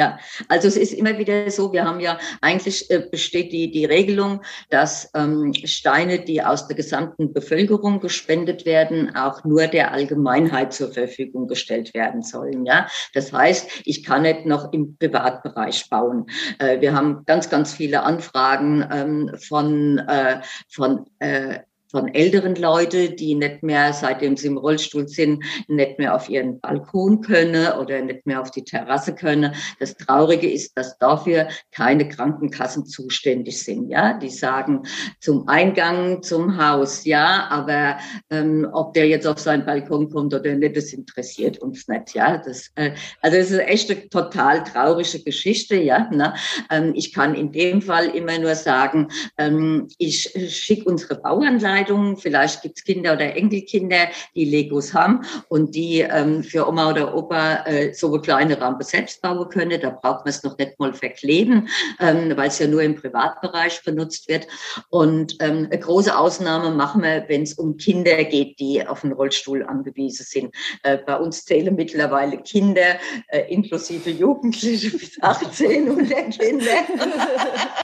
Ja, 0.00 0.18
also 0.48 0.66
es 0.66 0.78
ist 0.78 0.94
immer 0.94 1.18
wieder 1.18 1.50
so, 1.50 1.74
wir 1.74 1.84
haben 1.84 2.00
ja 2.00 2.18
eigentlich 2.40 2.90
äh, 2.90 3.00
besteht 3.00 3.52
die, 3.52 3.70
die 3.70 3.84
Regelung, 3.84 4.40
dass 4.70 5.10
ähm, 5.14 5.52
Steine, 5.52 6.20
die 6.20 6.42
aus 6.42 6.66
der 6.68 6.74
gesamten 6.74 7.34
Bevölkerung 7.34 8.00
gespendet 8.00 8.64
werden, 8.64 9.14
auch 9.14 9.44
nur 9.44 9.66
der 9.66 9.92
Allgemeinheit 9.92 10.72
zur 10.72 10.90
Verfügung 10.90 11.48
gestellt 11.48 11.92
werden 11.92 12.22
sollen. 12.22 12.64
Ja, 12.64 12.86
das 13.12 13.30
heißt, 13.30 13.82
ich 13.84 14.02
kann 14.02 14.22
nicht 14.22 14.46
noch 14.46 14.72
im 14.72 14.96
Privatbereich 14.96 15.90
bauen. 15.90 16.30
Äh, 16.58 16.80
wir 16.80 16.94
haben 16.94 17.26
ganz, 17.26 17.50
ganz 17.50 17.74
viele 17.74 18.02
Anfragen 18.02 18.82
ähm, 18.90 19.30
von, 19.38 19.98
äh, 19.98 20.40
von 20.70 21.04
äh, 21.18 21.58
von 21.90 22.14
älteren 22.14 22.54
Leuten, 22.54 23.16
die 23.16 23.34
nicht 23.34 23.62
mehr, 23.62 23.92
seitdem 23.92 24.36
sie 24.36 24.46
im 24.46 24.58
Rollstuhl 24.58 25.08
sind, 25.08 25.42
nicht 25.66 25.98
mehr 25.98 26.14
auf 26.14 26.28
ihren 26.28 26.60
Balkon 26.60 27.20
können 27.20 27.72
oder 27.72 28.00
nicht 28.00 28.26
mehr 28.26 28.40
auf 28.40 28.50
die 28.50 28.62
Terrasse 28.62 29.14
können. 29.14 29.54
Das 29.80 29.96
Traurige 29.96 30.50
ist, 30.50 30.76
dass 30.76 30.96
dafür 30.98 31.48
keine 31.72 32.08
Krankenkassen 32.08 32.86
zuständig 32.86 33.62
sind. 33.62 33.90
Ja, 33.90 34.14
die 34.14 34.30
sagen 34.30 34.82
zum 35.20 35.48
Eingang 35.48 36.22
zum 36.22 36.56
Haus, 36.56 37.04
ja, 37.04 37.48
aber 37.50 37.98
ähm, 38.30 38.68
ob 38.72 38.94
der 38.94 39.08
jetzt 39.08 39.26
auf 39.26 39.38
seinen 39.38 39.66
Balkon 39.66 40.10
kommt 40.10 40.32
oder 40.32 40.54
nicht, 40.54 40.76
das 40.76 40.92
interessiert 40.92 41.58
uns 41.58 41.88
nicht. 41.88 42.14
Ja, 42.14 42.38
das, 42.38 42.70
äh, 42.76 42.92
also 43.20 43.36
es 43.36 43.50
ist 43.50 43.60
echt 43.60 43.90
eine 43.90 44.08
total 44.08 44.62
traurige 44.62 45.20
Geschichte. 45.24 45.76
Ja, 45.76 46.08
ne? 46.10 46.34
ähm, 46.70 46.92
ich 46.94 47.12
kann 47.12 47.34
in 47.34 47.50
dem 47.50 47.82
Fall 47.82 48.06
immer 48.06 48.38
nur 48.38 48.54
sagen, 48.54 49.08
ähm, 49.38 49.88
ich 49.98 50.32
schicke 50.48 50.88
unsere 50.88 51.16
Bauernleiter 51.16 51.79
Entscheidungen. 51.80 52.16
Vielleicht 52.16 52.62
gibt 52.62 52.78
es 52.78 52.84
Kinder 52.84 53.14
oder 53.14 53.34
Enkelkinder, 53.34 54.08
die 54.34 54.44
Legos 54.44 54.92
haben 54.94 55.24
und 55.48 55.74
die 55.74 56.00
ähm, 56.00 56.42
für 56.42 56.68
Oma 56.68 56.90
oder 56.90 57.14
Opa 57.14 57.64
äh, 57.64 57.92
so 57.92 58.12
eine 58.12 58.20
kleine 58.20 58.60
Rampe 58.60 58.84
selbst 58.84 59.22
bauen 59.22 59.48
können. 59.48 59.80
Da 59.80 59.90
braucht 59.90 60.24
man 60.24 60.30
es 60.30 60.42
noch 60.42 60.56
nicht 60.58 60.78
mal 60.78 60.92
verkleben, 60.92 61.68
ähm, 61.98 62.36
weil 62.36 62.48
es 62.48 62.58
ja 62.58 62.66
nur 62.66 62.82
im 62.82 62.94
Privatbereich 62.94 63.82
benutzt 63.84 64.28
wird. 64.28 64.46
Und 64.90 65.36
ähm, 65.40 65.68
eine 65.70 65.80
große 65.80 66.16
Ausnahme 66.16 66.70
machen 66.70 67.02
wir, 67.02 67.24
wenn 67.28 67.42
es 67.42 67.54
um 67.54 67.76
Kinder 67.76 68.24
geht, 68.24 68.58
die 68.60 68.86
auf 68.86 69.00
den 69.00 69.12
Rollstuhl 69.12 69.64
angewiesen 69.64 70.26
sind. 70.28 70.54
Äh, 70.82 70.98
bei 70.98 71.16
uns 71.16 71.44
zählen 71.44 71.74
mittlerweile 71.74 72.38
Kinder, 72.38 72.98
äh, 73.28 73.52
inklusive 73.52 74.10
Jugendliche 74.10 74.90
bis 74.98 75.20
18 75.22 75.90
und 75.90 76.10
der 76.10 76.24
Kinder. 76.24 76.66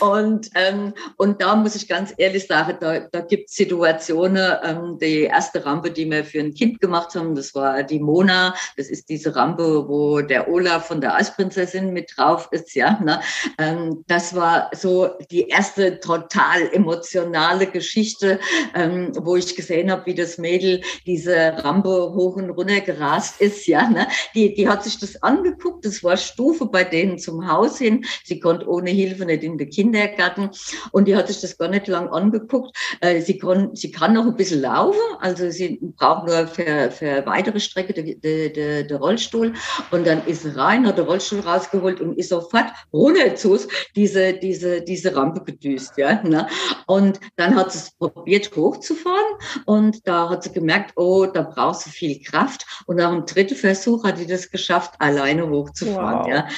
und, 0.00 0.50
ähm, 0.54 0.94
und 1.16 1.40
da 1.40 1.56
muss 1.56 1.74
ich 1.74 1.88
ganz 1.88 2.12
ehrlich 2.16 2.46
sagen, 2.46 2.76
da, 2.80 3.00
da 3.00 3.20
gibt 3.20 3.50
es 3.50 3.56
Situationen, 3.56 4.56
ähm, 4.62 4.98
die 5.00 5.22
erste 5.22 5.64
Rampe, 5.64 5.90
die 5.90 6.10
wir 6.10 6.24
für 6.24 6.40
ein 6.40 6.54
Kind 6.54 6.80
gemacht 6.80 7.14
haben, 7.14 7.34
das 7.34 7.54
war 7.54 7.82
die 7.82 8.00
Mona. 8.00 8.54
Das 8.76 8.88
ist 8.88 9.08
diese 9.08 9.34
Rampe, 9.34 9.88
wo 9.88 10.20
der 10.20 10.48
Olaf 10.48 10.86
von 10.86 11.00
der 11.00 11.14
Eisprinzessin 11.14 11.92
mit 11.92 12.12
drauf 12.16 12.48
ist. 12.50 12.74
Ja, 12.74 13.00
ne? 13.02 13.20
ähm, 13.58 14.04
das 14.06 14.34
war 14.34 14.70
so 14.74 15.10
die 15.30 15.48
erste 15.48 16.00
total 16.00 16.72
emotionale 16.72 17.66
Geschichte, 17.66 18.40
ähm, 18.74 19.12
wo 19.14 19.36
ich 19.36 19.56
gesehen 19.56 19.90
habe, 19.90 20.06
wie 20.06 20.14
das 20.14 20.38
Mädel 20.38 20.82
diese 21.06 21.64
Rampe 21.64 22.12
hoch 22.14 22.36
und 22.36 22.50
runter 22.50 22.80
gerast 22.80 23.40
ist. 23.40 23.66
Ja, 23.66 23.88
ne? 23.88 24.06
die, 24.34 24.54
die 24.54 24.68
hat 24.68 24.84
sich 24.84 24.98
das 24.98 25.22
angeguckt. 25.22 25.84
Das 25.84 26.02
war 26.02 26.16
Stufe 26.16 26.66
bei 26.66 26.84
denen 26.84 27.18
zum 27.18 27.50
Haus 27.50 27.78
hin. 27.78 28.04
Sie 28.24 28.40
konnte 28.40 28.68
ohne 28.68 28.90
Hilfe 29.06 29.24
nicht 29.24 29.42
in 29.42 29.58
den 29.58 29.70
Kindergarten 29.70 30.50
und 30.92 31.06
die 31.06 31.16
hat 31.16 31.28
sich 31.28 31.40
das 31.40 31.56
gar 31.58 31.68
nicht 31.68 31.86
lang 31.86 32.08
angeguckt. 32.08 32.76
Äh, 33.00 33.20
sie, 33.20 33.38
kann, 33.38 33.74
sie 33.74 33.90
kann 33.90 34.14
noch 34.14 34.26
ein 34.26 34.36
bisschen 34.36 34.62
laufen, 34.62 35.00
also 35.20 35.50
sie 35.50 35.78
braucht 35.96 36.26
nur 36.26 36.46
für, 36.46 36.90
für 36.90 37.24
weitere 37.26 37.60
Strecke 37.60 37.92
den 37.92 38.20
de, 38.20 38.52
de, 38.52 38.86
de 38.86 38.96
Rollstuhl 38.96 39.54
und 39.90 40.06
dann 40.06 40.26
ist 40.26 40.42
sie 40.42 40.56
rein, 40.56 40.86
hat 40.86 40.98
den 40.98 41.06
Rollstuhl 41.06 41.40
rausgeholt 41.40 42.00
und 42.00 42.18
ist 42.18 42.30
sofort 42.30 42.66
runter 42.92 43.34
zu 43.34 43.58
diese, 43.96 44.34
diese, 44.34 44.82
diese 44.82 45.14
Rampe 45.14 45.42
gedüst. 45.42 45.94
Ja, 45.96 46.22
ne? 46.22 46.46
Und 46.86 47.20
dann 47.36 47.54
hat 47.56 47.72
sie 47.72 47.78
es 47.78 47.90
probiert 47.92 48.54
hochzufahren 48.54 49.26
und 49.66 50.06
da 50.06 50.30
hat 50.30 50.44
sie 50.44 50.52
gemerkt, 50.52 50.92
oh, 50.96 51.26
da 51.26 51.42
braucht 51.42 51.80
sie 51.80 51.90
viel 51.90 52.22
Kraft 52.22 52.64
und 52.86 52.96
nach 52.96 53.10
dem 53.10 53.26
dritten 53.26 53.56
Versuch 53.56 54.04
hat 54.04 54.18
sie 54.18 54.26
das 54.26 54.50
geschafft, 54.50 54.94
alleine 54.98 55.48
hochzufahren. 55.48 56.24
Wow. 56.24 56.28
Ja. 56.28 56.48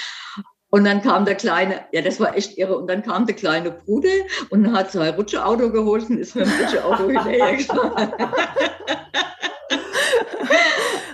Und 0.74 0.84
dann 0.84 1.02
kam 1.02 1.26
der 1.26 1.34
kleine, 1.34 1.84
ja, 1.92 2.00
das 2.00 2.18
war 2.18 2.34
echt 2.34 2.56
irre. 2.56 2.78
Und 2.78 2.86
dann 2.86 3.02
kam 3.02 3.26
der 3.26 3.36
kleine 3.36 3.70
Bruder 3.70 4.08
und 4.48 4.72
hat 4.72 4.90
sein 4.90 5.12
Rutscheauto 5.12 5.70
geholt 5.70 6.08
und 6.08 6.16
ist 6.16 6.34
mit 6.34 6.46
dem 6.46 6.52
Rutscheauto 6.60 7.08
hinterhergefahren. 7.08 8.12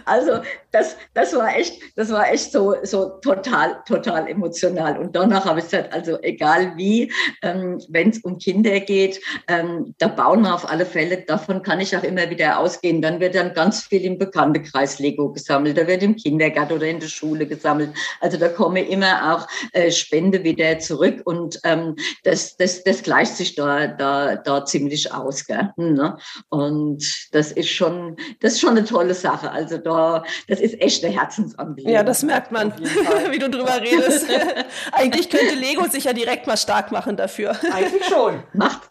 also 0.05 0.41
das, 0.71 0.97
das 1.15 1.35
war 1.35 1.57
echt, 1.57 1.81
das 1.97 2.11
war 2.11 2.31
echt 2.31 2.53
so, 2.53 2.75
so 2.83 3.09
total, 3.23 3.83
total 3.87 4.29
emotional. 4.29 4.99
Und 4.99 5.17
danach 5.17 5.45
habe 5.47 5.61
ich 5.61 5.67
gesagt, 5.67 5.93
also 5.93 6.19
egal 6.23 6.77
wie, 6.77 7.13
ähm, 7.43 7.81
wenn 7.89 8.11
es 8.11 8.19
um 8.19 8.39
Kinder 8.39 8.81
geht, 8.81 9.21
ähm, 9.49 9.95
da 9.99 10.09
bauen 10.09 10.43
wir 10.43 10.55
auf 10.55 10.69
alle 10.69 10.85
Fälle, 10.85 11.23
davon 11.23 11.63
kann 11.63 11.81
ich 11.81 11.97
auch 11.97 12.03
immer 12.03 12.29
wieder 12.29 12.59
ausgehen. 12.59 13.01
Dann 13.01 13.21
wird 13.21 13.35
dann 13.35 13.55
ganz 13.55 13.85
viel 13.85 14.05
im 14.05 14.19
Bekanntenkreis 14.19 14.99
Lego 14.99 15.33
gesammelt, 15.33 15.79
da 15.79 15.87
wird 15.87 16.03
im 16.03 16.17
Kindergarten 16.17 16.75
oder 16.75 16.87
in 16.87 17.01
der 17.01 17.09
Schule 17.09 17.47
gesammelt. 17.47 17.91
Also 18.21 18.37
da 18.37 18.49
komme 18.49 18.83
immer 18.83 19.35
auch 19.35 19.49
äh, 19.73 19.91
Spende 19.91 20.45
wieder 20.45 20.79
zurück 20.79 21.23
und 21.25 21.61
ähm, 21.65 21.97
das, 22.25 22.57
das, 22.57 22.85
das 22.85 23.03
gleicht 23.03 23.37
sich 23.37 23.55
da, 23.55 23.87
da, 23.87 24.37
da 24.37 24.65
ziemlich 24.65 25.13
aus. 25.13 25.47
Gell? 25.47 25.71
Ne? 25.77 26.19
Und 26.49 27.29
das 27.33 27.53
ist 27.53 27.71
schon, 27.71 28.17
das 28.41 28.55
ist 28.55 28.61
schon 28.61 28.71
eine 28.71 28.85
tolle 28.85 29.15
Sache. 29.15 29.51
Also 29.51 29.79
da, 29.79 30.25
das 30.47 30.58
ist 30.61 30.81
echt 30.81 31.05
eine 31.05 31.15
Herzensangelegenheit. 31.15 31.95
Ja, 31.95 32.03
das 32.03 32.23
merkt 32.23 32.53
man, 32.53 32.73
wie 33.31 33.39
du 33.39 33.49
drüber 33.51 33.81
redest. 33.81 34.27
Eigentlich 34.93 35.31
könnte 35.31 35.55
Lego 35.55 35.87
sich 35.89 36.05
ja 36.05 36.13
direkt 36.13 36.47
mal 36.47 36.57
stark 36.57 36.93
machen 36.93 37.17
dafür. 37.17 37.57
Eigentlich 37.73 38.05
schon. 38.07 38.43
Macht, 38.53 38.88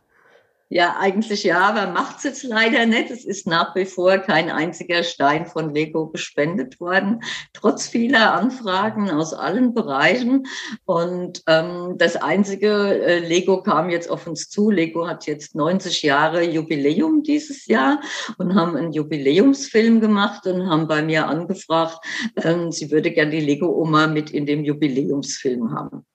ja, 0.70 0.98
eigentlich 1.00 1.44
ja, 1.44 1.62
aber 1.62 1.92
macht 1.94 2.18
es 2.18 2.24
jetzt 2.24 2.44
leider 2.44 2.86
nicht. 2.86 3.10
Es 3.10 3.24
ist 3.24 3.48
nach 3.48 3.74
wie 3.76 3.86
vor 3.86 4.18
kein 4.18 4.50
einziger 4.50 5.04
Stein 5.04 5.46
von 5.46 5.74
Lego 5.74 6.08
gespendet 6.08 6.82
worden, 6.82 7.24
trotz 7.54 7.88
vieler 7.88 8.34
Anfragen 8.34 9.10
aus 9.10 9.34
allen 9.34 9.74
Bereichen. 9.74 10.46
Und 10.84 11.42
ähm, 11.48 11.96
das 11.98 12.18
einzige, 12.18 13.02
äh, 13.02 13.20
Lego 13.20 13.64
kam 13.64 13.90
jetzt 13.90 14.10
auf 14.10 14.28
uns 14.28 14.50
zu. 14.50 14.70
Lego 14.70 15.08
hat 15.08 15.26
jetzt 15.26 15.56
90 15.56 16.04
Jahre 16.04 16.44
Jubiläum 16.44 17.24
dieses 17.24 17.66
Jahr 17.68 18.02
und 18.38 18.54
haben 18.56 18.76
einen 18.76 18.92
Jubiläumsfilm 18.92 20.02
gemacht 20.02 20.48
und 20.48 20.70
haben 20.70 20.88
bei 20.88 21.02
mir 21.02 21.28
angefragt, 21.28 22.06
ähm, 22.44 22.74
sie 22.74 22.92
würde 22.92 23.12
gerne 23.12 23.32
die 23.32 23.40
Lego-Oma 23.40 24.08
mit 24.08 24.32
in 24.32 24.46
dem 24.46 24.66
Jubiläumsfilm 24.66 25.74
haben. 25.74 26.06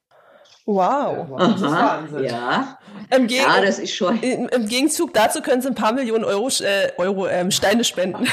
Wow. 0.65 1.39
Das 1.39 1.57
ist 1.57 1.63
Wahnsinn. 1.63 2.25
Ja. 2.25 2.79
Im 3.15 3.27
Gegen 3.27 3.43
ja, 3.43 3.61
das 3.61 3.79
ist 3.79 3.95
schon. 3.95 4.21
Im, 4.21 4.49
Im, 4.49 4.67
Gegenzug 4.67 5.13
dazu 5.13 5.43
können 5.43 5.61
Sie 5.61 5.69
ein 5.69 5.75
paar 5.75 5.93
Millionen 5.93 6.25
Euro, 6.25 6.49
äh, 6.61 6.93
Euro 6.99 7.27
ähm, 7.27 7.51
Steine 7.51 7.85
spenden. 7.85 8.27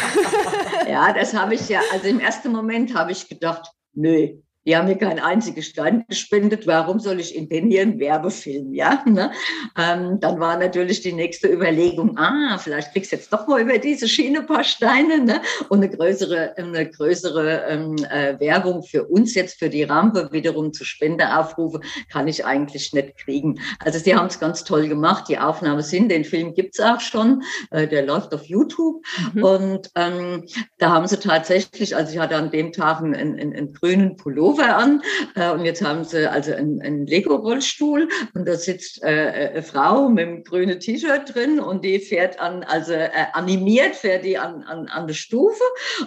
ja, 0.88 1.12
das 1.12 1.34
habe 1.34 1.56
ich 1.56 1.68
ja. 1.70 1.82
Also 1.92 2.08
im 2.08 2.20
ersten 2.20 2.52
Moment 2.52 2.96
habe 2.96 3.12
ich 3.12 3.28
gedacht, 3.28 3.72
nö, 3.94 4.30
die 4.70 4.78
haben 4.78 4.88
mir 4.88 4.98
keinen 4.98 5.18
einzigen 5.18 5.64
Stein 5.64 6.06
gespendet. 6.08 6.68
Warum 6.68 7.00
soll 7.00 7.20
ich 7.20 7.36
in 7.36 7.50
den 7.50 7.72
hier 7.72 7.82
einen 7.82 8.00
Werbefilm? 8.00 8.72
Ja, 8.72 9.04
ne? 9.08 9.32
ähm, 9.76 10.20
dann 10.20 10.40
war 10.40 10.60
natürlich 10.60 11.02
die 11.02 11.12
nächste 11.12 11.48
Überlegung, 11.48 12.16
ah, 12.20 12.56
vielleicht 12.60 12.92
kriegst 12.92 13.12
du 13.12 13.16
jetzt 13.16 13.34
doch 13.34 13.48
mal 13.48 13.62
über 13.62 13.80
diese 13.80 14.08
Schiene 14.08 14.42
ein 14.42 14.46
paar 14.46 14.64
Steine 14.64 15.26
ne? 15.26 15.42
und 15.70 15.80
eine 15.80 15.90
größere, 15.90 16.56
eine 16.56 16.88
größere 16.88 17.64
ähm, 17.68 17.96
äh, 18.12 18.40
Werbung 18.40 18.84
für 18.84 19.06
uns 19.06 19.34
jetzt, 19.34 19.58
für 19.58 19.70
die 19.70 19.82
Rampe 19.82 20.30
wiederum 20.32 20.72
zu 20.72 20.86
Spendeaufrufe, 20.86 21.80
kann 22.12 22.28
ich 22.28 22.46
eigentlich 22.46 22.94
nicht 22.94 23.18
kriegen. 23.18 23.60
Also 23.80 23.98
sie 23.98 24.16
haben 24.16 24.28
es 24.28 24.40
ganz 24.40 24.64
toll 24.64 24.88
gemacht. 24.88 25.30
Die 25.30 25.40
Aufnahmen 25.40 25.82
sind, 25.82 26.10
den 26.12 26.26
Film 26.26 26.54
gibt's 26.54 26.80
auch 26.80 27.00
schon, 27.00 27.42
äh, 27.72 27.88
der 27.88 28.06
läuft 28.06 28.36
auf 28.36 28.44
YouTube 28.44 29.04
mhm. 29.34 29.44
und 29.44 29.92
ähm, 29.96 30.46
da 30.78 30.92
haben 30.92 31.08
sie 31.08 31.18
tatsächlich, 31.18 31.96
also 31.96 32.14
ich 32.14 32.20
hatte 32.20 32.36
an 32.36 32.52
dem 32.52 32.72
Tag 32.72 33.00
einen, 33.00 33.16
einen, 33.16 33.40
einen 33.40 33.74
grünen 33.74 34.16
Pullover, 34.16 34.59
Pullover 34.60 34.76
an 34.76 35.02
äh, 35.36 35.52
und 35.52 35.66
jetzt 35.66 35.84
haben 35.84 36.04
sie 36.04 36.30
also 36.30 36.54
einen, 36.54 36.82
einen 36.82 37.06
Lego-Rollstuhl 37.06 38.08
und 38.34 38.48
da 38.48 38.56
sitzt 38.56 39.04
äh, 39.04 39.52
eine 39.52 39.64
Frau 39.64 40.10
mit 40.10 40.28
einem 40.28 40.44
grünen 40.44 40.80
T-Shirt 40.80 41.34
drin 41.34 41.60
und 41.60 41.84
die 41.84 42.00
fährt 42.00 42.40
an, 42.40 42.64
also 42.64 42.94
äh, 42.94 43.10
animiert 43.34 43.96
fährt 43.96 44.26
die 44.26 44.38
an, 44.38 44.64
an, 44.64 44.88
an 44.88 45.08
der 45.08 45.14
Stufe 45.14 45.64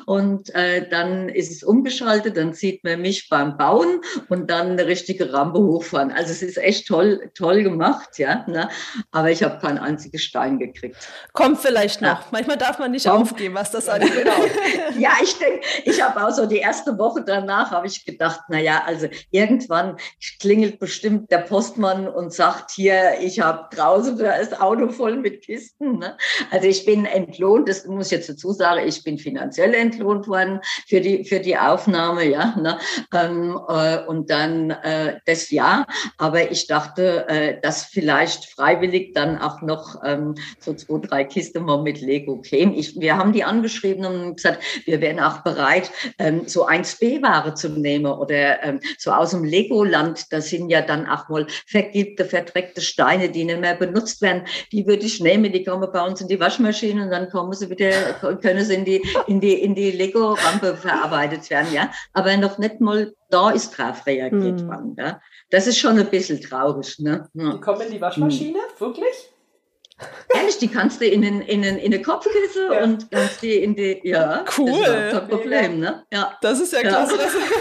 und 0.06 0.54
äh, 0.54 0.88
dann 0.88 1.28
ist 1.28 1.50
es 1.50 1.62
umgeschaltet, 1.62 2.36
dann 2.36 2.52
sieht 2.52 2.84
man 2.84 3.00
mich 3.00 3.28
beim 3.28 3.56
Bauen 3.56 4.00
und 4.28 4.50
dann 4.50 4.72
eine 4.72 4.86
richtige 4.86 5.32
Rampe 5.32 5.60
hochfahren. 5.60 6.10
Also 6.10 6.32
es 6.32 6.42
ist 6.42 6.58
echt 6.58 6.86
toll, 6.86 7.30
toll 7.34 7.62
gemacht, 7.62 8.18
ja. 8.18 8.44
Ne? 8.46 8.68
Aber 9.10 9.30
ich 9.30 9.42
habe 9.42 9.58
keinen 9.60 9.78
einzigen 9.78 10.18
Stein 10.18 10.58
gekriegt. 10.58 10.96
Kommt 11.32 11.58
vielleicht 11.58 12.00
noch. 12.00 12.08
Ja. 12.08 12.24
Manchmal 12.30 12.56
darf 12.56 12.78
man 12.78 12.90
nicht 12.90 13.06
Kommt. 13.06 13.32
aufgeben, 13.32 13.54
was 13.54 13.70
das 13.70 13.88
angeht. 13.88 14.12
Genau. 14.22 14.34
ja, 14.98 15.10
ich 15.22 15.36
denke, 15.38 15.60
ich 15.84 16.00
habe 16.00 16.24
auch 16.24 16.30
so 16.30 16.46
die 16.46 16.58
erste 16.58 16.96
Woche 16.98 17.22
danach 17.26 17.70
habe 17.70 17.86
ich 17.86 18.04
gedacht, 18.04 18.31
gedacht, 18.32 18.46
na 18.48 18.60
ja, 18.60 18.82
also 18.84 19.08
irgendwann 19.30 19.96
klingelt 20.40 20.78
bestimmt 20.78 21.30
der 21.30 21.38
Postmann 21.38 22.08
und 22.08 22.32
sagt 22.32 22.70
hier, 22.72 23.20
ich 23.20 23.40
habe 23.40 23.74
draußen 23.74 24.18
das 24.18 24.60
Auto 24.60 24.88
voll 24.88 25.16
mit 25.16 25.42
Kisten. 25.42 25.98
Ne? 25.98 26.16
Also 26.50 26.68
ich 26.68 26.84
bin 26.84 27.04
entlohnt, 27.04 27.68
das 27.68 27.86
muss 27.86 28.06
ich 28.06 28.12
jetzt 28.12 28.28
dazu 28.28 28.52
sagen, 28.52 28.86
ich 28.86 29.02
bin 29.04 29.18
finanziell 29.18 29.74
entlohnt 29.74 30.28
worden 30.28 30.60
für 30.88 31.00
die 31.00 31.24
für 31.24 31.40
die 31.40 31.56
Aufnahme, 31.56 32.24
ja. 32.24 32.56
Ne? 32.56 32.78
Ähm, 33.14 33.58
äh, 33.68 34.04
und 34.06 34.30
dann 34.30 34.70
äh, 34.70 35.18
das 35.26 35.50
Jahr, 35.50 35.86
aber 36.18 36.50
ich 36.50 36.66
dachte, 36.66 37.28
äh, 37.28 37.60
dass 37.60 37.84
vielleicht 37.84 38.46
freiwillig 38.46 39.14
dann 39.14 39.38
auch 39.38 39.62
noch 39.62 40.02
ähm, 40.04 40.34
so 40.58 40.74
zwei, 40.74 40.98
drei 40.98 41.24
Kisten 41.24 41.64
mal 41.64 41.82
mit 41.82 42.00
Lego 42.00 42.40
kämen. 42.40 42.74
Ich, 42.74 42.98
wir 42.98 43.16
haben 43.16 43.32
die 43.32 43.44
angeschrieben 43.44 44.04
und 44.04 44.36
gesagt, 44.36 44.62
wir 44.84 45.00
wären 45.00 45.20
auch 45.20 45.38
bereit, 45.38 45.90
ähm, 46.18 46.42
so 46.46 46.66
1B-Ware 46.66 47.54
zu 47.54 47.68
nehmen 47.68 48.06
oder 48.22 48.62
ähm, 48.62 48.80
so 48.98 49.10
aus 49.10 49.30
dem 49.30 49.44
Legoland, 49.44 50.32
das 50.32 50.48
sind 50.48 50.70
ja 50.70 50.80
dann 50.80 51.06
auch 51.06 51.28
mal 51.28 51.46
vergilbte, 51.66 52.24
verdreckte 52.24 52.80
Steine, 52.80 53.28
die 53.28 53.44
nicht 53.44 53.60
mehr 53.60 53.74
benutzt 53.74 54.22
werden. 54.22 54.44
Die 54.70 54.86
würde 54.86 55.04
ich 55.04 55.20
nehmen, 55.20 55.52
die 55.52 55.64
kommen 55.64 55.88
bei 55.92 56.06
uns 56.06 56.20
in 56.20 56.28
die 56.28 56.38
Waschmaschine 56.38 57.04
und 57.04 57.10
dann 57.10 57.28
kommen 57.30 57.52
sie 57.52 57.68
wieder, 57.68 57.90
können 58.40 58.64
sie 58.64 58.74
in 58.74 58.84
die, 58.84 59.02
in 59.26 59.40
die, 59.40 59.54
in 59.54 59.74
die 59.74 59.90
Lego-Rampe 59.90 60.76
verarbeitet 60.76 61.50
werden, 61.50 61.72
ja. 61.72 61.90
Aber 62.12 62.36
noch 62.36 62.58
nicht 62.58 62.80
mal 62.80 63.12
da 63.28 63.50
ist 63.50 63.76
drauf 63.76 64.06
reagiert 64.06 64.60
hm. 64.60 64.68
worden, 64.68 64.96
ja. 64.98 65.20
Das 65.50 65.66
ist 65.66 65.78
schon 65.78 65.98
ein 65.98 66.08
bisschen 66.08 66.40
traurig, 66.40 66.98
ne. 66.98 67.28
Ja. 67.34 67.54
Die 67.54 67.60
kommen 67.60 67.80
in 67.82 67.92
die 67.92 68.00
Waschmaschine? 68.00 68.58
Hm. 68.58 68.80
Wirklich? 68.80 69.31
Ehrlich, 70.34 70.58
die 70.58 70.68
kannst 70.68 71.00
du 71.00 71.06
in, 71.06 71.22
in, 71.22 71.42
in, 71.42 71.62
in 71.62 71.92
eine 71.92 72.02
Kopfkisse 72.02 72.72
ja. 72.72 72.82
und 72.82 73.10
kannst 73.10 73.42
die 73.42 73.62
in 73.62 73.74
die, 73.74 74.00
ja. 74.02 74.44
Cool. 74.56 74.80
Das 74.84 74.88
ist 74.88 75.12
kein 75.12 75.28
Problem, 75.28 75.80
ne? 75.80 76.04
Ja. 76.12 76.36
Das 76.40 76.60
ist 76.60 76.72
ja 76.72 76.80
klasse, 76.80 77.16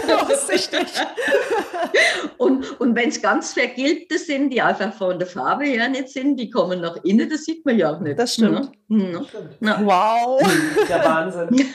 ja. 0.08 0.24
das 0.28 0.48
ist 0.48 0.72
und 2.38 2.80
und 2.80 2.96
wenn 2.96 3.10
es 3.10 3.20
ganz 3.20 3.52
vergilbte 3.52 4.18
sind, 4.18 4.50
die 4.50 4.62
einfach 4.62 4.92
von 4.94 5.18
der 5.18 5.28
Farbe 5.28 5.64
her 5.64 5.88
nicht 5.88 6.08
sind, 6.08 6.36
die 6.36 6.50
kommen 6.50 6.80
nach 6.80 6.96
innen, 7.04 7.28
das 7.28 7.44
sieht 7.44 7.64
man 7.64 7.78
ja 7.78 7.94
auch 7.94 8.00
nicht. 8.00 8.18
Das 8.18 8.34
stimmt. 8.34 8.70
Ne? 8.88 9.12
Das 9.12 9.28
stimmt. 9.28 9.58
Wow. 9.60 10.42
Der 10.88 11.04
Wahnsinn. 11.04 11.74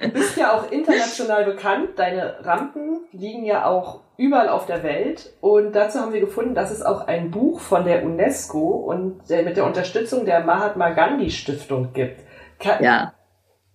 Du 0.00 0.08
bist 0.10 0.36
ja 0.36 0.52
auch 0.52 0.70
international 0.70 1.44
bekannt. 1.44 1.90
Deine 1.96 2.36
Rampen 2.44 3.00
liegen 3.12 3.44
ja 3.44 3.66
auch 3.66 4.00
überall 4.18 4.50
auf 4.50 4.66
der 4.66 4.82
Welt. 4.82 5.32
Und 5.40 5.72
dazu 5.72 6.00
haben 6.00 6.12
wir 6.12 6.20
gefunden, 6.20 6.54
dass 6.54 6.70
es 6.70 6.82
auch 6.82 7.06
ein 7.06 7.30
Buch 7.30 7.60
von 7.60 7.84
der 7.86 8.04
UNESCO 8.04 8.68
und 8.68 9.30
mit 9.30 9.56
der 9.56 9.64
Unterstützung 9.64 10.26
der 10.26 10.44
Mahatma 10.44 10.90
Gandhi 10.90 11.30
Stiftung 11.30 11.94
gibt. 11.94 12.20
Ka 12.58 12.82
ja. 12.82 13.14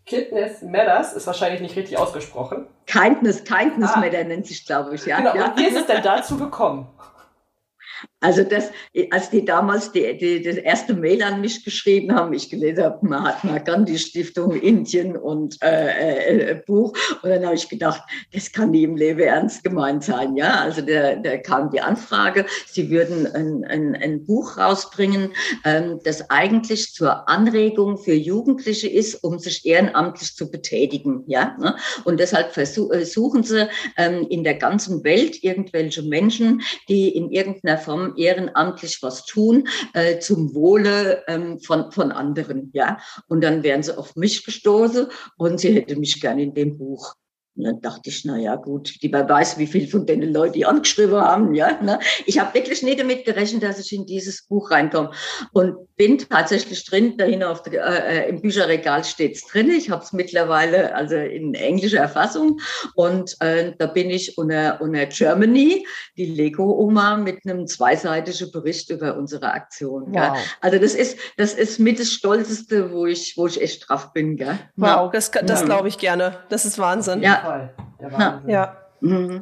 Kindness 0.05 0.61
Matters 0.61 1.13
ist 1.13 1.25
wahrscheinlich 1.25 1.61
nicht 1.61 1.77
richtig 1.77 1.97
ausgesprochen. 1.97 2.67
Kindness, 2.85 3.45
Kindness 3.45 3.91
ah. 3.93 3.99
Matter 4.01 4.25
nennt 4.25 4.45
sich, 4.45 4.65
glaube 4.65 4.95
ich, 4.95 5.05
ja. 5.05 5.17
Genau. 5.17 5.33
Ja. 5.33 5.45
Und 5.45 5.57
wie 5.57 5.63
ist 5.63 5.77
es 5.77 5.85
denn 5.85 6.03
dazu 6.03 6.37
gekommen? 6.37 6.87
Also 8.24 8.43
das, 8.43 8.69
als 9.11 9.30
die 9.30 9.43
damals 9.43 9.91
die, 9.91 10.17
die, 10.17 10.41
das 10.41 10.55
erste 10.55 10.93
Mail 10.93 11.21
an 11.24 11.41
mich 11.41 11.65
geschrieben 11.65 12.15
haben, 12.15 12.34
ich 12.34 12.49
gelesen 12.49 12.86
habe, 12.86 13.05
Mahatma 13.05 13.57
Gandhi 13.57 13.99
Stiftung 13.99 14.53
Indien 14.53 15.17
und 15.17 15.61
äh, 15.61 16.51
äh, 16.51 16.55
Buch, 16.65 16.93
und 17.21 17.30
dann 17.30 17.45
habe 17.45 17.55
ich 17.55 17.67
gedacht, 17.67 18.01
das 18.32 18.49
kann 18.53 18.71
nie 18.71 18.84
im 18.84 18.95
Leben 18.95 19.19
ernst 19.19 19.65
gemeint 19.65 20.05
sein. 20.05 20.38
Ja, 20.38 20.61
also 20.61 20.82
der, 20.82 21.17
der 21.17 21.41
kam 21.41 21.69
die 21.69 21.82
Anfrage, 21.82 22.45
sie 22.65 22.89
würden 22.89 23.28
ein, 23.28 23.65
ein, 23.65 23.95
ein 23.95 24.26
Buch 24.26 24.57
rausbringen, 24.57 25.34
ähm, 25.65 25.99
das 26.05 26.30
eigentlich 26.30 26.93
zur 26.93 27.28
Anregung 27.28 27.97
für 27.97 28.13
Jugendliche 28.13 28.88
ist, 28.88 29.21
um 29.21 29.38
sich 29.38 29.65
ehrenamtlich 29.65 30.34
zu 30.34 30.49
betätigen. 30.49 31.26
Ja, 31.28 31.57
ne? 31.59 31.76
und 32.05 32.21
deshalb 32.21 32.53
versuchen 32.53 33.41
äh, 33.41 33.45
sie 33.45 33.67
ähm, 33.97 34.26
in 34.30 34.45
der 34.45 34.55
ganzen 34.55 35.03
Welt 35.03 35.43
irgendwelche 35.43 36.03
Menschen, 36.03 36.61
die 36.88 37.09
in 37.09 37.30
irgendeiner 37.30 37.78
Form 37.78 38.12
Ehrenamtlich 38.18 38.99
was 39.01 39.26
tun 39.26 39.68
äh, 39.93 40.20
zum 40.20 40.53
Wohle 40.53 41.24
ähm, 41.28 41.59
von, 41.59 41.91
von 41.91 42.11
anderen. 42.11 42.72
Ja? 42.74 42.99
Und 43.28 43.43
dann 43.43 43.64
wären 43.64 43.84
sie 43.84 43.97
auf 43.97 44.16
mich 44.16 44.45
gestoßen 44.45 45.07
und 45.38 45.59
sie 45.59 45.74
hätte 45.74 45.95
mich 45.95 46.22
gerne 46.22 46.43
in 46.43 46.53
dem 46.53 46.78
Buch 46.78 47.16
Und 47.55 47.65
dann 47.65 47.81
dachte 47.81 48.09
ich, 48.09 48.25
na 48.25 48.37
ja, 48.37 48.55
gut, 48.55 49.01
die 49.01 49.13
wer 49.13 49.29
weiß, 49.29 49.59
wie 49.59 49.67
viel 49.67 49.87
von 49.87 50.05
den 50.05 50.33
Leuten 50.33 50.53
die 50.53 50.65
angeschrieben 50.65 51.15
haben, 51.15 51.53
ja. 51.53 51.79
Ne? 51.81 51.99
Ich 52.25 52.39
habe 52.39 52.53
wirklich 52.55 52.81
nicht 52.81 52.99
damit 52.99 53.25
gerechnet, 53.25 53.61
dass 53.61 53.79
ich 53.79 53.93
in 53.93 54.05
dieses 54.05 54.47
Buch 54.47 54.71
reinkomme 54.71 55.11
und 55.51 55.75
bin 55.95 56.17
tatsächlich 56.17 56.83
drin. 56.85 57.15
Dahinter 57.17 57.51
auf 57.51 57.61
der, 57.61 57.85
äh, 57.85 58.29
im 58.29 58.41
Bücherregal 58.41 59.03
steht's 59.03 59.45
drin. 59.45 59.69
Ich 59.69 59.91
habe 59.91 60.03
es 60.03 60.13
mittlerweile 60.13 60.95
also 60.95 61.15
in 61.15 61.53
englischer 61.53 61.99
Erfassung 61.99 62.59
und 62.95 63.35
äh, 63.39 63.73
da 63.77 63.85
bin 63.85 64.09
ich 64.09 64.37
unter, 64.37 64.81
unter 64.81 65.05
Germany, 65.05 65.85
die 66.17 66.25
Lego-Oma 66.25 67.17
mit 67.17 67.45
einem 67.45 67.67
zweiseitigen 67.67 68.51
Bericht 68.51 68.89
über 68.89 69.15
unsere 69.15 69.51
Aktion. 69.51 70.07
Wow. 70.07 70.15
Ja. 70.15 70.35
Also 70.61 70.79
das 70.79 70.95
ist 70.95 71.17
das 71.37 71.53
ist 71.53 71.79
mit 71.79 71.99
das 71.99 72.11
Stolzeste, 72.11 72.91
wo 72.91 73.05
ich 73.05 73.33
wo 73.37 73.45
ich 73.45 73.61
echt 73.61 73.87
drauf 73.87 74.11
bin. 74.13 74.37
Gell? 74.37 74.57
Wow, 74.75 75.11
das, 75.11 75.29
das 75.29 75.61
ja. 75.61 75.65
glaube 75.65 75.87
ich 75.87 75.99
gerne. 75.99 76.39
Das 76.49 76.65
ist 76.65 76.79
Wahnsinn. 76.79 77.21
Ja, 77.21 77.42
Fall. 77.43 77.73
Ja. 78.47 78.77
Mhm. 79.01 79.41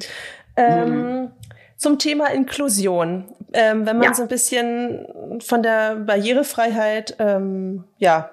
Ähm, 0.55 1.31
zum 1.77 1.97
Thema 1.97 2.27
Inklusion. 2.27 3.33
Ähm, 3.53 3.85
wenn 3.85 3.97
man 3.97 4.09
ja. 4.09 4.13
so 4.13 4.21
ein 4.21 4.27
bisschen 4.27 5.39
von 5.41 5.63
der 5.63 5.95
Barrierefreiheit 5.95 7.15
ähm, 7.19 7.85
ja, 7.97 8.31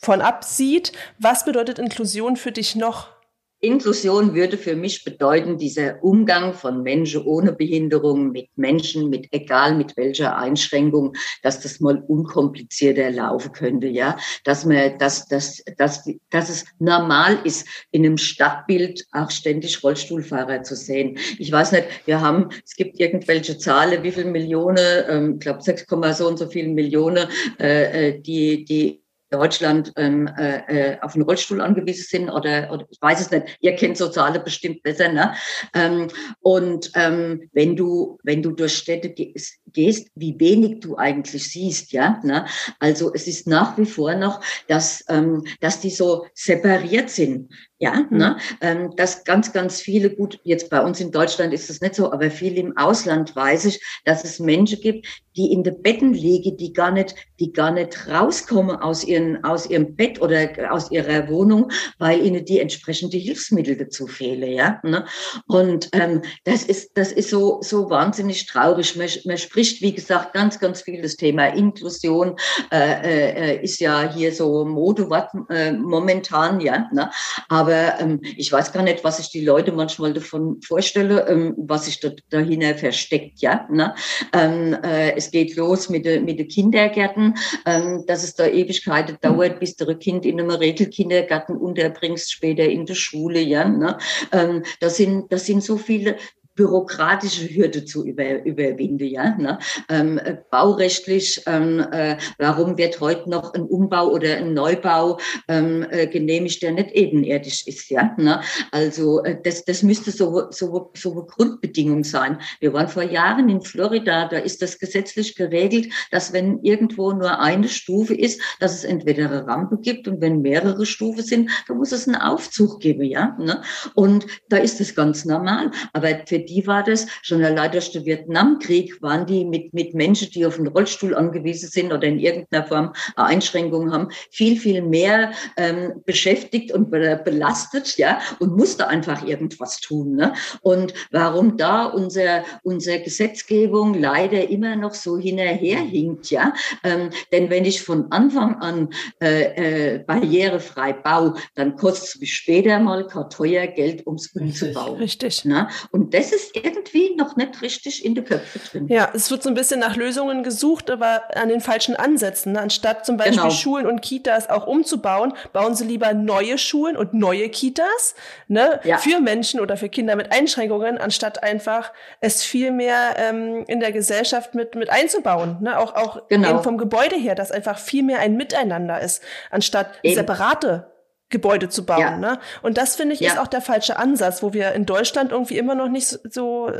von 0.00 0.20
absieht, 0.20 0.92
was 1.18 1.44
bedeutet 1.44 1.78
Inklusion 1.78 2.36
für 2.36 2.52
dich 2.52 2.76
noch? 2.76 3.15
Inklusion 3.60 4.34
würde 4.34 4.58
für 4.58 4.76
mich 4.76 5.02
bedeuten, 5.02 5.56
dieser 5.56 6.02
Umgang 6.04 6.52
von 6.52 6.82
Menschen 6.82 7.24
ohne 7.24 7.52
Behinderung 7.52 8.30
mit 8.30 8.48
Menschen, 8.56 9.08
mit 9.08 9.28
egal 9.32 9.74
mit 9.74 9.96
welcher 9.96 10.36
Einschränkung, 10.36 11.14
dass 11.42 11.60
das 11.60 11.80
mal 11.80 12.02
unkomplizierter 12.06 13.10
laufen 13.10 13.52
könnte, 13.52 13.86
ja, 13.86 14.18
dass 14.44 14.66
man, 14.66 14.98
dass, 14.98 15.26
dass, 15.28 15.64
dass, 15.78 16.04
dass 16.28 16.50
es 16.50 16.66
normal 16.78 17.38
ist, 17.44 17.66
in 17.92 18.04
einem 18.04 18.18
Stadtbild 18.18 19.06
auch 19.12 19.30
ständig 19.30 19.82
Rollstuhlfahrer 19.82 20.62
zu 20.62 20.76
sehen. 20.76 21.18
Ich 21.38 21.50
weiß 21.50 21.72
nicht, 21.72 21.86
wir 22.04 22.20
haben, 22.20 22.50
es 22.62 22.76
gibt 22.76 23.00
irgendwelche 23.00 23.56
Zahlen, 23.56 24.02
wie 24.02 24.12
viele 24.12 24.30
Millionen, 24.30 25.04
ähm, 25.08 25.32
ich 25.34 25.40
glaube 25.40 25.62
6, 25.62 25.86
so 26.12 26.28
und 26.28 26.38
so 26.38 26.46
viele 26.46 26.68
Millionen, 26.68 27.26
äh, 27.58 28.08
äh 28.08 28.20
die, 28.20 28.64
die 28.64 29.05
Deutschland 29.30 29.92
ähm, 29.96 30.28
äh, 30.38 30.92
äh, 30.92 31.00
auf 31.00 31.14
einen 31.14 31.24
Rollstuhl 31.24 31.60
angewiesen 31.60 32.06
sind 32.08 32.30
oder, 32.30 32.70
oder 32.72 32.86
ich 32.90 32.98
weiß 33.00 33.20
es 33.20 33.30
nicht, 33.30 33.58
ihr 33.60 33.74
kennt 33.74 33.96
Soziale 33.96 34.40
bestimmt 34.40 34.82
besser, 34.82 35.08
ne? 35.08 35.34
Ähm, 35.74 36.08
und 36.40 36.90
ähm, 36.94 37.48
wenn 37.52 37.76
du, 37.76 38.18
wenn 38.22 38.42
du 38.42 38.52
durch 38.52 38.76
Städte 38.76 39.10
gehst, 39.10 39.58
gehst, 39.76 40.08
wie 40.14 40.34
wenig 40.40 40.80
du 40.80 40.96
eigentlich 40.96 41.52
siehst, 41.52 41.92
ja, 41.92 42.18
ne? 42.24 42.46
Also 42.80 43.12
es 43.14 43.28
ist 43.28 43.46
nach 43.46 43.76
wie 43.78 43.84
vor 43.84 44.14
noch, 44.14 44.40
dass, 44.66 45.04
ähm, 45.08 45.44
dass 45.60 45.80
die 45.80 45.90
so 45.90 46.26
separiert 46.34 47.10
sind. 47.10 47.50
Ja, 47.78 48.06
mhm. 48.08 48.16
ne, 48.16 48.38
ähm, 48.62 48.96
dass 48.96 49.24
ganz, 49.24 49.52
ganz 49.52 49.82
viele, 49.82 50.08
gut, 50.08 50.40
jetzt 50.44 50.70
bei 50.70 50.80
uns 50.80 50.98
in 50.98 51.12
Deutschland 51.12 51.52
ist 51.52 51.68
das 51.68 51.82
nicht 51.82 51.94
so, 51.94 52.10
aber 52.10 52.30
viel 52.30 52.56
im 52.56 52.74
Ausland 52.78 53.36
weiß 53.36 53.66
ich, 53.66 53.82
dass 54.06 54.24
es 54.24 54.38
Menschen 54.38 54.80
gibt, 54.80 55.06
die 55.36 55.52
in 55.52 55.62
den 55.62 55.82
Betten 55.82 56.14
liegen, 56.14 56.56
die 56.56 56.72
gar 56.72 56.90
nicht, 56.90 57.14
die 57.38 57.52
gar 57.52 57.70
nicht 57.70 58.08
rauskommen 58.08 58.76
aus 58.76 59.04
ihren, 59.04 59.44
aus 59.44 59.68
ihrem 59.68 59.94
Bett 59.94 60.22
oder 60.22 60.48
aus 60.70 60.90
ihrer 60.90 61.28
Wohnung, 61.28 61.70
weil 61.98 62.24
ihnen 62.24 62.46
die 62.46 62.60
entsprechende 62.60 63.18
Hilfsmittel 63.18 63.76
dazu 63.76 64.06
fehlen, 64.06 64.52
ja. 64.52 64.80
Ne? 64.82 65.04
Und 65.46 65.90
ähm, 65.92 66.22
das 66.44 66.64
ist, 66.64 66.92
das 66.94 67.12
ist 67.12 67.28
so, 67.28 67.60
so 67.60 67.90
wahnsinnig 67.90 68.46
traurig. 68.46 68.96
Man, 68.96 69.08
man 69.26 69.36
spricht, 69.36 69.65
wie 69.80 69.94
gesagt, 69.94 70.32
ganz, 70.34 70.58
ganz 70.58 70.82
viel 70.82 71.02
das 71.02 71.16
Thema 71.16 71.46
Inklusion 71.48 72.36
äh, 72.72 73.56
äh, 73.56 73.64
ist 73.64 73.80
ja 73.80 74.12
hier 74.12 74.32
so 74.32 74.64
Modewort 74.64 75.30
äh, 75.50 75.72
momentan, 75.72 76.60
ja. 76.60 76.88
Ne? 76.92 77.10
Aber 77.48 78.00
ähm, 78.00 78.20
ich 78.36 78.52
weiß 78.52 78.72
gar 78.72 78.82
nicht, 78.82 79.04
was 79.04 79.18
sich 79.18 79.30
die 79.30 79.44
Leute 79.44 79.72
manchmal 79.72 80.12
davon 80.12 80.60
vorstellen, 80.62 81.20
ähm, 81.28 81.54
was 81.56 81.86
sich 81.86 82.00
da, 82.00 82.10
dahinter 82.30 82.74
versteckt. 82.74 83.40
Ja, 83.40 83.66
ne? 83.70 83.94
ähm, 84.32 84.76
äh, 84.82 85.14
es 85.16 85.30
geht 85.30 85.56
los 85.56 85.88
mit 85.88 86.04
den 86.04 86.24
mit 86.24 86.38
de 86.38 86.46
Kindergärten, 86.46 87.34
ähm, 87.64 88.04
dass 88.06 88.24
es 88.24 88.34
da 88.34 88.46
Ewigkeiten 88.46 89.18
dauert, 89.20 89.60
bis 89.60 89.76
du 89.76 89.86
ein 89.86 89.98
Kind 89.98 90.26
in 90.26 90.40
einem 90.40 90.50
Regelkindergarten 90.50 91.56
unterbringst, 91.56 92.32
später 92.32 92.64
in 92.64 92.86
der 92.86 92.94
Schule. 92.94 93.40
Ja, 93.40 93.68
ne? 93.68 93.98
ähm, 94.32 94.62
das 94.80 94.96
sind 94.96 95.32
das 95.32 95.46
sind 95.46 95.62
so 95.62 95.76
viele 95.76 96.16
bürokratische 96.56 97.48
Hürde 97.54 97.84
zu 97.84 98.04
über, 98.04 98.44
überwinden. 98.44 99.06
Ja? 99.06 99.36
Ne? 99.36 99.58
Ähm, 99.88 100.18
äh, 100.18 100.38
baurechtlich, 100.50 101.42
ähm, 101.46 101.80
äh, 101.92 102.16
warum 102.38 102.76
wird 102.76 103.00
heute 103.00 103.30
noch 103.30 103.54
ein 103.54 103.62
Umbau 103.62 104.10
oder 104.10 104.36
ein 104.36 104.54
Neubau 104.54 105.18
ähm, 105.48 105.86
äh, 105.90 106.06
genehmigt, 106.06 106.62
der 106.62 106.72
nicht 106.72 106.92
ebenerdig 106.92 107.68
ist? 107.68 107.90
Ja? 107.90 108.14
Ne? 108.16 108.40
Also 108.72 109.22
äh, 109.22 109.36
das, 109.42 109.64
das 109.64 109.82
müsste 109.82 110.10
so, 110.10 110.50
so, 110.50 110.90
so 110.94 111.12
eine 111.12 111.22
Grundbedingung 111.22 112.02
sein. 112.02 112.38
Wir 112.60 112.72
waren 112.72 112.88
vor 112.88 113.02
Jahren 113.02 113.48
in 113.48 113.60
Florida, 113.60 114.28
da 114.28 114.38
ist 114.38 114.62
das 114.62 114.78
gesetzlich 114.78 115.36
geregelt, 115.36 115.92
dass 116.10 116.32
wenn 116.32 116.60
irgendwo 116.62 117.12
nur 117.12 117.38
eine 117.40 117.68
Stufe 117.68 118.14
ist, 118.14 118.40
dass 118.60 118.74
es 118.74 118.84
entweder 118.84 119.26
eine 119.26 119.46
Rampe 119.46 119.78
gibt 119.78 120.08
und 120.08 120.20
wenn 120.20 120.40
mehrere 120.40 120.86
Stufen 120.86 121.22
sind, 121.22 121.50
dann 121.68 121.76
muss 121.76 121.92
es 121.92 122.08
einen 122.08 122.16
Aufzug 122.16 122.80
geben. 122.80 123.02
Ja? 123.02 123.36
Ne? 123.38 123.60
Und 123.94 124.26
da 124.48 124.56
ist 124.56 124.80
das 124.80 124.94
ganz 124.94 125.24
normal. 125.26 125.70
Aber 125.92 126.08
für 126.26 126.45
die 126.46 126.66
war 126.66 126.82
das, 126.82 127.06
schon 127.22 127.44
allein 127.44 127.72
durch 127.72 127.92
den 127.92 128.04
Vietnamkrieg 128.04 129.00
waren 129.02 129.26
die 129.26 129.44
mit, 129.44 129.74
mit 129.74 129.94
Menschen, 129.94 130.30
die 130.30 130.46
auf 130.46 130.58
einen 130.58 130.68
Rollstuhl 130.68 131.14
angewiesen 131.14 131.68
sind 131.68 131.92
oder 131.92 132.06
in 132.06 132.18
irgendeiner 132.18 132.66
Form 132.66 132.92
eine 133.16 133.26
Einschränkung 133.28 133.92
haben, 133.92 134.08
viel, 134.30 134.58
viel 134.58 134.82
mehr 134.82 135.32
ähm, 135.56 136.02
beschäftigt 136.04 136.72
und 136.72 136.90
belastet, 136.90 137.96
ja, 137.96 138.20
und 138.38 138.56
musste 138.56 138.88
einfach 138.88 139.26
irgendwas 139.26 139.80
tun. 139.80 140.16
Ne? 140.16 140.32
Und 140.62 140.94
warum 141.10 141.56
da 141.56 141.86
unser, 141.86 142.44
unsere 142.62 143.00
Gesetzgebung 143.00 143.94
leider 143.94 144.48
immer 144.48 144.76
noch 144.76 144.94
so 144.94 145.18
hinterherhinkt, 145.18 146.30
ja, 146.30 146.52
ähm, 146.84 147.10
denn 147.32 147.50
wenn 147.50 147.64
ich 147.64 147.82
von 147.82 148.10
Anfang 148.10 148.56
an 148.60 148.88
äh, 149.20 149.94
äh, 149.94 149.98
barrierefrei 149.98 150.92
baue, 150.92 151.34
dann 151.54 151.76
kostet 151.76 152.08
es 152.08 152.20
mich 152.20 152.34
später 152.34 152.78
mal 152.78 153.06
kein 153.06 153.28
teuer 153.30 153.66
Geld, 153.66 154.06
ums 154.06 154.28
umzubauen. 154.34 154.96
Richtig. 154.96 155.44
Ne? 155.44 155.68
Und 155.90 156.14
das 156.14 156.32
ist 156.36 156.54
irgendwie 156.54 157.14
noch 157.16 157.36
nicht 157.36 157.62
richtig 157.62 158.04
in 158.04 158.14
die 158.14 158.22
Köpfe 158.22 158.58
drin. 158.58 158.88
Ja, 158.88 159.10
es 159.14 159.30
wird 159.30 159.42
so 159.42 159.48
ein 159.48 159.54
bisschen 159.54 159.80
nach 159.80 159.96
Lösungen 159.96 160.42
gesucht, 160.42 160.90
aber 160.90 161.22
an 161.34 161.48
den 161.48 161.60
falschen 161.60 161.96
Ansätzen. 161.96 162.52
Ne? 162.52 162.60
Anstatt 162.60 163.06
zum 163.06 163.16
Beispiel 163.16 163.36
genau. 163.36 163.50
Schulen 163.50 163.86
und 163.86 164.02
Kitas 164.02 164.48
auch 164.50 164.66
umzubauen, 164.66 165.32
bauen 165.52 165.74
sie 165.74 165.84
lieber 165.84 166.12
neue 166.12 166.58
Schulen 166.58 166.96
und 166.96 167.14
neue 167.14 167.48
Kitas 167.48 168.14
ne? 168.48 168.80
Ja. 168.84 168.98
für 168.98 169.20
Menschen 169.20 169.60
oder 169.60 169.76
für 169.76 169.88
Kinder 169.88 170.14
mit 170.16 170.30
Einschränkungen, 170.30 170.98
anstatt 170.98 171.42
einfach 171.42 171.92
es 172.20 172.42
viel 172.42 172.70
mehr 172.70 173.16
ähm, 173.16 173.64
in 173.66 173.80
der 173.80 173.92
Gesellschaft 173.92 174.54
mit, 174.54 174.74
mit 174.74 174.90
einzubauen. 174.90 175.56
Ne? 175.62 175.78
Auch, 175.78 175.94
auch 175.94 176.28
genau. 176.28 176.50
eben 176.50 176.62
vom 176.62 176.76
Gebäude 176.76 177.16
her, 177.16 177.34
dass 177.34 177.50
einfach 177.50 177.78
viel 177.78 178.02
mehr 178.02 178.20
ein 178.20 178.36
Miteinander 178.36 179.00
ist, 179.00 179.22
anstatt 179.50 179.88
eben. 180.02 180.14
separate 180.14 180.86
Gebäude 181.28 181.68
zu 181.68 181.84
bauen. 181.84 182.00
Ja. 182.00 182.16
Ne? 182.16 182.38
Und 182.62 182.78
das 182.78 182.96
finde 182.96 183.14
ich 183.14 183.20
ja. 183.20 183.32
ist 183.32 183.38
auch 183.38 183.48
der 183.48 183.60
falsche 183.60 183.98
Ansatz, 183.98 184.42
wo 184.42 184.52
wir 184.52 184.72
in 184.72 184.86
Deutschland 184.86 185.32
irgendwie 185.32 185.58
immer 185.58 185.74
noch 185.74 185.88
nicht 185.88 186.06
so, 186.06 186.70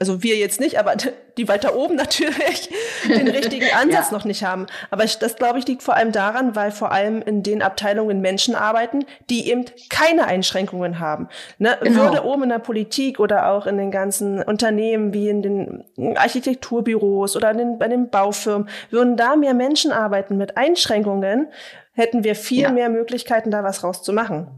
also 0.00 0.22
wir 0.22 0.36
jetzt 0.36 0.58
nicht, 0.58 0.78
aber 0.78 0.94
die 1.36 1.48
weiter 1.48 1.76
oben 1.76 1.96
natürlich 1.96 2.70
den 3.06 3.28
richtigen 3.28 3.66
Ansatz 3.74 4.10
ja. 4.10 4.16
noch 4.16 4.24
nicht 4.24 4.42
haben. 4.42 4.66
Aber 4.90 5.04
ich, 5.04 5.18
das 5.18 5.36
glaube 5.36 5.58
ich 5.58 5.66
liegt 5.66 5.82
vor 5.82 5.94
allem 5.94 6.12
daran, 6.12 6.56
weil 6.56 6.70
vor 6.70 6.92
allem 6.92 7.20
in 7.20 7.42
den 7.42 7.60
Abteilungen 7.60 8.20
Menschen 8.20 8.54
arbeiten, 8.54 9.04
die 9.28 9.50
eben 9.50 9.66
keine 9.90 10.26
Einschränkungen 10.26 10.98
haben. 10.98 11.28
Ne? 11.58 11.76
Genau. 11.82 12.04
Würde 12.04 12.24
oben 12.24 12.44
in 12.44 12.48
der 12.48 12.58
Politik 12.58 13.20
oder 13.20 13.50
auch 13.50 13.66
in 13.66 13.76
den 13.76 13.90
ganzen 13.90 14.42
Unternehmen 14.42 15.12
wie 15.12 15.28
in 15.28 15.42
den 15.42 16.16
Architekturbüros 16.16 17.36
oder 17.36 17.52
den, 17.52 17.78
bei 17.78 17.88
den 17.88 18.08
Baufirmen, 18.08 18.68
würden 18.90 19.16
da 19.18 19.36
mehr 19.36 19.54
Menschen 19.54 19.92
arbeiten 19.92 20.38
mit 20.38 20.56
Einschränkungen, 20.56 21.48
hätten 21.94 22.24
wir 22.24 22.34
viel 22.34 22.62
ja. 22.62 22.72
mehr 22.72 22.90
Möglichkeiten, 22.90 23.50
da 23.50 23.62
was 23.62 23.82
rauszumachen. 23.82 24.48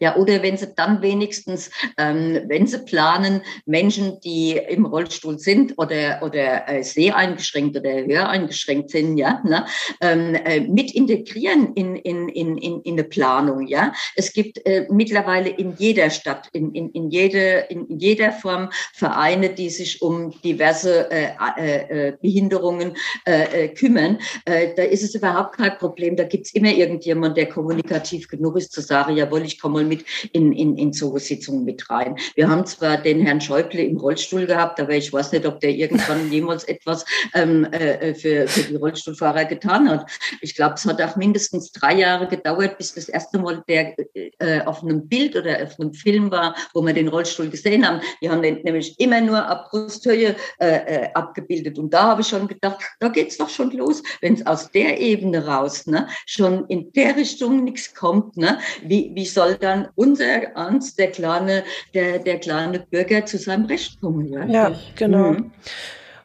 Ja, 0.00 0.16
oder 0.16 0.42
wenn 0.42 0.56
sie 0.56 0.72
dann 0.74 1.02
wenigstens, 1.02 1.70
ähm, 1.96 2.42
wenn 2.46 2.66
sie 2.66 2.78
planen, 2.78 3.42
Menschen, 3.66 4.20
die 4.20 4.52
im 4.52 4.86
Rollstuhl 4.86 5.38
sind 5.38 5.74
oder, 5.76 6.20
oder 6.22 6.68
äh, 6.68 6.82
sehr 6.82 7.16
eingeschränkt 7.16 7.76
oder 7.76 7.90
höher 7.90 8.28
eingeschränkt 8.28 8.90
sind, 8.90 9.18
ja, 9.18 9.42
ne, 9.44 9.66
ähm, 10.00 10.34
äh, 10.34 10.60
mit 10.60 10.94
integrieren 10.94 11.74
in, 11.74 11.96
in, 11.96 12.28
in, 12.28 12.58
in, 12.58 12.80
in 12.82 12.92
eine 12.92 13.04
Planung, 13.04 13.66
ja. 13.66 13.92
Es 14.14 14.32
gibt 14.32 14.64
äh, 14.66 14.86
mittlerweile 14.90 15.48
in 15.50 15.74
jeder 15.76 16.10
Stadt, 16.10 16.48
in, 16.52 16.72
in, 16.74 16.90
in, 16.90 17.10
jede, 17.10 17.66
in 17.68 17.98
jeder 17.98 18.30
Form 18.30 18.70
Vereine, 18.92 19.50
die 19.50 19.70
sich 19.70 20.00
um 20.00 20.30
diverse 20.42 21.10
äh, 21.10 21.30
äh, 21.56 22.08
äh 22.08 22.16
Behinderungen 22.20 22.96
äh, 23.26 23.64
äh, 23.64 23.68
kümmern. 23.68 24.18
Äh, 24.44 24.74
da 24.76 24.82
ist 24.82 25.02
es 25.02 25.14
überhaupt 25.14 25.56
kein 25.56 25.76
Problem. 25.78 26.16
Da 26.16 26.24
gibt's 26.24 26.52
immer 26.52 26.70
irgendjemand, 26.70 27.36
der 27.36 27.48
kommunikativ 27.48 28.28
genug 28.28 28.56
ist, 28.56 28.72
zu 28.72 28.80
sagen, 28.80 29.16
jawohl, 29.16 29.42
ich 29.42 29.60
komme 29.60 29.82
mal 29.82 29.87
mit 29.88 30.04
in, 30.32 30.52
in, 30.52 30.76
in 30.76 30.92
so 30.92 31.16
Sitzungen 31.18 31.64
mit 31.64 31.88
rein. 31.90 32.16
Wir 32.34 32.48
haben 32.48 32.66
zwar 32.66 32.96
den 32.98 33.20
Herrn 33.20 33.40
Schäuble 33.40 33.82
im 33.82 33.96
Rollstuhl 33.96 34.46
gehabt, 34.46 34.80
aber 34.80 34.92
ich 34.92 35.12
weiß 35.12 35.32
nicht, 35.32 35.46
ob 35.46 35.60
der 35.60 35.70
irgendwann 35.70 36.30
jemals 36.32 36.64
etwas 36.64 37.04
ähm, 37.34 37.64
äh, 37.72 38.14
für, 38.14 38.46
für 38.48 38.62
die 38.62 38.76
Rollstuhlfahrer 38.76 39.44
getan 39.44 39.88
hat. 39.88 40.10
Ich 40.40 40.54
glaube, 40.54 40.74
es 40.74 40.84
hat 40.84 41.00
auch 41.00 41.16
mindestens 41.16 41.72
drei 41.72 41.94
Jahre 41.94 42.28
gedauert, 42.28 42.78
bis 42.78 42.94
das 42.94 43.08
erste 43.08 43.38
Mal 43.38 43.62
der 43.68 43.94
äh, 44.38 44.60
auf 44.64 44.82
einem 44.82 45.08
Bild 45.08 45.36
oder 45.36 45.62
auf 45.62 45.78
einem 45.78 45.92
Film 45.92 46.30
war, 46.30 46.54
wo 46.74 46.82
wir 46.82 46.92
den 46.92 47.08
Rollstuhl 47.08 47.48
gesehen 47.48 47.86
haben. 47.86 48.00
Die 48.20 48.30
haben 48.30 48.42
den 48.42 48.62
nämlich 48.62 48.98
immer 49.00 49.20
nur 49.20 49.44
ab 49.44 49.68
Brusthöhe 49.70 50.36
äh, 50.60 50.66
äh 50.66 51.08
abgebildet. 51.14 51.78
Und 51.78 51.92
da 51.92 52.02
habe 52.04 52.20
ich 52.20 52.28
schon 52.28 52.48
gedacht, 52.48 52.78
da 53.00 53.08
geht's 53.08 53.38
doch 53.38 53.48
schon 53.48 53.70
los, 53.70 54.02
wenn 54.20 54.34
es 54.34 54.46
aus 54.46 54.70
der 54.70 55.00
Ebene 55.00 55.46
raus 55.46 55.86
ne, 55.86 56.08
schon 56.26 56.66
in 56.66 56.92
der 56.92 57.16
Richtung 57.16 57.64
nichts 57.64 57.94
kommt. 57.94 58.36
Ne, 58.36 58.58
wie, 58.82 59.10
wie 59.14 59.26
soll 59.26 59.56
dann 59.56 59.77
unser 59.94 60.54
Ernst, 60.54 60.98
der 60.98 61.10
kleine, 61.10 61.64
der, 61.94 62.18
der 62.18 62.38
kleine 62.38 62.80
Bürger, 62.80 63.24
zu 63.26 63.38
seinem 63.38 63.66
Recht 63.66 64.00
kommen? 64.00 64.26
Ja, 64.28 64.44
ja 64.46 64.72
genau. 64.96 65.32
Mhm. 65.32 65.50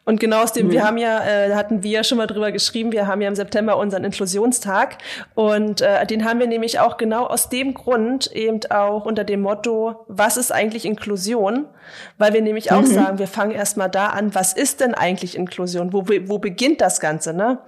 Und 0.06 0.20
genau 0.20 0.43
aus 0.43 0.51
dem, 0.51 0.68
mhm. 0.68 0.72
wir 0.72 0.84
haben 0.84 0.97
ja, 0.97 1.24
äh, 1.26 1.56
hatten 1.56 1.82
wir 1.82 1.91
ja 1.91 2.04
schon 2.04 2.18
mal 2.18 2.28
drüber 2.28 2.51
geschrieben, 2.51 2.91
wir 2.91 3.08
haben 3.08 3.22
ja 3.22 3.30
im 3.30 3.36
September 3.36 3.78
unseren 3.78 4.04
Inklusionstag 4.04 4.97
und 5.34 5.80
äh, 5.80 6.06
den 6.06 6.26
haben 6.26 6.39
wir 6.39 6.47
nämlich 6.47 6.80
auch 6.80 6.97
genau 6.97 7.26
aus 7.26 7.47
dem 7.47 7.74
Grund 7.74 8.30
eben 8.34 8.60
auch 8.70 9.06
unter 9.06 9.24
dem 9.24 9.41
Motto, 9.41 10.06
was 10.08 10.36
ist 10.36 10.51
eigentlich 10.51 10.86
Inklusion? 10.86 11.68
Weil 12.18 12.34
wir 12.34 12.41
nämlich 12.41 12.72
auch 12.72 12.82
mhm. 12.82 12.88
sagen, 12.88 13.20
wir 13.20 13.28
fangen 13.28 13.51
erstmal 13.51 13.89
da 13.89 14.08
an, 14.08 14.36
was 14.36 14.54
ist 14.54 14.82
denn 14.82 14.93
eigentlich 14.93 15.38
Inklusion? 15.38 15.93
Wo, 15.93 16.06
wo 16.08 16.38
beginnt 16.38 16.82
das 16.82 16.99
Ganze, 16.99 17.34
ne? 17.34 17.60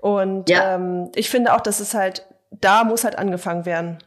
Und 0.00 0.48
ja. 0.48 0.74
ähm, 0.74 1.10
ich 1.14 1.30
finde 1.30 1.54
auch, 1.54 1.60
dass 1.60 1.80
es 1.80 1.94
halt, 1.94 2.26
da 2.50 2.84
muss 2.84 3.04
halt 3.04 3.18
angefangen 3.18 3.66
werden. 3.66 3.98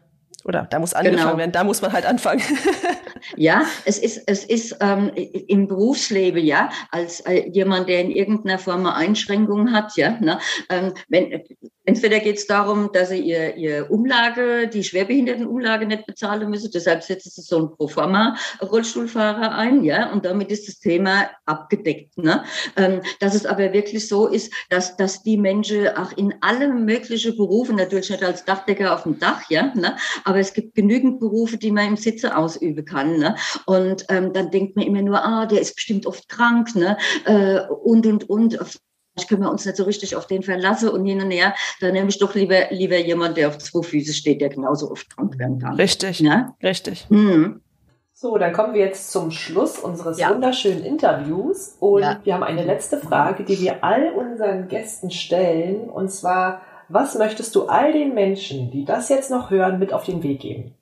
Oder 0.47 0.65
da 0.69 0.79
muss 0.79 0.93
angefangen 0.93 1.21
genau. 1.23 1.37
werden, 1.37 1.51
da 1.51 1.63
muss 1.63 1.81
man 1.81 1.91
halt 1.91 2.05
anfangen. 2.05 2.41
ja, 3.35 3.65
es 3.85 3.97
ist, 3.99 4.23
es 4.27 4.43
ist 4.43 4.77
ähm, 4.79 5.11
im 5.15 5.67
Berufsleben, 5.67 6.43
ja, 6.43 6.69
als 6.91 7.21
äh, 7.21 7.49
jemand, 7.49 7.89
der 7.89 8.01
in 8.01 8.11
irgendeiner 8.11 8.59
Form 8.59 8.81
eine 8.81 8.95
Einschränkung 8.95 9.71
hat, 9.71 9.95
ja, 9.97 10.17
ne, 10.19 10.39
ähm, 10.69 10.93
wenn, 11.09 11.43
Entweder 11.87 12.19
geht 12.19 12.35
es 12.35 12.45
darum, 12.45 12.89
dass 12.91 13.09
sie 13.09 13.19
ihr, 13.21 13.55
ihr 13.55 13.89
Umlage, 13.89 14.67
die 14.67 14.83
Schwerbehindertenumlage 14.83 15.85
nicht 15.85 16.05
bezahlen 16.05 16.49
müssen. 16.49 16.69
Deshalb 16.69 17.01
setzen 17.01 17.31
sie 17.33 17.41
so 17.41 17.59
einen 17.59 17.77
Proforma-Rollstuhlfahrer 17.77 19.55
ein, 19.55 19.85
ja, 19.85 20.11
und 20.11 20.25
damit 20.25 20.51
ist 20.51 20.67
das 20.67 20.79
Thema 20.79 21.29
abgedeckt. 21.45 22.17
Ne? 22.17 22.43
Ähm, 22.75 22.99
dass 23.21 23.35
es 23.35 23.45
aber 23.45 23.71
wirklich 23.71 24.05
so 24.05 24.27
ist, 24.27 24.51
dass, 24.69 24.97
dass 24.97 25.23
die 25.23 25.37
Menschen 25.37 25.87
auch 25.95 26.11
in 26.17 26.35
alle 26.41 26.67
möglichen 26.67 27.37
Berufe, 27.37 27.71
natürlich 27.71 28.09
nicht 28.09 28.21
als 28.21 28.43
Dachdecker 28.43 28.93
auf 28.93 29.03
dem 29.03 29.17
Dach, 29.17 29.49
ja, 29.49 29.73
ne? 29.73 29.95
aber 30.25 30.39
es 30.39 30.51
gibt 30.51 30.75
genügend 30.75 31.21
Berufe, 31.21 31.55
die 31.55 31.71
man 31.71 31.87
im 31.87 31.95
Sitze 31.95 32.35
ausüben 32.35 32.83
kann. 32.83 33.16
Ne? 33.17 33.35
Und 33.65 34.05
ähm, 34.09 34.33
dann 34.33 34.51
denkt 34.51 34.75
man 34.75 34.85
immer 34.85 35.01
nur, 35.01 35.23
ah, 35.23 35.45
der 35.45 35.61
ist 35.61 35.75
bestimmt 35.75 36.05
oft 36.05 36.29
krank, 36.29 36.75
ne? 36.75 36.97
Äh, 37.25 37.61
und, 37.67 38.05
und, 38.05 38.29
und 38.29 38.59
können 39.25 39.41
wir 39.41 39.49
uns 39.49 39.65
nicht 39.65 39.77
so 39.77 39.83
richtig 39.85 40.15
auf 40.15 40.27
den 40.27 40.43
verlassen 40.43 40.89
und 40.89 41.05
hin 41.05 41.21
und 41.21 41.31
her. 41.31 41.55
Dann 41.81 41.93
nehme 41.93 42.09
ich 42.09 42.19
doch 42.19 42.35
lieber, 42.35 42.69
lieber 42.69 42.97
jemand, 42.97 43.37
der 43.37 43.47
auf 43.47 43.57
zwei 43.57 43.81
Füße 43.81 44.13
steht, 44.13 44.41
der 44.41 44.49
genauso 44.49 44.91
oft 44.91 45.15
krank 45.15 45.39
werden 45.39 45.59
kann. 45.59 45.75
Richtig. 45.75 46.19
Ja? 46.19 46.55
Richtig. 46.61 47.07
Mhm. 47.09 47.61
So, 48.13 48.37
dann 48.37 48.51
kommen 48.51 48.73
wir 48.73 48.81
jetzt 48.81 49.11
zum 49.11 49.29
Schluss 49.29 49.77
unseres 49.77 50.19
ja. 50.19 50.31
wunderschönen 50.31 50.83
Interviews. 50.83 51.77
Und 51.79 52.01
ja. 52.01 52.19
wir 52.23 52.33
haben 52.33 52.43
eine 52.43 52.63
letzte 52.63 52.97
Frage, 52.97 53.43
die 53.43 53.59
wir 53.59 53.83
all 53.83 54.11
unseren 54.11 54.67
Gästen 54.67 55.11
stellen. 55.11 55.89
Und 55.89 56.09
zwar, 56.11 56.61
was 56.89 57.15
möchtest 57.15 57.55
du 57.55 57.67
all 57.67 57.93
den 57.93 58.15
Menschen, 58.15 58.71
die 58.71 58.85
das 58.85 59.09
jetzt 59.09 59.29
noch 59.29 59.51
hören, 59.51 59.77
mit 59.77 59.93
auf 59.93 60.03
den 60.03 60.23
Weg 60.23 60.39
geben? 60.39 60.73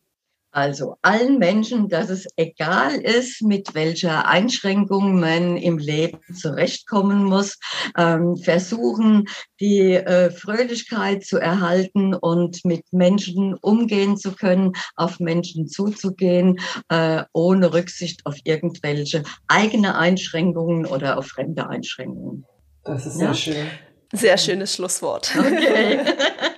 Also 0.55 0.95
allen 1.01 1.37
Menschen, 1.37 1.89
dass 1.89 2.09
es 2.09 2.27
egal 2.37 2.95
ist, 2.95 3.41
mit 3.41 3.75
welcher 3.75 4.25
Einschränkung 4.25 5.19
man 5.19 5.57
im 5.57 5.77
Leben 5.77 6.21
zurechtkommen 6.33 7.25
muss, 7.25 7.59
ähm, 7.97 8.37
versuchen, 8.37 9.25
die 9.59 9.95
äh, 9.95 10.31
Fröhlichkeit 10.31 11.25
zu 11.25 11.39
erhalten 11.39 12.13
und 12.13 12.63
mit 12.63 12.85
Menschen 12.93 13.55
umgehen 13.55 14.15
zu 14.15 14.31
können, 14.31 14.71
auf 14.95 15.19
Menschen 15.19 15.67
zuzugehen, 15.67 16.57
äh, 16.87 17.23
ohne 17.33 17.73
Rücksicht 17.73 18.25
auf 18.25 18.37
irgendwelche 18.45 19.23
eigene 19.49 19.97
Einschränkungen 19.97 20.85
oder 20.85 21.17
auf 21.17 21.27
fremde 21.27 21.67
Einschränkungen. 21.67 22.45
Das 22.85 23.05
ist 23.05 23.17
sehr 23.17 23.27
ja? 23.27 23.33
schön. 23.33 23.67
Sehr 24.13 24.37
schönes 24.37 24.73
Schlusswort. 24.73 25.33
Okay. 25.37 25.99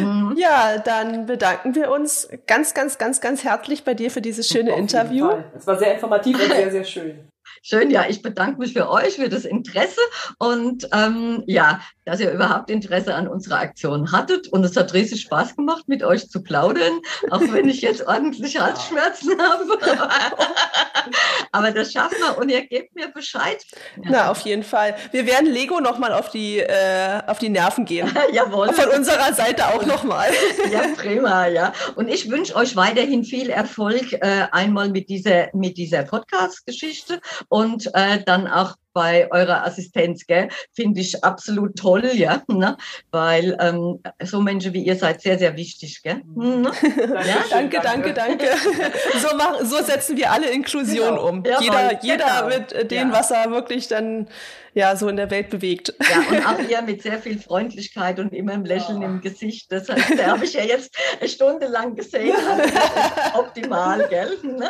Mhm. 0.00 0.36
Ja, 0.36 0.78
dann 0.78 1.26
bedanken 1.26 1.74
wir 1.74 1.90
uns 1.90 2.28
ganz, 2.46 2.74
ganz, 2.74 2.98
ganz, 2.98 3.20
ganz 3.20 3.44
herzlich 3.44 3.84
bei 3.84 3.94
dir 3.94 4.10
für 4.10 4.22
dieses 4.22 4.48
schöne 4.48 4.76
Interview. 4.76 5.30
Es 5.56 5.66
war 5.66 5.78
sehr 5.78 5.94
informativ 5.94 6.40
und 6.42 6.52
sehr, 6.52 6.70
sehr 6.70 6.84
schön. 6.84 7.31
Schön, 7.62 7.90
ja, 7.90 8.06
ich 8.08 8.22
bedanke 8.22 8.58
mich 8.58 8.72
für 8.72 8.88
euch, 8.88 9.16
für 9.16 9.28
das 9.28 9.44
Interesse 9.44 10.00
und 10.38 10.88
ähm, 10.92 11.42
ja, 11.46 11.80
dass 12.04 12.20
ihr 12.20 12.32
überhaupt 12.32 12.70
Interesse 12.70 13.14
an 13.14 13.28
unserer 13.28 13.60
Aktion 13.60 14.10
hattet. 14.10 14.48
Und 14.48 14.64
es 14.64 14.76
hat 14.76 14.92
riesig 14.92 15.22
Spaß 15.22 15.56
gemacht, 15.56 15.84
mit 15.86 16.02
euch 16.02 16.28
zu 16.28 16.42
plaudern, 16.42 17.00
auch 17.30 17.40
wenn 17.40 17.68
ich 17.68 17.80
jetzt 17.80 18.06
ordentlich 18.06 18.58
Halsschmerzen 18.58 19.40
habe. 19.42 19.78
Aber 21.52 21.70
das 21.70 21.92
schaffen 21.92 22.16
wir 22.18 22.38
und 22.38 22.48
ihr 22.48 22.66
gebt 22.66 22.94
mir 22.94 23.08
Bescheid. 23.08 23.64
Na, 23.96 24.30
auf 24.30 24.40
jeden 24.40 24.62
Fall. 24.62 24.96
Wir 25.12 25.26
werden 25.26 25.46
Lego 25.50 25.80
nochmal 25.80 26.12
auf 26.12 26.30
die, 26.30 26.58
äh, 26.58 27.20
auf 27.26 27.38
die 27.38 27.48
Nerven 27.48 27.84
gehen. 27.84 28.12
Jawohl. 28.32 28.72
Von 28.72 28.88
unserer 28.88 29.32
Seite 29.32 29.68
auch 29.68 29.84
nochmal. 29.86 30.30
ja, 30.72 30.82
prima, 30.96 31.46
ja. 31.46 31.72
Und 31.94 32.08
ich 32.08 32.28
wünsche 32.30 32.56
euch 32.56 32.74
weiterhin 32.74 33.24
viel 33.24 33.50
Erfolg, 33.50 34.12
äh, 34.12 34.46
einmal 34.50 34.88
mit 34.88 35.08
dieser, 35.08 35.48
mit 35.54 35.76
dieser 35.76 36.02
Podcast-Geschichte 36.02 37.20
und 37.48 37.90
äh, 37.94 38.22
dann 38.24 38.46
auch 38.46 38.76
bei 38.92 39.30
eurer 39.30 39.64
Assistenz, 39.64 40.26
gell? 40.26 40.48
Finde 40.74 41.00
ich 41.00 41.24
absolut 41.24 41.76
toll, 41.76 42.10
ja, 42.12 42.42
ne? 42.48 42.76
weil 43.10 43.56
ähm, 43.60 44.00
so 44.22 44.40
Menschen 44.40 44.74
wie 44.74 44.82
ihr 44.82 44.96
seid 44.96 45.22
sehr, 45.22 45.38
sehr 45.38 45.56
wichtig, 45.56 46.02
gell? 46.02 46.22
Mhm. 46.34 46.64
ja? 46.84 47.44
Danke, 47.50 47.80
danke, 47.82 48.12
danke. 48.12 48.46
so, 49.20 49.36
machen, 49.36 49.66
so 49.66 49.82
setzen 49.82 50.16
wir 50.16 50.30
alle 50.30 50.50
Inklusion 50.50 51.16
genau. 51.16 51.28
um. 51.28 51.44
Ja, 51.44 51.60
jeder, 51.60 52.02
jeder 52.02 52.48
genau. 52.48 52.48
mit 52.48 52.90
dem, 52.90 53.10
ja. 53.10 53.18
was 53.18 53.30
er 53.30 53.50
wirklich 53.50 53.88
dann 53.88 54.28
ja 54.74 54.96
so 54.96 55.08
in 55.08 55.16
der 55.16 55.30
Welt 55.30 55.50
bewegt. 55.50 55.94
Ja, 56.00 56.18
und 56.30 56.46
auch 56.46 56.68
ihr 56.68 56.82
mit 56.82 57.02
sehr 57.02 57.18
viel 57.18 57.38
Freundlichkeit 57.38 58.18
und 58.18 58.32
immer 58.32 58.52
ein 58.52 58.64
Lächeln 58.64 58.98
oh. 59.02 59.06
im 59.06 59.20
Gesicht. 59.20 59.70
Das 59.70 59.88
heißt, 59.88 60.18
da 60.18 60.28
habe 60.28 60.44
ich 60.44 60.54
ja 60.54 60.64
jetzt 60.64 60.96
eine 61.20 61.28
Stunde 61.28 61.66
lang 61.66 61.94
gesehen. 61.94 62.34
Also 62.52 63.40
optimal, 63.40 64.06
gell? 64.08 64.36
Ne? 64.42 64.68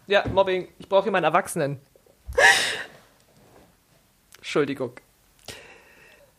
Ja, 0.08 0.28
Mobbing. 0.28 0.68
Ich 0.80 0.90
brauche 0.90 1.04
hier 1.04 1.12
meinen 1.12 1.24
Erwachsenen. 1.24 1.80
Entschuldigung. 4.38 5.00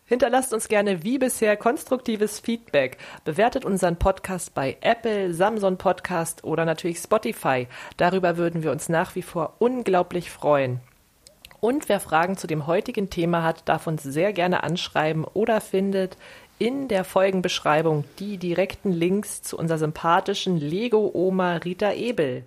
Hinterlasst 0.05 0.53
uns 0.53 0.69
gerne 0.69 1.05
wie 1.05 1.19
bisher 1.19 1.57
konstruktives 1.57 2.41
Feedback. 2.41 2.99
Bewertet 3.25 3.65
unseren 3.65 3.97
Podcast 3.97 4.53
bei 4.53 4.77
Apple, 4.81 5.33
Samsung 5.33 5.77
Podcast 5.79 6.45
oder 6.45 6.65
natürlich 6.65 6.99
Spotify. 6.99 7.69
Darüber 7.97 8.37
würden 8.37 8.63
wir 8.63 8.73
uns 8.73 8.89
nach 8.89 9.15
wie 9.15 9.23
vor 9.23 9.55
unglaublich 9.59 10.31
freuen. 10.31 10.81
Und 11.61 11.89
wer 11.89 12.01
Fragen 12.01 12.37
zu 12.37 12.49
dem 12.49 12.67
heutigen 12.67 13.09
Thema 13.09 13.45
hat, 13.45 13.69
darf 13.69 13.87
uns 13.87 14.03
sehr 14.03 14.33
gerne 14.33 14.65
anschreiben 14.65 15.25
oder 15.25 15.61
findet 15.61 16.17
in 16.59 16.89
der 16.89 17.05
Folgenbeschreibung 17.05 18.05
die 18.19 18.37
direkten 18.37 18.93
Links 18.93 19.43
zu 19.43 19.57
unserer 19.57 19.79
sympathischen 19.79 20.59
Lego-Oma 20.59 21.57
Rita 21.59 21.93
Ebel. 21.93 22.45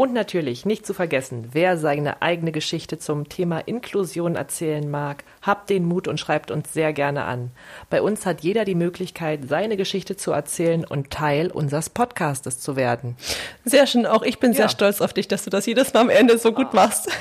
Und 0.00 0.14
natürlich 0.14 0.64
nicht 0.64 0.86
zu 0.86 0.94
vergessen, 0.94 1.50
wer 1.52 1.76
seine 1.76 2.22
eigene 2.22 2.52
Geschichte 2.52 2.98
zum 2.98 3.28
Thema 3.28 3.58
Inklusion 3.58 4.34
erzählen 4.34 4.90
mag, 4.90 5.24
habt 5.42 5.68
den 5.68 5.84
Mut 5.84 6.08
und 6.08 6.18
schreibt 6.18 6.50
uns 6.50 6.72
sehr 6.72 6.94
gerne 6.94 7.24
an. 7.24 7.50
Bei 7.90 8.00
uns 8.00 8.24
hat 8.24 8.40
jeder 8.40 8.64
die 8.64 8.74
Möglichkeit, 8.74 9.40
seine 9.46 9.76
Geschichte 9.76 10.16
zu 10.16 10.32
erzählen 10.32 10.86
und 10.86 11.10
Teil 11.10 11.50
unseres 11.50 11.90
Podcastes 11.90 12.60
zu 12.60 12.76
werden. 12.76 13.18
Sehr 13.66 13.86
schön, 13.86 14.06
auch 14.06 14.22
ich 14.22 14.38
bin 14.38 14.52
ja. 14.52 14.56
sehr 14.56 14.68
stolz 14.70 15.02
auf 15.02 15.12
dich, 15.12 15.28
dass 15.28 15.44
du 15.44 15.50
das 15.50 15.66
jedes 15.66 15.92
Mal 15.92 16.00
am 16.00 16.08
Ende 16.08 16.38
so 16.38 16.52
gut 16.52 16.68
oh. 16.72 16.76
machst. 16.76 17.10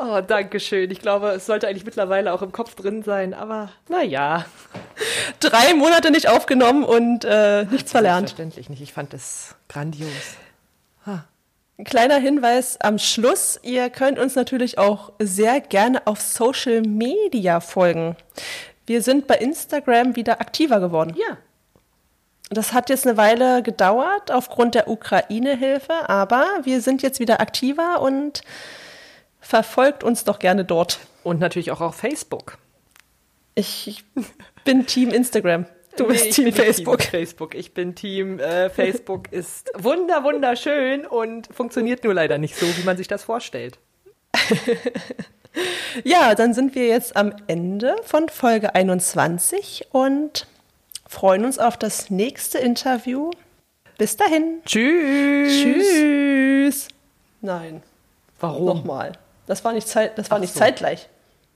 Oh, 0.00 0.20
danke 0.20 0.60
schön. 0.60 0.92
Ich 0.92 1.00
glaube, 1.00 1.30
es 1.30 1.46
sollte 1.46 1.66
eigentlich 1.66 1.84
mittlerweile 1.84 2.32
auch 2.32 2.40
im 2.42 2.52
Kopf 2.52 2.76
drin 2.76 3.02
sein, 3.02 3.34
aber 3.34 3.72
naja. 3.88 4.44
Drei 5.40 5.74
Monate 5.74 6.12
nicht 6.12 6.28
aufgenommen 6.28 6.84
und 6.84 7.24
äh, 7.24 7.64
nichts 7.64 7.90
verlernt. 7.90 8.28
Selbstverständlich 8.28 8.70
nicht. 8.70 8.80
Ich 8.80 8.92
fand 8.92 9.12
es 9.12 9.56
grandios. 9.68 10.36
Ha. 11.04 11.24
Ein 11.78 11.84
kleiner 11.84 12.18
Hinweis 12.18 12.76
am 12.80 12.98
Schluss. 12.98 13.60
Ihr 13.62 13.88
könnt 13.88 14.18
uns 14.18 14.34
natürlich 14.34 14.78
auch 14.78 15.12
sehr 15.20 15.60
gerne 15.60 16.04
auf 16.08 16.20
Social 16.20 16.82
Media 16.82 17.60
folgen. 17.60 18.16
Wir 18.86 19.00
sind 19.00 19.28
bei 19.28 19.36
Instagram 19.36 20.16
wieder 20.16 20.40
aktiver 20.40 20.80
geworden. 20.80 21.14
Ja. 21.16 21.38
Das 22.50 22.72
hat 22.72 22.90
jetzt 22.90 23.06
eine 23.06 23.16
Weile 23.16 23.62
gedauert 23.62 24.32
aufgrund 24.32 24.74
der 24.74 24.88
Ukraine-Hilfe, 24.88 26.08
aber 26.08 26.46
wir 26.64 26.80
sind 26.80 27.02
jetzt 27.02 27.20
wieder 27.20 27.40
aktiver 27.40 28.00
und 28.00 28.40
verfolgt 29.40 30.02
uns 30.02 30.24
doch 30.24 30.40
gerne 30.40 30.64
dort. 30.64 30.98
Und 31.22 31.38
natürlich 31.38 31.70
auch 31.70 31.80
auf 31.80 31.94
Facebook. 31.94 32.58
Ich 33.54 34.04
bin 34.64 34.84
Team 34.86 35.10
Instagram. 35.10 35.66
Du 35.98 36.04
nee, 36.04 36.12
bist 36.12 36.32
Team 36.32 36.52
Facebook. 36.52 36.98
Team 36.98 37.10
Facebook. 37.10 37.54
Ich 37.54 37.74
bin 37.74 37.94
Team 37.94 38.38
äh, 38.38 38.70
Facebook 38.70 39.28
ist 39.32 39.70
wunder 39.76 40.22
wunderschön 40.22 41.06
und 41.06 41.48
funktioniert 41.52 42.04
nur 42.04 42.14
leider 42.14 42.38
nicht 42.38 42.56
so, 42.56 42.66
wie 42.66 42.84
man 42.84 42.96
sich 42.96 43.08
das 43.08 43.24
vorstellt. 43.24 43.78
ja, 46.04 46.34
dann 46.34 46.54
sind 46.54 46.74
wir 46.74 46.86
jetzt 46.86 47.16
am 47.16 47.34
Ende 47.48 47.96
von 48.04 48.28
Folge 48.28 48.74
21 48.74 49.88
und 49.90 50.46
freuen 51.08 51.44
uns 51.44 51.58
auf 51.58 51.76
das 51.76 52.10
nächste 52.10 52.58
Interview. 52.58 53.30
Bis 53.98 54.16
dahin. 54.16 54.60
Tschüss. 54.64 55.52
Tschüss. 55.52 56.88
Nein. 57.40 57.82
Warum? 58.38 58.66
Nochmal. 58.66 59.12
Das 59.46 59.64
war 59.64 59.72
nicht, 59.72 59.88
Zeit, 59.88 60.16
das 60.16 60.30
war 60.30 60.38
nicht 60.38 60.52
so. 60.52 60.60
zeitgleich. 60.60 61.08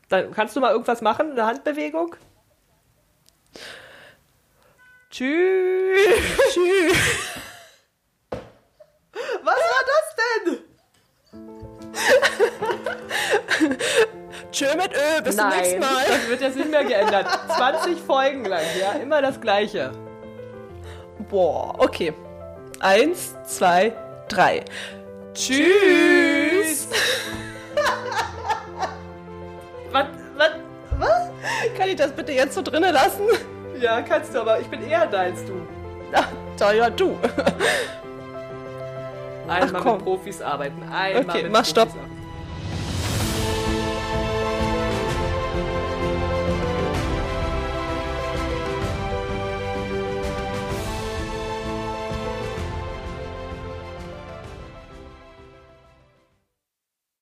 Dann 0.09 0.33
kannst 0.33 0.57
du 0.57 0.61
mal 0.61 0.73
irgendwas 0.73 1.01
machen, 1.01 1.33
eine 1.33 1.47
Handbewegung? 1.47 2.17
Tschüss. 5.13 5.99
Tschüss. 6.55 6.97
Was 9.43 9.57
war 9.57 9.85
das 9.93 10.17
denn? 10.17 10.59
Tschö 14.51 14.75
mit 14.75 14.93
Ö, 14.95 15.23
bis 15.23 15.37
Nein, 15.37 15.51
zum 15.51 15.61
nächsten 15.61 15.81
Mal. 15.81 16.05
Das 16.09 16.29
wird 16.29 16.41
jetzt 16.41 16.57
nicht 16.57 16.71
mehr 16.71 16.85
geändert. 16.85 17.27
20 17.55 18.01
Folgen 18.01 18.47
lang, 18.47 18.63
ja, 18.81 18.93
immer 18.93 19.21
das 19.21 19.39
Gleiche. 19.39 19.93
Boah, 21.29 21.75
okay. 21.77 22.15
Eins, 22.81 23.35
zwei, 23.45 23.93
drei. 24.29 24.65
Tschüss. 25.35 26.89
was, 29.91 30.07
was, 30.39 30.51
was? 30.99 31.31
Kann 31.77 31.91
ich 31.91 31.97
das 31.97 32.13
bitte 32.13 32.33
jetzt 32.33 32.55
so 32.55 32.63
drinnen 32.63 32.95
lassen? 32.95 33.29
Ja, 33.83 34.01
kannst 34.01 34.33
du, 34.33 34.41
aber 34.41 34.61
ich 34.61 34.69
bin 34.69 34.89
eher 34.89 35.07
da 35.07 35.23
als 35.23 35.45
du. 35.45 35.55
Ach, 36.13 36.29
da 36.57 36.73
ja 36.73 36.89
du. 36.89 37.19
Einmal 39.49 39.81
Ach, 39.81 39.85
mit 39.85 40.05
Profis 40.05 40.41
arbeiten. 40.41 40.83
Einmal 40.85 41.29
okay, 41.29 41.43
mit 41.43 41.53
mach 41.53 41.59
Profis 41.59 41.71
Stopp. 41.71 41.89
Arbeiten. 41.89 42.12